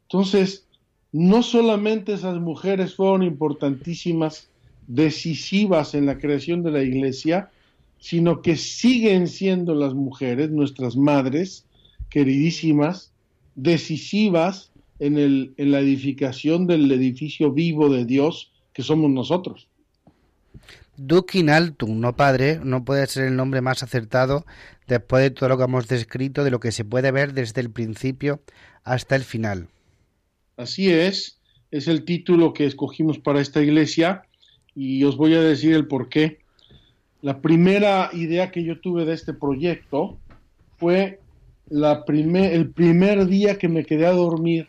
Entonces, 0.04 0.66
no 1.12 1.42
solamente 1.42 2.14
esas 2.14 2.40
mujeres 2.40 2.94
fueron 2.94 3.22
importantísimas, 3.22 4.48
decisivas 4.86 5.94
en 5.94 6.06
la 6.06 6.18
creación 6.18 6.62
de 6.62 6.70
la 6.70 6.82
iglesia, 6.82 7.50
sino 7.99 8.42
que 8.42 8.57
siguen 8.57 9.28
siendo 9.28 9.74
las 9.74 9.94
mujeres, 9.94 10.51
nuestras 10.51 10.97
madres, 10.97 11.66
queridísimas, 12.11 13.12
decisivas 13.55 14.70
en, 14.99 15.18
el, 15.18 15.55
en 15.57 15.72
la 15.72 15.80
edificación 15.80 16.66
del 16.66 16.90
edificio 16.90 17.53
vivo 17.53 17.88
de 17.88 18.05
Dios 18.05 18.53
que 18.72 18.82
somos 18.82 19.11
nosotros. 19.11 19.68
Dukin 20.97 21.51
Altum, 21.51 22.01
no 22.01 22.16
padre, 22.16 22.59
no 22.62 22.84
puede 22.84 23.07
ser 23.07 23.26
el 23.26 23.36
nombre 23.36 23.61
más 23.61 23.82
acertado 23.82 24.47
después 24.86 25.22
de 25.22 25.30
todo 25.30 25.51
lo 25.51 25.59
que 25.59 25.64
hemos 25.64 25.88
descrito, 25.88 26.44
de 26.44 26.51
lo 26.51 26.61
que 26.61 26.72
se 26.72 26.84
puede 26.84 27.11
ver 27.11 27.34
desde 27.34 27.61
el 27.61 27.70
principio 27.70 28.40
hasta 28.84 29.16
el 29.16 29.24
final. 29.24 29.68
Así 30.57 30.90
es, 30.90 31.38
es 31.70 31.88
el 31.88 32.05
título 32.05 32.55
que 32.55 32.64
escogimos 32.64 33.18
para 33.18 33.40
esta 33.40 33.62
iglesia 33.62 34.22
y 34.74 35.05
os 35.05 35.16
voy 35.16 35.34
a 35.34 35.40
decir 35.40 35.74
el 35.74 35.86
por 35.86 36.09
qué. 36.09 36.38
La 37.26 37.40
primera 37.40 38.10
idea 38.12 38.52
que 38.52 38.62
yo 38.62 38.78
tuve 38.78 39.04
de 39.04 39.12
este 39.12 39.34
proyecto 39.34 40.16
fue 40.76 41.18
el 41.68 42.70
primer 42.70 43.26
día 43.26 43.58
que 43.58 43.68
me 43.68 43.84
quedé 43.84 44.06
a 44.06 44.12
dormir 44.12 44.68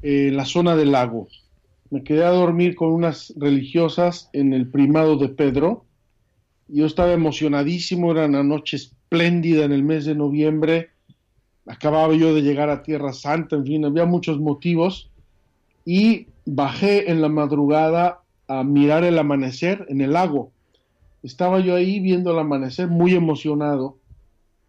en 0.00 0.34
la 0.34 0.46
zona 0.46 0.74
del 0.74 0.92
lago. 0.92 1.28
Me 1.90 2.02
quedé 2.02 2.24
a 2.24 2.30
dormir 2.30 2.76
con 2.76 2.92
unas 2.92 3.34
religiosas 3.36 4.30
en 4.32 4.54
el 4.54 4.68
primado 4.68 5.18
de 5.18 5.28
Pedro. 5.28 5.84
Yo 6.66 6.86
estaba 6.86 7.12
emocionadísimo, 7.12 8.12
era 8.12 8.24
una 8.24 8.42
noche 8.42 8.78
espléndida 8.78 9.66
en 9.66 9.72
el 9.72 9.82
mes 9.82 10.06
de 10.06 10.14
noviembre. 10.14 10.88
Acababa 11.66 12.14
yo 12.14 12.34
de 12.34 12.40
llegar 12.40 12.70
a 12.70 12.82
Tierra 12.82 13.12
Santa, 13.12 13.56
en 13.56 13.66
fin, 13.66 13.84
había 13.84 14.06
muchos 14.06 14.40
motivos. 14.40 15.10
Y 15.84 16.28
bajé 16.46 17.10
en 17.10 17.20
la 17.20 17.28
madrugada 17.28 18.22
a 18.48 18.64
mirar 18.64 19.04
el 19.04 19.18
amanecer 19.18 19.84
en 19.90 20.00
el 20.00 20.14
lago. 20.14 20.52
Estaba 21.22 21.60
yo 21.60 21.74
ahí 21.74 22.00
viendo 22.00 22.32
el 22.32 22.38
amanecer 22.38 22.88
muy 22.88 23.14
emocionado 23.14 23.96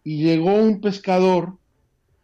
y 0.04 0.22
llegó 0.22 0.54
un 0.54 0.80
pescador 0.80 1.54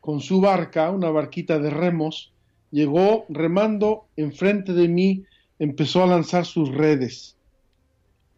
con 0.01 0.21
su 0.21 0.41
barca, 0.41 0.91
una 0.91 1.11
barquita 1.11 1.59
de 1.59 1.71
remos, 1.71 2.33
llegó 2.71 3.27
remando 3.29 4.07
enfrente 4.17 4.73
de 4.73 4.89
mí, 4.89 5.25
empezó 5.59 6.03
a 6.03 6.07
lanzar 6.07 6.47
sus 6.47 6.69
redes. 6.71 7.37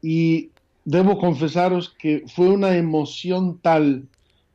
Y 0.01 0.51
debo 0.84 1.18
confesaros 1.18 1.95
que 1.99 2.24
fue 2.26 2.49
una 2.49 2.76
emoción 2.76 3.59
tal, 3.61 4.07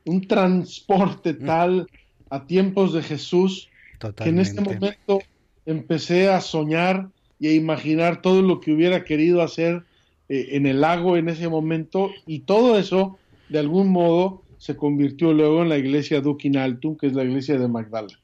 un 0.04 0.26
transporte 0.26 1.34
tal 1.34 1.88
a 2.30 2.46
tiempos 2.46 2.92
de 2.92 3.02
Jesús, 3.02 3.68
que 4.16 4.28
en 4.28 4.38
este 4.38 4.60
momento 4.60 5.20
empecé 5.66 6.28
a 6.28 6.40
soñar 6.40 7.08
y 7.40 7.48
a 7.48 7.54
imaginar 7.54 8.20
todo 8.20 8.42
lo 8.42 8.60
que 8.60 8.72
hubiera 8.72 9.04
querido 9.04 9.42
hacer 9.42 9.84
eh, 10.28 10.48
en 10.52 10.66
el 10.66 10.80
lago 10.80 11.16
en 11.16 11.28
ese 11.28 11.48
momento 11.48 12.10
y 12.26 12.40
todo 12.40 12.78
eso 12.78 13.18
de 13.48 13.58
algún 13.58 13.90
modo 13.90 14.42
se 14.58 14.76
convirtió 14.76 15.32
luego 15.32 15.62
en 15.62 15.68
la 15.68 15.78
iglesia 15.78 16.20
Duquinaltum, 16.20 16.96
que 16.96 17.06
es 17.06 17.14
la 17.14 17.24
iglesia 17.24 17.58
de 17.58 17.68
Magdala. 17.68 18.18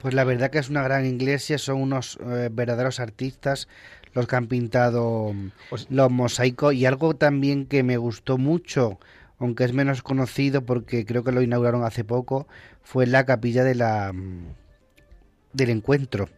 Pues 0.00 0.14
la 0.14 0.24
verdad 0.24 0.50
que 0.50 0.58
es 0.58 0.68
una 0.68 0.82
gran 0.82 1.06
iglesia, 1.06 1.58
son 1.58 1.80
unos 1.80 2.18
eh, 2.20 2.48
verdaderos 2.52 3.00
artistas 3.00 3.68
los 4.16 4.26
que 4.26 4.36
han 4.36 4.46
pintado 4.46 5.34
pues 5.68 5.86
los 5.90 6.10
mosaicos 6.10 6.74
y 6.74 6.86
algo 6.86 7.14
también 7.14 7.66
que 7.66 7.82
me 7.82 7.98
gustó 7.98 8.38
mucho, 8.38 8.98
aunque 9.38 9.64
es 9.64 9.74
menos 9.74 10.02
conocido 10.02 10.64
porque 10.64 11.04
creo 11.04 11.22
que 11.22 11.32
lo 11.32 11.42
inauguraron 11.42 11.84
hace 11.84 12.02
poco, 12.02 12.48
fue 12.82 13.06
la 13.06 13.26
capilla 13.26 13.62
de 13.62 13.74
la 13.74 14.12
del 15.52 15.70
encuentro. 15.70 16.30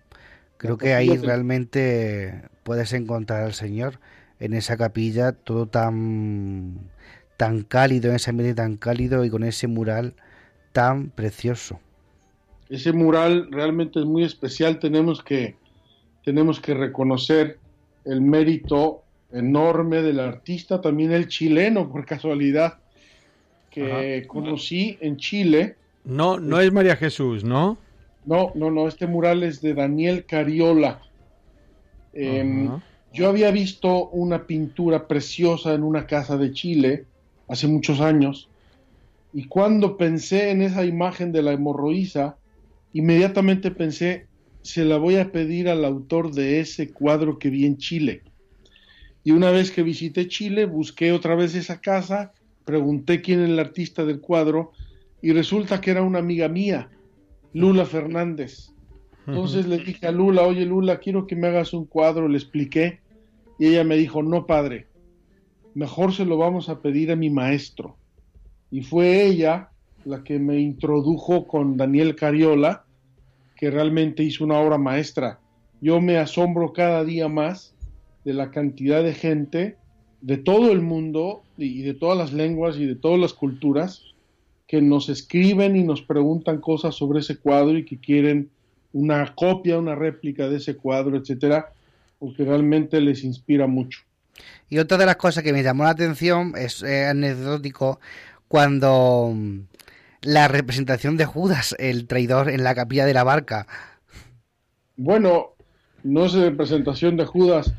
Creo 0.56 0.76
que 0.76 0.94
ahí 0.94 1.16
realmente 1.16 2.42
puedes 2.64 2.92
encontrar 2.92 3.44
al 3.44 3.54
Señor 3.54 4.00
en 4.40 4.54
esa 4.54 4.76
capilla, 4.76 5.32
todo 5.32 5.66
tan 5.66 6.90
tan 7.36 7.62
cálido, 7.62 8.10
en 8.10 8.16
ese 8.16 8.30
ambiente 8.30 8.56
tan 8.56 8.76
cálido 8.76 9.24
y 9.24 9.30
con 9.30 9.44
ese 9.44 9.68
mural 9.68 10.14
tan 10.72 11.10
precioso. 11.10 11.78
Ese 12.68 12.92
mural 12.92 13.48
realmente 13.50 14.00
es 14.00 14.04
muy 14.04 14.24
especial, 14.24 14.80
tenemos 14.80 15.22
que, 15.22 15.54
tenemos 16.24 16.60
que 16.60 16.74
reconocer 16.74 17.58
el 18.04 18.20
mérito 18.20 19.02
enorme 19.32 20.02
del 20.02 20.18
artista, 20.18 20.80
también 20.80 21.12
el 21.12 21.28
chileno, 21.28 21.90
por 21.90 22.04
casualidad, 22.04 22.78
que 23.70 24.24
conocí 24.26 24.98
en 25.00 25.16
Chile. 25.16 25.76
No, 26.04 26.40
no 26.40 26.60
es 26.60 26.72
María 26.72 26.96
Jesús, 26.96 27.44
¿no? 27.44 27.78
No, 28.24 28.50
no, 28.56 28.70
no, 28.70 28.88
este 28.88 29.06
mural 29.06 29.44
es 29.44 29.60
de 29.60 29.74
Daniel 29.74 30.24
Cariola. 30.26 31.00
Em, 32.12 32.80
yo 33.12 33.28
había 33.28 33.50
visto 33.50 34.08
una 34.10 34.46
pintura 34.46 35.08
preciosa 35.08 35.74
en 35.74 35.82
una 35.82 36.06
casa 36.06 36.36
de 36.36 36.52
Chile 36.52 37.04
hace 37.48 37.66
muchos 37.66 38.00
años, 38.00 38.48
y 39.32 39.44
cuando 39.44 39.96
pensé 39.96 40.50
en 40.50 40.62
esa 40.62 40.84
imagen 40.84 41.32
de 41.32 41.42
la 41.42 41.52
hemorroísa, 41.52 42.36
inmediatamente 42.92 43.70
pensé, 43.70 44.26
se 44.62 44.84
la 44.84 44.98
voy 44.98 45.16
a 45.16 45.32
pedir 45.32 45.68
al 45.68 45.84
autor 45.84 46.32
de 46.32 46.60
ese 46.60 46.90
cuadro 46.90 47.38
que 47.38 47.50
vi 47.50 47.64
en 47.64 47.76
Chile. 47.78 48.22
Y 49.24 49.32
una 49.32 49.50
vez 49.50 49.70
que 49.70 49.82
visité 49.82 50.28
Chile, 50.28 50.64
busqué 50.66 51.12
otra 51.12 51.34
vez 51.34 51.54
esa 51.54 51.80
casa, 51.80 52.32
pregunté 52.64 53.20
quién 53.20 53.40
es 53.40 53.50
el 53.50 53.58
artista 53.58 54.04
del 54.04 54.20
cuadro, 54.20 54.72
y 55.20 55.32
resulta 55.32 55.80
que 55.80 55.90
era 55.90 56.02
una 56.02 56.18
amiga 56.18 56.48
mía, 56.48 56.90
Lula 57.52 57.84
Fernández. 57.84 58.70
Entonces 59.28 59.66
le 59.66 59.76
dije 59.76 60.06
a 60.06 60.10
Lula, 60.10 60.42
oye 60.42 60.64
Lula, 60.64 61.00
quiero 61.00 61.26
que 61.26 61.36
me 61.36 61.48
hagas 61.48 61.74
un 61.74 61.84
cuadro, 61.84 62.28
le 62.28 62.38
expliqué, 62.38 63.00
y 63.58 63.66
ella 63.66 63.84
me 63.84 63.96
dijo, 63.96 64.22
no 64.22 64.46
padre, 64.46 64.86
mejor 65.74 66.14
se 66.14 66.24
lo 66.24 66.38
vamos 66.38 66.70
a 66.70 66.80
pedir 66.80 67.12
a 67.12 67.16
mi 67.16 67.28
maestro. 67.28 67.96
Y 68.70 68.80
fue 68.80 69.26
ella 69.26 69.68
la 70.06 70.24
que 70.24 70.38
me 70.38 70.58
introdujo 70.58 71.46
con 71.46 71.76
Daniel 71.76 72.16
Cariola, 72.16 72.86
que 73.54 73.70
realmente 73.70 74.22
hizo 74.22 74.44
una 74.44 74.60
obra 74.60 74.78
maestra. 74.78 75.40
Yo 75.82 76.00
me 76.00 76.16
asombro 76.16 76.72
cada 76.72 77.04
día 77.04 77.28
más 77.28 77.74
de 78.24 78.32
la 78.32 78.50
cantidad 78.50 79.02
de 79.02 79.12
gente 79.12 79.76
de 80.22 80.38
todo 80.38 80.72
el 80.72 80.80
mundo 80.80 81.42
y 81.58 81.82
de 81.82 81.92
todas 81.92 82.16
las 82.16 82.32
lenguas 82.32 82.78
y 82.78 82.86
de 82.86 82.96
todas 82.96 83.20
las 83.20 83.34
culturas 83.34 84.14
que 84.66 84.80
nos 84.80 85.10
escriben 85.10 85.76
y 85.76 85.84
nos 85.84 86.00
preguntan 86.00 86.62
cosas 86.62 86.94
sobre 86.94 87.20
ese 87.20 87.36
cuadro 87.38 87.76
y 87.76 87.84
que 87.84 87.98
quieren 87.98 88.50
una 88.98 89.34
copia, 89.34 89.78
una 89.78 89.94
réplica 89.94 90.48
de 90.48 90.56
ese 90.56 90.76
cuadro, 90.76 91.16
etcétera, 91.16 91.72
porque 92.18 92.44
realmente 92.44 93.00
les 93.00 93.22
inspira 93.22 93.66
mucho. 93.66 94.00
Y 94.68 94.78
otra 94.78 94.98
de 94.98 95.06
las 95.06 95.16
cosas 95.16 95.44
que 95.44 95.52
me 95.52 95.62
llamó 95.62 95.84
la 95.84 95.90
atención 95.90 96.54
es 96.56 96.82
anecdótico 96.82 98.00
cuando 98.48 99.32
mm, 99.34 99.60
la 100.22 100.48
representación 100.48 101.16
de 101.16 101.26
Judas, 101.26 101.76
el 101.78 102.06
traidor 102.06 102.50
en 102.50 102.64
la 102.64 102.74
capilla 102.74 103.06
de 103.06 103.14
la 103.14 103.24
barca. 103.24 103.66
Bueno, 104.96 105.54
no 106.02 106.26
es 106.26 106.32
representación 106.32 107.16
de 107.16 107.24
Judas. 107.24 107.72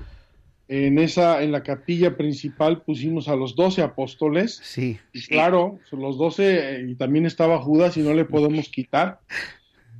En 0.69 0.99
esa, 0.99 1.41
en 1.41 1.51
la 1.51 1.63
capilla 1.63 2.15
principal 2.15 2.83
pusimos 2.83 3.27
a 3.27 3.35
los 3.35 3.55
doce 3.55 3.81
apóstoles. 3.81 4.61
Sí. 4.63 4.99
Y 5.11 5.25
claro, 5.25 5.79
los 5.91 6.17
doce, 6.17 6.75
eh, 6.75 6.85
y 6.87 6.95
también 6.95 7.25
estaba 7.25 7.59
Judas 7.59 7.97
y 7.97 8.01
no 8.01 8.13
le 8.13 8.23
podemos 8.23 8.69
quitar. 8.69 9.19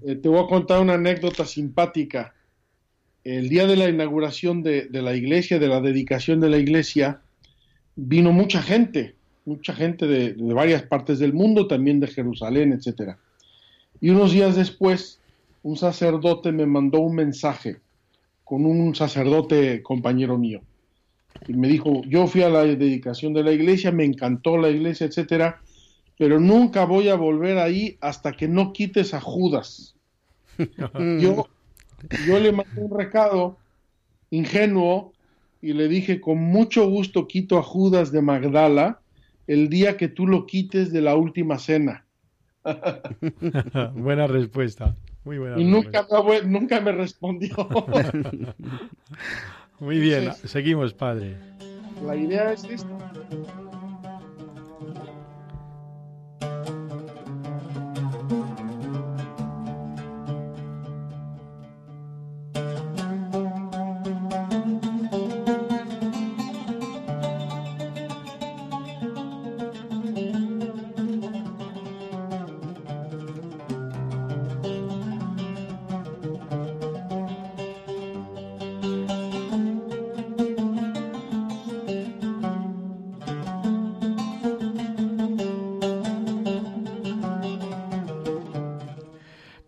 Eh, 0.06 0.16
te 0.16 0.30
voy 0.30 0.44
a 0.44 0.48
contar 0.48 0.82
una 0.82 0.94
anécdota 0.94 1.46
simpática 1.46 2.34
el 3.24 3.50
día 3.50 3.68
de 3.68 3.76
la 3.76 3.90
inauguración 3.90 4.64
de, 4.64 4.88
la 4.92 5.16
iglesia, 5.16 5.60
de 5.60 5.68
la 5.68 5.82
dedicación 5.82 6.40
de 6.40 6.50
la 6.50 6.58
iglesia, 6.58 7.22
vino 7.96 8.32
mucha 8.32 8.62
gente, 8.62 9.16
mucha 9.46 9.74
gente 9.74 10.08
de, 10.08 10.36
varias 10.54 10.84
partes 10.84 11.20
del 11.20 11.34
mundo, 11.34 11.68
también 11.68 12.00
de 12.00 12.08
Jerusalén, 12.08 12.72
etc. 12.74 13.18
Y 14.00 14.10
unos 14.10 14.32
días 14.32 14.56
después, 14.56 15.20
un 15.64 15.76
sacerdote 15.76 16.52
me 16.52 16.66
mandó 16.66 17.00
un 17.02 17.16
mensaje 17.16 17.78
con 18.46 18.66
un 18.66 18.96
sacerdote 18.96 19.84
compañero 19.84 20.38
mío. 20.38 20.62
Y 21.48 21.54
me 21.54 21.68
dijo, 21.68 22.02
yo 22.06 22.26
fui 22.26 22.42
a 22.42 22.50
la 22.50 22.64
dedicación 22.64 23.34
de 23.34 23.44
la 23.44 23.52
iglesia, 23.52 23.92
me 23.92 24.06
encantó 24.06 24.58
la 24.58 24.70
iglesia, 24.70 25.06
etcétera, 25.06 25.62
pero 26.20 26.38
nunca 26.38 26.84
voy 26.84 27.08
a 27.08 27.16
volver 27.16 27.58
ahí 27.58 27.98
hasta 28.02 28.34
que 28.34 28.50
no 28.50 28.74
quites 28.74 29.14
a 29.14 29.22
Judas. 29.22 29.96
yo 31.20 31.48
yo 32.28 32.40
le 32.40 32.52
mandé 32.52 32.82
un 32.82 32.98
recado 32.98 33.58
ingenuo 34.30 35.14
y 35.62 35.72
le 35.72 35.88
dije, 35.88 36.20
con 36.20 36.40
mucho 36.40 36.90
gusto 36.90 37.26
quito 37.26 37.58
a 37.58 37.64
Judas 37.64 38.12
de 38.12 38.22
Magdala 38.22 39.00
el 39.48 39.70
día 39.70 39.96
que 39.96 40.10
tú 40.10 40.28
lo 40.28 40.46
quites 40.46 40.92
de 40.92 41.02
la 41.02 41.16
última 41.16 41.58
cena. 41.58 42.06
buena 43.96 44.28
respuesta. 44.28 44.98
Muy 45.24 45.38
buena 45.38 45.58
y 45.58 45.64
nunca 45.64 46.06
me, 46.26 46.42
nunca 46.42 46.82
me 46.82 46.92
respondió. 46.92 47.56
Muy 49.80 50.00
bien, 50.00 50.34
seguimos, 50.34 50.94
padre. 50.94 51.38
La 52.06 52.18
idea 52.18 52.52
es 52.52 52.66
esta. 52.66 53.14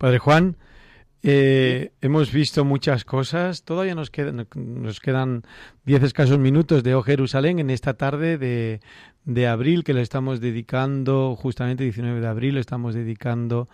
Padre 0.01 0.17
Juan, 0.17 0.57
eh, 1.21 1.91
hemos 2.01 2.31
visto 2.31 2.65
muchas 2.65 3.05
cosas. 3.05 3.61
Todavía 3.61 3.93
nos 3.93 4.09
quedan, 4.09 4.47
nos 4.55 4.99
quedan 4.99 5.43
diez 5.85 6.01
escasos 6.01 6.39
minutos 6.39 6.81
de 6.81 6.95
O 6.95 7.03
Jerusalén 7.03 7.59
en 7.59 7.69
esta 7.69 7.93
tarde 7.93 8.39
de, 8.39 8.81
de 9.25 9.47
abril 9.47 9.83
que 9.83 9.93
le 9.93 10.01
estamos 10.01 10.41
dedicando, 10.41 11.35
justamente 11.35 11.83
19 11.83 12.19
de 12.19 12.25
abril, 12.25 12.55
le 12.55 12.61
estamos 12.61 12.95
dedicando 12.95 13.69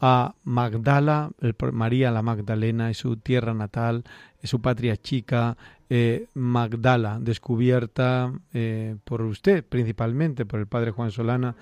a 0.00 0.36
Magdala, 0.44 1.32
María 1.72 2.12
la 2.12 2.22
Magdalena, 2.22 2.88
es 2.88 2.98
su 2.98 3.16
tierra 3.16 3.52
natal, 3.52 4.04
es 4.40 4.50
su 4.50 4.60
patria 4.60 4.96
chica, 4.96 5.56
eh, 5.90 6.26
Magdala, 6.34 7.18
descubierta 7.20 8.32
eh, 8.54 8.96
por 9.04 9.22
usted 9.22 9.64
principalmente, 9.64 10.46
por 10.46 10.60
el 10.60 10.66
Padre 10.66 10.92
Juan 10.92 11.10
Solana, 11.10 11.56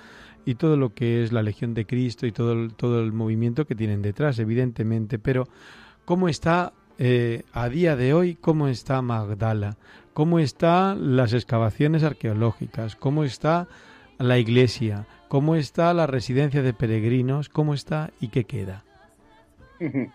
y 0.44 0.54
todo 0.54 0.76
lo 0.76 0.94
que 0.94 1.22
es 1.22 1.32
la 1.32 1.42
Legión 1.42 1.74
de 1.74 1.86
Cristo 1.86 2.26
y 2.26 2.32
todo 2.32 2.52
el, 2.52 2.74
todo 2.74 3.00
el 3.00 3.12
movimiento 3.12 3.66
que 3.66 3.74
tienen 3.74 4.02
detrás, 4.02 4.38
evidentemente. 4.38 5.18
Pero, 5.18 5.48
¿cómo 6.04 6.28
está 6.28 6.72
eh, 6.98 7.42
a 7.52 7.68
día 7.68 7.96
de 7.96 8.14
hoy? 8.14 8.34
¿Cómo 8.34 8.68
está 8.68 9.02
Magdala? 9.02 9.76
¿Cómo 10.12 10.38
están 10.38 11.16
las 11.16 11.32
excavaciones 11.32 12.02
arqueológicas? 12.02 12.96
¿Cómo 12.96 13.24
está 13.24 13.68
la 14.18 14.38
iglesia? 14.38 15.06
¿Cómo 15.28 15.54
está 15.54 15.94
la 15.94 16.06
residencia 16.06 16.62
de 16.62 16.72
peregrinos? 16.74 17.48
¿Cómo 17.48 17.74
está 17.74 18.10
y 18.20 18.28
qué 18.28 18.44
queda? 18.44 18.84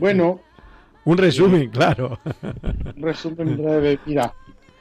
Bueno. 0.00 0.40
Un 1.04 1.18
resumen, 1.18 1.68
claro. 1.68 2.18
Un 2.96 3.02
resumen 3.02 3.56
breve. 3.56 3.98
Mira, 4.06 4.34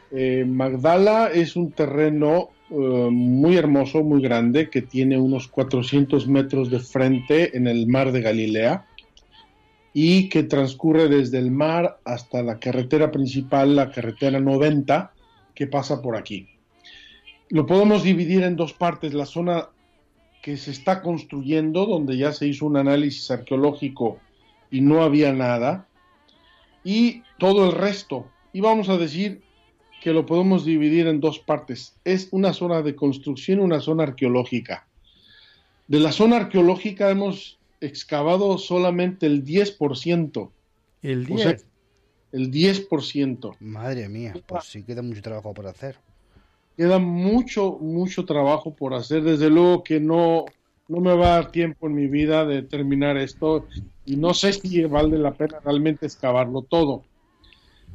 eh, 0.10 0.46
Magdala 0.48 1.28
es 1.28 1.56
un 1.56 1.72
terreno 1.72 2.50
eh, 2.76 3.10
muy 3.12 3.56
hermoso, 3.56 4.04
muy 4.04 4.20
grande, 4.20 4.72
que 4.72 4.82
tiene 4.82 5.20
unos 5.20 5.48
400 5.48 6.28
metros 6.28 6.72
de 6.72 6.80
frente 6.80 7.56
en 7.56 7.68
el 7.68 7.86
mar 7.86 8.12
de 8.12 8.22
Galilea 8.22 8.88
y 9.94 10.28
que 10.28 10.42
transcurre 10.42 11.08
desde 11.08 11.38
el 11.38 11.52
mar 11.52 12.00
hasta 12.04 12.42
la 12.42 12.58
carretera 12.58 13.12
principal, 13.12 13.76
la 13.76 13.92
carretera 13.92 14.40
90, 14.40 15.14
que 15.54 15.68
pasa 15.68 16.02
por 16.02 16.18
aquí. 16.18 16.48
Lo 17.50 17.68
podemos 17.68 18.02
dividir 18.02 18.42
en 18.42 18.56
dos 18.56 18.74
partes, 18.74 19.14
la 19.14 19.28
zona 19.28 19.70
que 20.42 20.58
se 20.58 20.72
está 20.72 21.04
construyendo, 21.04 21.86
donde 21.86 22.18
ya 22.18 22.32
se 22.32 22.48
hizo 22.48 22.66
un 22.66 22.78
análisis 22.78 23.30
arqueológico 23.30 24.18
y 24.72 24.82
no 24.82 25.04
había 25.04 25.32
nada, 25.32 25.88
y 26.84 27.22
todo 27.38 27.70
el 27.70 27.74
resto. 27.74 28.26
Y 28.52 28.62
vamos 28.62 28.90
a 28.90 28.98
decir 28.98 29.44
que 30.04 30.12
lo 30.12 30.26
podemos 30.26 30.66
dividir 30.66 31.08
en 31.08 31.22
dos 31.22 31.40
partes. 31.40 31.96
Es 32.04 32.28
una 32.32 32.52
zona 32.52 32.82
de 32.82 32.94
construcción 32.94 33.60
y 33.60 33.64
una 33.64 33.80
zona 33.80 34.04
arqueológica. 34.04 34.86
De 35.88 36.02
la 36.02 36.12
zona 36.12 36.36
arqueológica 36.36 37.10
hemos 37.10 37.58
excavado 37.80 38.58
solamente 38.58 39.26
el 39.28 39.46
10%. 39.46 40.50
El 41.04 41.26
10%. 41.26 41.64
el 42.34 42.52
10%. 42.52 43.56
Madre 43.62 44.10
mía, 44.10 44.34
pues 44.46 44.66
sí 44.66 44.84
queda 44.84 45.02
mucho 45.02 45.22
trabajo 45.22 45.54
por 45.54 45.68
hacer. 45.68 45.96
Queda 46.76 47.00
mucho, 47.00 47.78
mucho 47.80 48.26
trabajo 48.26 48.74
por 48.74 48.94
hacer. 48.94 49.24
Desde 49.24 49.50
luego 49.50 49.86
que 49.86 50.02
no, 50.02 50.44
no 50.90 51.00
me 51.00 51.16
va 51.16 51.28
a 51.28 51.36
dar 51.36 51.52
tiempo 51.52 51.88
en 51.88 51.96
mi 51.96 52.08
vida 52.08 52.46
de 52.46 52.62
terminar 52.62 53.16
esto 53.16 53.68
y 54.06 54.18
no 54.18 54.34
sé 54.34 54.52
si 54.52 54.84
vale 54.84 55.18
la 55.18 55.34
pena 55.34 55.62
realmente 55.64 56.06
excavarlo 56.06 56.62
todo. 56.62 57.06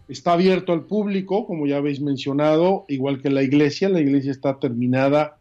Está 0.08 0.32
abierto 0.32 0.72
al 0.72 0.84
público, 0.84 1.46
como 1.46 1.66
ya 1.66 1.76
habéis 1.76 2.00
mencionado, 2.00 2.86
igual 2.88 3.20
que 3.20 3.30
la 3.30 3.42
iglesia. 3.42 3.88
La 3.88 4.00
iglesia 4.00 4.32
está 4.32 4.58
terminada 4.58 5.38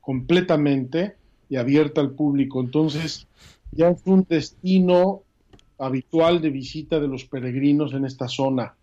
completamente 0.00 1.16
y 1.48 1.56
abierta 1.56 2.00
al 2.00 2.10
público. 2.10 2.60
Entonces, 2.60 3.26
ya 3.72 3.88
es 3.88 4.02
un 4.04 4.26
destino 4.28 5.22
habitual 5.78 6.42
de 6.42 6.50
visita 6.50 7.00
de 7.00 7.08
los 7.08 7.24
peregrinos 7.24 7.94
en 7.94 8.04
esta 8.04 8.28
zona. 8.28 8.74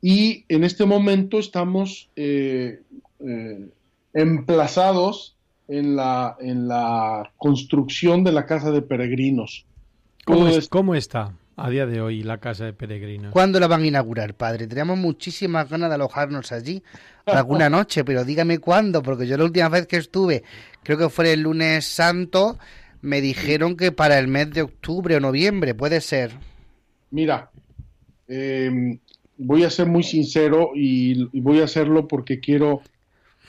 Y 0.00 0.44
en 0.48 0.64
este 0.64 0.86
momento 0.86 1.38
estamos 1.38 2.08
eh, 2.16 2.82
eh, 3.20 3.68
emplazados 4.14 5.36
en 5.66 5.96
la, 5.96 6.36
en 6.40 6.68
la 6.68 7.32
construcción 7.36 8.24
de 8.24 8.32
la 8.32 8.46
casa 8.46 8.70
de 8.70 8.80
peregrinos. 8.80 9.66
¿Cómo 10.70 10.94
está? 10.94 11.34
A 11.58 11.70
día 11.70 11.86
de 11.86 12.00
hoy 12.00 12.22
la 12.22 12.38
casa 12.38 12.64
de 12.64 12.72
peregrinos? 12.72 13.32
¿Cuándo 13.32 13.58
la 13.58 13.66
van 13.66 13.82
a 13.82 13.86
inaugurar, 13.86 14.34
padre? 14.34 14.66
Tenemos 14.66 14.96
muchísimas 14.96 15.68
ganas 15.68 15.88
de 15.90 15.96
alojarnos 15.96 16.52
allí 16.52 16.82
alguna 17.26 17.68
noche, 17.68 18.04
pero 18.04 18.24
dígame 18.24 18.58
cuándo, 18.58 19.02
porque 19.02 19.26
yo 19.26 19.36
la 19.36 19.44
última 19.44 19.68
vez 19.68 19.86
que 19.86 19.96
estuve, 19.96 20.44
creo 20.82 20.96
que 20.96 21.08
fue 21.08 21.32
el 21.32 21.42
lunes 21.42 21.84
santo, 21.84 22.58
me 23.02 23.20
dijeron 23.20 23.76
que 23.76 23.92
para 23.92 24.18
el 24.18 24.28
mes 24.28 24.50
de 24.52 24.62
octubre 24.62 25.16
o 25.16 25.20
noviembre, 25.20 25.74
puede 25.74 26.00
ser. 26.00 26.32
Mira, 27.10 27.50
em, 28.28 28.98
voy 29.36 29.64
a 29.64 29.70
ser 29.70 29.86
muy 29.86 30.04
sincero 30.04 30.70
y, 30.74 31.24
voy 31.40 31.60
a 31.60 31.64
hacerlo 31.64 32.06
porque 32.06 32.40
quiero 32.40 32.82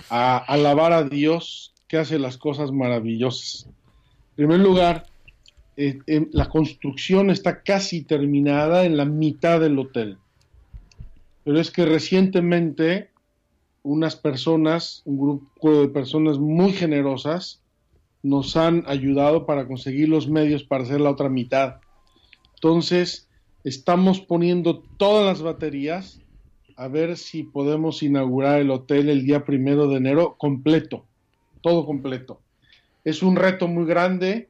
alabar 0.10 0.94
a 0.94 1.04
Dios 1.04 1.74
que 1.88 1.98
hace 1.98 2.18
las 2.20 2.38
cosas 2.38 2.72
maravillosas. 2.72 3.66
En 3.66 4.48
primer 4.48 4.60
lugar, 4.60 5.06
eh, 5.82 6.28
la 6.34 6.50
construcción 6.50 7.30
está 7.30 7.62
casi 7.64 8.02
terminada 8.04 8.84
en 8.84 8.98
la 8.98 9.06
mitad 9.06 9.62
del 9.62 9.80
hotel. 9.80 10.18
Pero 11.46 11.58
es 11.58 11.72
que 11.72 11.86
recientemente 11.86 13.12
unas 13.84 14.18
personas, 14.18 15.02
un 15.06 15.18
grupo 15.18 15.82
de 15.82 15.88
personas 15.88 16.38
muy 16.38 16.74
generosas, 16.74 17.62
nos 18.24 18.58
han 18.58 18.84
ayudado 18.88 19.46
para 19.46 19.68
conseguir 19.68 20.10
los 20.10 20.28
medios 20.28 20.66
para 20.66 20.84
hacer 20.84 21.00
la 21.00 21.12
otra 21.12 21.30
mitad. 21.30 21.78
Entonces, 22.56 23.30
estamos 23.64 24.20
poniendo 24.20 24.84
todas 24.98 25.26
las 25.26 25.42
baterías 25.42 26.20
a 26.76 26.90
ver 26.90 27.16
si 27.16 27.44
podemos 27.44 28.04
inaugurar 28.04 28.60
el 28.60 28.72
hotel 28.72 29.10
el 29.10 29.26
día 29.26 29.46
primero 29.46 29.88
de 29.88 29.96
enero 29.96 30.36
completo, 30.38 31.06
todo 31.62 31.86
completo. 31.86 32.42
Es 33.06 33.24
un 33.24 33.38
reto 33.38 33.70
muy 33.70 33.86
grande, 33.86 34.49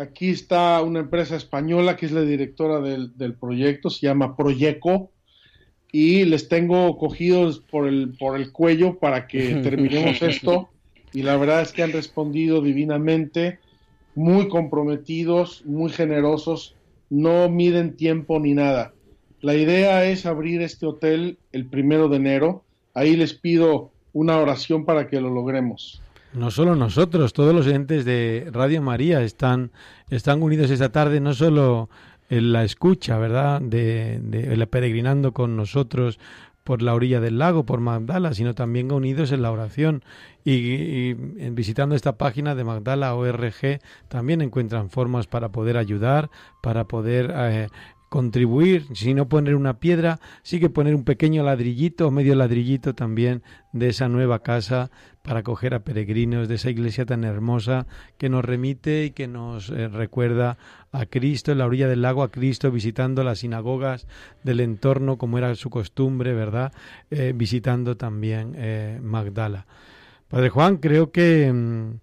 Aquí 0.00 0.30
está 0.30 0.80
una 0.80 1.00
empresa 1.00 1.36
española 1.36 1.94
que 1.94 2.06
es 2.06 2.12
la 2.12 2.22
directora 2.22 2.80
del, 2.80 3.34
proyecto, 3.34 3.90
se 3.90 4.06
llama 4.06 4.34
Proyeco, 4.34 5.10
y 5.92 6.24
les 6.24 6.48
tengo 6.48 6.96
cogidos 6.96 7.60
por 7.60 7.86
el, 7.86 8.16
por 8.18 8.40
el 8.40 8.50
cuello 8.50 8.98
para 8.98 9.26
que 9.26 9.56
terminemos 9.62 10.22
esto. 10.22 10.70
Y 11.12 11.20
la 11.20 11.36
verdad 11.36 11.60
es 11.60 11.72
que 11.72 11.82
han 11.82 11.92
respondido 11.92 12.62
divinamente, 12.62 13.58
muy 14.14 14.48
comprometidos, 14.48 15.66
muy 15.66 15.90
generosos, 15.90 16.76
no 17.10 17.50
miden 17.50 17.94
tiempo 17.94 18.40
ni 18.40 18.54
nada. 18.54 18.94
La 19.42 19.54
idea 19.54 20.06
es 20.06 20.24
abrir 20.24 20.62
este 20.62 20.86
hotel 20.86 21.36
el 21.52 21.66
primero 21.66 22.08
de 22.08 22.16
enero. 22.16 22.64
Ahí 22.94 23.16
les 23.16 23.34
pido 23.34 23.90
una 24.14 24.38
oración 24.38 24.86
para 24.86 25.08
que 25.08 25.20
lo 25.20 25.28
logremos. 25.28 26.00
No 26.32 26.50
solo 26.50 26.76
nosotros, 26.76 27.32
todos 27.32 27.54
los 27.54 27.66
entes 27.66 28.04
de 28.04 28.48
Radio 28.52 28.80
María 28.82 29.22
están, 29.22 29.72
están 30.10 30.42
unidos 30.42 30.70
esta 30.70 30.90
tarde, 30.90 31.20
no 31.20 31.34
solo 31.34 31.90
en 32.28 32.52
la 32.52 32.62
escucha, 32.62 33.18
¿verdad? 33.18 33.60
De, 33.60 34.20
de, 34.22 34.66
peregrinando 34.68 35.32
con 35.32 35.56
nosotros 35.56 36.20
por 36.62 36.82
la 36.82 36.94
orilla 36.94 37.20
del 37.20 37.38
lago, 37.38 37.64
por 37.64 37.80
Magdala, 37.80 38.32
sino 38.32 38.54
también 38.54 38.92
unidos 38.92 39.32
en 39.32 39.42
la 39.42 39.50
oración. 39.50 40.04
Y, 40.44 41.14
visitando 41.14 41.96
esta 41.96 42.16
página 42.16 42.54
de 42.54 42.62
Magdala 42.62 43.14
ORG 43.14 43.80
también 44.08 44.40
encuentran 44.40 44.88
formas 44.88 45.26
para 45.26 45.48
poder 45.50 45.76
ayudar, 45.76 46.30
para 46.62 46.84
poder 46.84 47.32
eh, 47.34 47.68
contribuir, 48.10 48.88
si 48.92 49.14
no 49.14 49.28
poner 49.28 49.54
una 49.54 49.78
piedra, 49.78 50.18
sí 50.42 50.58
que 50.58 50.68
poner 50.68 50.96
un 50.96 51.04
pequeño 51.04 51.44
ladrillito 51.44 52.08
o 52.08 52.10
medio 52.10 52.34
ladrillito 52.34 52.92
también 52.92 53.44
de 53.72 53.88
esa 53.88 54.08
nueva 54.08 54.42
casa 54.42 54.90
para 55.22 55.40
acoger 55.40 55.74
a 55.74 55.84
peregrinos, 55.84 56.48
de 56.48 56.56
esa 56.56 56.70
iglesia 56.70 57.06
tan 57.06 57.22
hermosa 57.22 57.86
que 58.18 58.28
nos 58.28 58.44
remite 58.44 59.04
y 59.04 59.10
que 59.12 59.28
nos 59.28 59.70
eh, 59.70 59.86
recuerda 59.86 60.58
a 60.90 61.06
Cristo 61.06 61.52
en 61.52 61.58
la 61.58 61.66
orilla 61.66 61.86
del 61.86 62.02
lago, 62.02 62.24
a 62.24 62.32
Cristo 62.32 62.72
visitando 62.72 63.22
las 63.22 63.38
sinagogas 63.38 64.08
del 64.42 64.58
entorno 64.58 65.16
como 65.16 65.38
era 65.38 65.54
su 65.54 65.70
costumbre, 65.70 66.34
¿verdad? 66.34 66.72
Eh, 67.12 67.32
visitando 67.32 67.96
también 67.96 68.54
eh, 68.56 68.98
Magdala. 69.00 69.66
Padre 70.28 70.50
Juan, 70.50 70.78
creo 70.78 71.12
que... 71.12 71.52
Mm, 71.52 72.00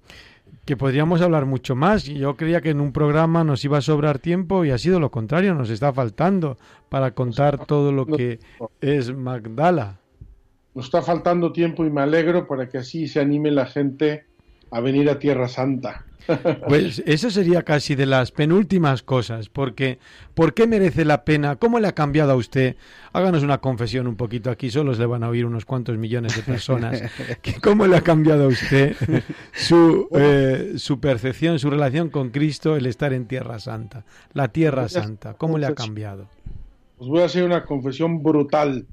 que 0.68 0.76
podríamos 0.76 1.22
hablar 1.22 1.46
mucho 1.46 1.76
más. 1.76 2.04
Yo 2.04 2.36
creía 2.36 2.60
que 2.60 2.72
en 2.72 2.82
un 2.82 2.92
programa 2.92 3.46
nos 3.46 3.64
iba 3.64 3.78
a 3.78 3.82
sobrar 3.82 4.20
tiempo 4.20 4.66
y 4.66 4.72
ha 4.72 4.78
sido 4.78 5.00
lo 5.00 5.10
contrario, 5.10 5.56
nos 5.56 5.70
está 5.70 5.94
faltando 5.94 6.58
para 6.90 7.12
contar 7.12 7.66
todo 7.66 7.94
lo 7.94 8.06
que 8.06 8.40
es 8.82 9.16
Magdala. 9.16 9.98
Nos 10.76 10.86
está 10.86 11.02
faltando 11.02 11.54
tiempo 11.54 11.86
y 11.86 11.90
me 11.90 12.02
alegro 12.02 12.48
para 12.48 12.68
que 12.68 12.80
así 12.80 13.08
se 13.08 13.22
anime 13.22 13.50
la 13.50 13.66
gente 13.66 14.26
a 14.70 14.82
venir 14.82 15.10
a 15.10 15.20
Tierra 15.20 15.48
Santa. 15.48 16.06
Pues 16.68 17.02
eso 17.06 17.30
sería 17.30 17.64
casi 17.64 17.96
de 17.96 18.06
las 18.06 18.32
penúltimas 18.32 19.04
cosas, 19.04 19.50
porque 19.50 20.00
¿por 20.34 20.54
qué 20.54 20.68
merece 20.68 21.06
la 21.06 21.24
pena? 21.24 21.56
¿Cómo 21.56 21.80
le 21.80 21.88
ha 21.88 21.94
cambiado 21.94 22.32
a 22.32 22.36
usted? 22.36 22.76
Háganos 23.14 23.44
una 23.44 23.60
confesión 23.60 24.08
un 24.08 24.16
poquito 24.16 24.50
aquí, 24.52 24.70
solo 24.70 24.94
le 24.94 25.06
van 25.06 25.24
a 25.24 25.30
oír 25.30 25.46
unos 25.46 25.66
cuantos 25.66 25.98
millones 25.98 26.36
de 26.36 26.44
personas. 26.44 27.04
¿Cómo 27.64 27.88
le 27.88 27.98
ha 27.98 28.02
cambiado 28.02 28.46
a 28.46 28.48
usted 28.48 28.96
su, 29.54 30.08
eh, 30.12 30.74
su 30.78 31.00
percepción, 31.00 31.60
su 31.60 31.70
relación 31.70 32.10
con 32.10 32.30
Cristo, 32.30 32.76
el 32.76 32.86
estar 32.86 33.14
en 33.14 33.28
Tierra 33.28 33.60
Santa? 33.60 34.06
La 34.34 34.50
Tierra 34.50 34.90
Santa, 34.90 35.36
¿cómo 35.36 35.58
le 35.58 35.68
ha 35.68 35.76
cambiado? 35.76 36.28
Os 36.98 37.08
voy 37.08 37.22
a 37.22 37.26
hacer 37.26 37.44
una 37.44 37.64
confesión 37.64 38.24
brutal. 38.24 38.88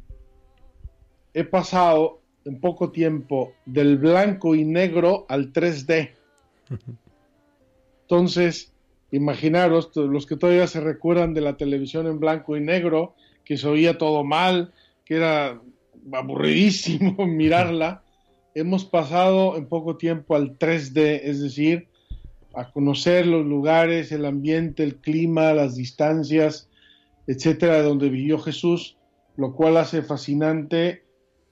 He 1.33 1.45
pasado 1.45 2.21
en 2.45 2.61
poco 2.61 2.91
tiempo 2.91 3.55
del 3.65 3.99
blanco 3.99 4.55
y 4.55 4.65
negro 4.65 5.27
al 5.29 5.53
3D. 5.53 6.11
Entonces, 8.15 8.73
imaginaros, 9.11 9.91
los 9.97 10.25
que 10.25 10.37
todavía 10.37 10.69
se 10.69 10.81
recuerdan 10.81 11.35
de 11.35 11.41
la 11.41 11.57
televisión 11.57 12.07
en 12.07 12.21
blanco 12.21 12.57
y 12.57 12.61
negro, 12.61 13.17
que 13.45 13.57
se 13.57 13.67
oía 13.67 13.99
todo 13.99 14.23
mal, 14.23 14.73
que 15.05 15.17
era 15.17 15.61
aburridísimo 16.13 17.17
mirarla, 17.27 18.05
hemos 18.55 18.85
pasado 18.85 19.57
en 19.57 19.67
poco 19.67 19.97
tiempo 19.97 20.37
al 20.37 20.57
3D, 20.57 21.23
es 21.25 21.43
decir, 21.43 21.89
a 22.55 22.71
conocer 22.71 23.27
los 23.27 23.45
lugares, 23.45 24.13
el 24.13 24.27
ambiente, 24.27 24.85
el 24.85 24.95
clima, 24.95 25.53
las 25.53 25.75
distancias, 25.75 26.69
etcétera, 27.27 27.79
de 27.79 27.83
donde 27.83 28.11
vivió 28.11 28.39
Jesús, 28.39 28.97
lo 29.37 29.57
cual 29.57 29.77
hace 29.77 30.03
fascinante 30.03 31.03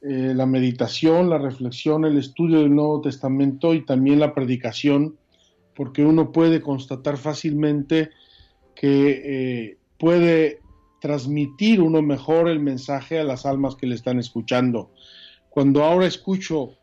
eh, 0.01 0.33
la 0.33 0.47
meditación, 0.47 1.29
la 1.29 1.39
reflexión, 1.39 2.05
el 2.05 2.19
estudio 2.19 2.61
del 2.61 2.73
Nuevo 2.73 3.01
Testamento 3.01 3.75
y 3.75 3.85
también 3.85 4.21
la 4.21 4.33
predicación 4.33 5.17
porque 5.75 6.05
uno 6.05 6.33
puede 6.33 6.61
constatar 6.61 7.17
fácilmente 7.17 8.11
que 8.75 9.23
eh, 9.25 9.79
puede 9.99 10.61
transmitir 11.01 11.81
uno 11.81 12.01
mejor 12.03 12.49
el 12.49 12.61
mensaje 12.61 13.19
a 13.19 13.25
las 13.25 13.45
almas 13.45 13.77
que 13.77 13.87
le 13.87 13.95
están 13.95 14.19
escuchando. 14.19 14.91
Cuando 15.51 15.85
ahora 15.85 16.07
escucho 16.07 16.77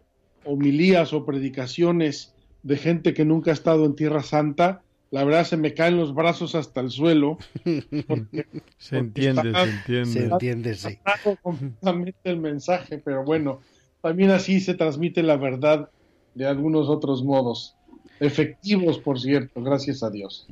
homilías 0.45 1.13
o 1.13 1.25
predicaciones 1.25 2.33
de 2.63 2.77
gente 2.77 3.13
que 3.13 3.25
nunca 3.25 3.51
ha 3.51 3.53
estado 3.53 3.85
en 3.85 3.95
Tierra 3.95 4.23
Santa, 4.23 4.83
la 5.11 5.23
verdad 5.23 5.45
se 5.45 5.57
me 5.57 5.73
caen 5.73 5.97
los 5.97 6.13
brazos 6.13 6.53
hasta 6.55 6.81
el 6.81 6.91
suelo. 6.91 7.37
se 8.77 8.97
entiende, 8.97 9.53
se 9.53 9.63
entiende. 9.63 10.05
Se 10.05 10.23
entiende, 10.25 10.75
sí. 10.75 10.99
completamente 11.41 12.19
el 12.23 12.39
mensaje, 12.39 12.99
pero 12.99 13.23
bueno, 13.23 13.61
también 14.01 14.31
así 14.31 14.59
se 14.59 14.75
transmite 14.75 15.23
la 15.23 15.37
verdad 15.37 15.89
de 16.35 16.45
algunos 16.45 16.89
otros 16.89 17.23
modos. 17.23 17.75
Efectivos, 18.19 18.99
por 18.99 19.19
cierto, 19.19 19.61
gracias 19.61 20.03
a 20.03 20.09
Dios. 20.09 20.47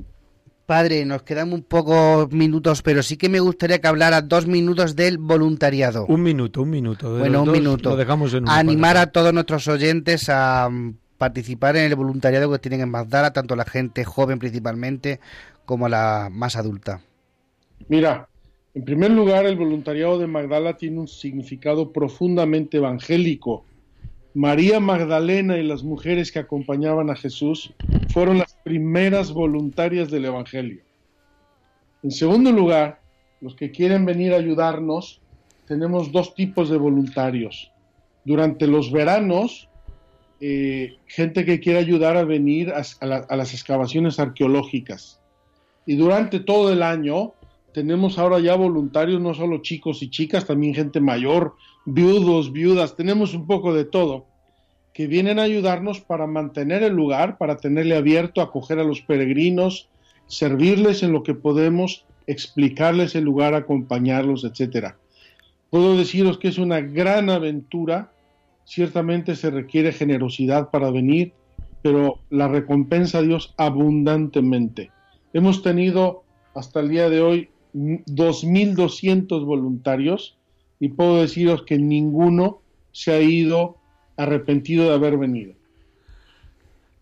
Padre, 0.65 1.05
nos 1.05 1.23
quedan 1.23 1.53
un 1.53 1.63
pocos 1.63 2.29
minutos, 2.31 2.81
pero 2.81 3.01
sí 3.01 3.15
que 3.15 3.29
me 3.29 3.39
gustaría 3.39 3.79
que 3.79 3.87
hablara 3.87 4.21
dos 4.21 4.47
minutos 4.47 4.97
del 4.97 5.17
voluntariado. 5.17 6.05
Un 6.07 6.23
minuto, 6.23 6.61
un 6.61 6.69
minuto. 6.69 7.17
bueno, 7.17 7.43
un 7.43 7.51
minuto. 7.51 7.91
Lo 7.91 7.95
dejamos 7.95 8.33
en 8.33 8.49
Animar 8.49 8.97
a 8.97 9.07
todos 9.11 9.33
nuestros 9.33 9.65
oyentes 9.69 10.27
a 10.27 10.67
mm, 10.69 10.95
participar 11.17 11.77
en 11.77 11.85
el 11.85 11.95
voluntariado 11.95 12.51
que 12.51 12.59
tienen 12.59 12.81
en 12.81 12.89
Magdala, 12.89 13.31
tanto 13.31 13.55
la 13.55 13.63
gente 13.63 14.03
joven 14.03 14.39
principalmente 14.39 15.21
como 15.63 15.87
la 15.87 16.27
más 16.29 16.57
adulta. 16.57 17.01
Mira, 17.87 18.27
en 18.73 18.83
primer 18.83 19.11
lugar, 19.11 19.45
el 19.45 19.55
voluntariado 19.55 20.19
de 20.19 20.27
Magdala 20.27 20.75
tiene 20.75 20.99
un 20.99 21.07
significado 21.07 21.93
profundamente 21.93 22.75
evangélico 22.75 23.63
María 24.37 24.79
Magdalena 24.79 25.57
y 25.57 25.63
las 25.63 25.81
mujeres 25.81 26.31
que 26.31 26.37
acompañaban 26.37 27.09
a 27.09 27.15
Jesús 27.15 27.73
fueron 28.13 28.37
las 28.37 28.53
primeras 28.63 29.31
voluntarias 29.31 30.11
del 30.11 30.25
Evangelio. 30.25 30.83
En 32.03 32.11
segundo 32.11 32.51
lugar, 32.51 33.01
los 33.41 33.55
que 33.55 33.71
quieren 33.71 34.05
venir 34.05 34.33
a 34.33 34.37
ayudarnos, 34.37 35.21
tenemos 35.65 36.11
dos 36.11 36.35
tipos 36.35 36.69
de 36.69 36.77
voluntarios. 36.77 37.71
Durante 38.25 38.67
los 38.67 38.91
veranos, 38.91 39.69
eh, 40.39 40.97
gente 41.07 41.43
que 41.43 41.59
quiere 41.59 41.79
ayudar 41.79 42.15
a 42.15 42.23
venir 42.23 42.71
a, 42.73 42.83
a 43.01 43.35
las 43.35 43.53
excavaciones 43.55 44.19
arqueológicas. 44.19 45.19
Y 45.87 45.95
durante 45.95 46.41
todo 46.41 46.71
el 46.71 46.83
año, 46.83 47.33
tenemos 47.73 48.19
ahora 48.19 48.39
ya 48.39 48.53
voluntarios, 48.53 49.19
no 49.19 49.33
solo 49.33 49.63
chicos 49.63 50.03
y 50.03 50.11
chicas, 50.11 50.45
también 50.45 50.75
gente 50.75 50.99
mayor, 50.99 51.55
viudos, 51.87 52.51
viudas, 52.51 52.97
tenemos 52.97 53.33
un 53.33 53.47
poco 53.47 53.73
de 53.73 53.85
todo, 53.85 54.25
que 54.93 55.07
vienen 55.07 55.39
a 55.39 55.43
ayudarnos 55.43 56.01
para 56.01 56.27
mantener 56.27 56.83
el 56.83 56.93
lugar, 56.93 57.37
para 57.37 57.57
tenerle 57.57 57.95
abierto, 57.95 58.41
acoger 58.41 58.77
a 58.79 58.83
los 58.83 59.01
peregrinos, 59.01 59.87
servirles 60.25 61.01
en 61.01 61.13
lo 61.13 61.23
que 61.23 61.33
podemos, 61.33 62.03
explicarles 62.27 63.15
el 63.15 63.23
lugar, 63.23 63.53
acompañarlos, 63.53 64.43
etcétera. 64.43 64.97
Puedo 65.69 65.95
deciros 65.95 66.37
que 66.37 66.49
es 66.49 66.57
una 66.57 66.81
gran 66.81 67.29
aventura, 67.29 68.11
ciertamente 68.65 69.37
se 69.37 69.49
requiere 69.49 69.93
generosidad 69.93 70.71
para 70.71 70.91
venir, 70.91 71.31
pero 71.81 72.19
la 72.29 72.49
recompensa 72.49 73.19
a 73.19 73.21
Dios 73.21 73.53
abundantemente. 73.55 74.91
Hemos 75.31 75.61
tenido 75.63 76.23
hasta 76.53 76.81
el 76.81 76.89
día 76.89 77.09
de 77.09 77.21
hoy 77.21 77.49
2.200 77.73 79.45
voluntarios 79.45 80.36
y 80.79 80.89
puedo 80.89 81.21
deciros 81.21 81.63
que 81.63 81.77
ninguno 81.77 82.61
se 82.91 83.13
ha 83.13 83.21
ido 83.21 83.77
arrepentido 84.15 84.89
de 84.89 84.95
haber 84.95 85.17
venido. 85.17 85.53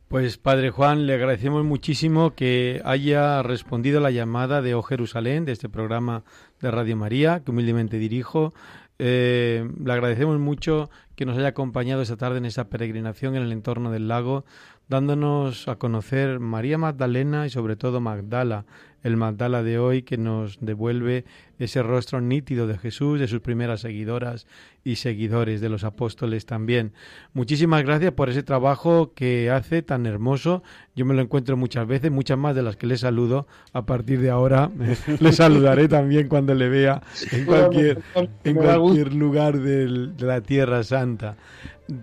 Pues 0.08 0.38
Padre 0.38 0.70
Juan, 0.70 1.08
le 1.08 1.16
agradecemos 1.16 1.66
muchísimo 1.66 2.36
que 2.36 2.80
haya 2.86 3.42
respondido 3.42 3.98
a 3.98 4.02
la 4.02 4.12
llamada 4.12 4.62
de 4.62 4.76
O 4.76 4.84
Jerusalén, 4.84 5.46
de 5.46 5.52
este 5.52 5.68
programa 5.68 6.24
de 6.62 6.70
Radio 6.70 6.96
María, 6.96 7.42
que 7.44 7.52
humildemente 7.52 7.98
dirijo. 7.98 8.54
Eh, 9.00 9.68
le 9.84 9.92
agradecemos 9.92 10.40
mucho 10.40 10.90
que 11.16 11.26
nos 11.26 11.38
haya 11.38 11.50
acompañado 11.50 12.02
esta 12.02 12.18
tarde 12.18 12.38
en 12.38 12.46
esa 12.46 12.70
peregrinación 12.70 13.36
en 13.36 13.44
el 13.44 13.52
entorno 13.52 13.92
del 13.92 14.08
lago, 14.08 14.46
dándonos 14.88 15.68
a 15.68 15.78
conocer 15.78 16.40
María 16.40 16.78
Magdalena 16.78 17.46
y 17.46 17.50
sobre 17.50 17.76
todo 17.76 18.00
Magdala, 18.00 18.66
el 19.06 19.18
Magdala 19.18 19.62
de 19.62 19.78
hoy 19.78 20.02
que 20.02 20.18
nos 20.18 20.58
devuelve 20.62 21.26
ese 21.60 21.84
rostro 21.84 22.22
nítido 22.22 22.66
de 22.66 22.76
Jesús, 22.80 23.20
de 23.20 23.28
sus 23.28 23.40
primeras 23.40 23.82
seguidoras 23.82 24.48
y 24.84 24.96
seguidores, 24.96 25.62
de 25.62 25.70
los 25.70 25.84
apóstoles 25.84 26.48
también. 26.48 26.92
Muchísimas 27.34 27.84
gracias 27.84 28.14
por 28.14 28.32
ese 28.32 28.42
trabajo 28.42 29.14
que 29.14 29.52
hace 29.52 29.84
tan 29.84 30.08
hermoso. 30.08 30.64
Yo 30.96 31.06
me 31.06 31.14
lo 31.14 31.22
encuentro 31.22 31.56
muchas 31.56 31.86
veces, 31.86 32.12
muchas 32.12 32.40
más 32.40 32.56
de 32.56 32.64
las 32.64 32.78
que 32.78 32.88
le 32.88 32.98
saludo. 32.98 33.46
A 33.74 33.86
partir 33.86 34.22
de 34.22 34.32
ahora 34.32 34.72
le 35.20 35.32
saludaré 35.34 35.88
también 35.88 36.28
cuando 36.28 36.56
le 36.56 36.68
vea 36.68 37.04
en 37.32 37.46
cualquier, 37.46 38.02
en 38.44 38.56
cualquier 38.56 39.14
lugar 39.14 39.60
de 39.60 39.88
la 40.18 40.42
Tierra 40.42 40.84
Santa. 40.84 41.38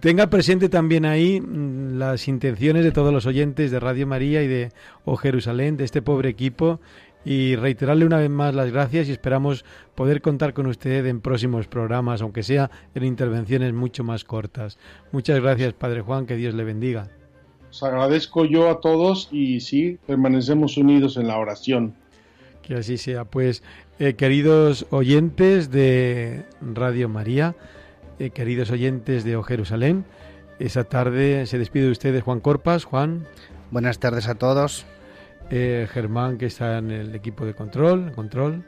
Tenga 0.00 0.28
presente 0.28 0.68
también 0.68 1.04
ahí 1.04 1.40
mm, 1.40 1.98
las 1.98 2.28
intenciones 2.28 2.84
de 2.84 2.92
todos 2.92 3.12
los 3.12 3.26
oyentes 3.26 3.70
de 3.70 3.80
Radio 3.80 4.06
María 4.06 4.42
y 4.42 4.46
de 4.46 4.70
O 5.04 5.16
Jerusalén, 5.16 5.76
de 5.76 5.84
este 5.84 6.02
pobre 6.02 6.28
equipo, 6.28 6.80
y 7.24 7.56
reiterarle 7.56 8.04
una 8.04 8.18
vez 8.18 8.30
más 8.30 8.54
las 8.54 8.70
gracias 8.70 9.08
y 9.08 9.12
esperamos 9.12 9.64
poder 9.94 10.22
contar 10.22 10.54
con 10.54 10.66
usted 10.66 11.06
en 11.06 11.20
próximos 11.20 11.66
programas, 11.66 12.22
aunque 12.22 12.42
sea 12.42 12.70
en 12.94 13.04
intervenciones 13.04 13.72
mucho 13.72 14.04
más 14.04 14.24
cortas. 14.24 14.78
Muchas 15.10 15.40
gracias, 15.40 15.72
Padre 15.72 16.00
Juan, 16.00 16.26
que 16.26 16.36
Dios 16.36 16.54
le 16.54 16.64
bendiga. 16.64 17.08
Os 17.70 17.82
agradezco 17.82 18.44
yo 18.44 18.70
a 18.70 18.80
todos 18.80 19.28
y 19.32 19.60
sí, 19.60 19.98
permanecemos 20.06 20.76
unidos 20.76 21.16
en 21.16 21.26
la 21.26 21.38
oración. 21.38 21.94
Que 22.62 22.74
así 22.74 22.98
sea. 22.98 23.24
Pues, 23.24 23.62
eh, 23.98 24.14
queridos 24.14 24.86
oyentes 24.90 25.70
de 25.70 26.44
Radio 26.60 27.08
María, 27.08 27.56
eh, 28.18 28.30
queridos 28.30 28.70
oyentes 28.70 29.24
de 29.24 29.36
O 29.36 29.42
Jerusalén. 29.42 30.04
Esa 30.58 30.84
tarde 30.84 31.46
se 31.46 31.58
despide 31.58 31.84
de 31.84 31.90
ustedes 31.90 32.22
Juan 32.22 32.40
Corpas. 32.40 32.84
Juan. 32.84 33.26
Buenas 33.70 33.98
tardes 33.98 34.28
a 34.28 34.34
todos. 34.34 34.86
Eh, 35.50 35.86
Germán, 35.90 36.38
que 36.38 36.46
está 36.46 36.78
en 36.78 36.90
el 36.90 37.14
equipo 37.14 37.44
de 37.44 37.54
control. 37.54 38.12
control. 38.12 38.64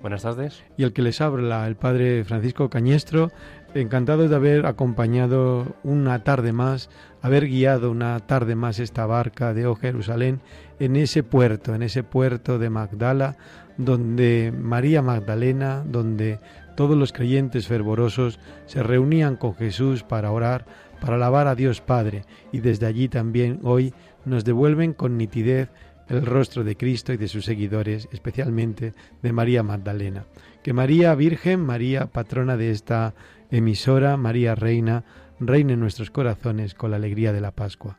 Buenas 0.00 0.22
tardes. 0.22 0.62
Y 0.76 0.84
el 0.84 0.92
que 0.92 1.02
les 1.02 1.20
habla, 1.20 1.66
el 1.66 1.74
Padre 1.74 2.24
Francisco 2.24 2.70
Cañestro, 2.70 3.32
encantado 3.74 4.28
de 4.28 4.36
haber 4.36 4.66
acompañado 4.66 5.74
una 5.82 6.22
tarde 6.22 6.52
más, 6.52 6.88
haber 7.20 7.46
guiado 7.46 7.90
una 7.90 8.20
tarde 8.20 8.54
más 8.54 8.78
esta 8.78 9.06
barca 9.06 9.54
de 9.54 9.66
O 9.66 9.74
Jerusalén 9.74 10.40
en 10.78 10.94
ese 10.94 11.24
puerto, 11.24 11.74
en 11.74 11.82
ese 11.82 12.04
puerto 12.04 12.58
de 12.58 12.70
Magdala, 12.70 13.36
donde 13.76 14.52
María 14.56 15.02
Magdalena, 15.02 15.82
donde 15.84 16.38
todos 16.78 16.96
los 16.96 17.12
creyentes 17.12 17.66
fervorosos 17.66 18.38
se 18.66 18.84
reunían 18.84 19.34
con 19.34 19.56
Jesús 19.56 20.04
para 20.04 20.30
orar, 20.30 20.64
para 21.00 21.16
alabar 21.16 21.48
a 21.48 21.56
Dios 21.56 21.80
Padre, 21.80 22.22
y 22.52 22.60
desde 22.60 22.86
allí 22.86 23.08
también 23.08 23.58
hoy 23.64 23.92
nos 24.24 24.44
devuelven 24.44 24.92
con 24.92 25.18
nitidez 25.18 25.70
el 26.08 26.24
rostro 26.24 26.62
de 26.62 26.76
Cristo 26.76 27.12
y 27.12 27.16
de 27.16 27.26
sus 27.26 27.46
seguidores, 27.46 28.08
especialmente 28.12 28.94
de 29.22 29.32
María 29.32 29.64
Magdalena. 29.64 30.26
Que 30.62 30.72
María 30.72 31.16
Virgen, 31.16 31.66
María 31.66 32.06
patrona 32.12 32.56
de 32.56 32.70
esta 32.70 33.12
emisora, 33.50 34.16
María 34.16 34.54
Reina, 34.54 35.02
reine 35.40 35.72
en 35.72 35.80
nuestros 35.80 36.12
corazones 36.12 36.74
con 36.74 36.92
la 36.92 36.98
alegría 36.98 37.32
de 37.32 37.40
la 37.40 37.50
Pascua. 37.50 37.98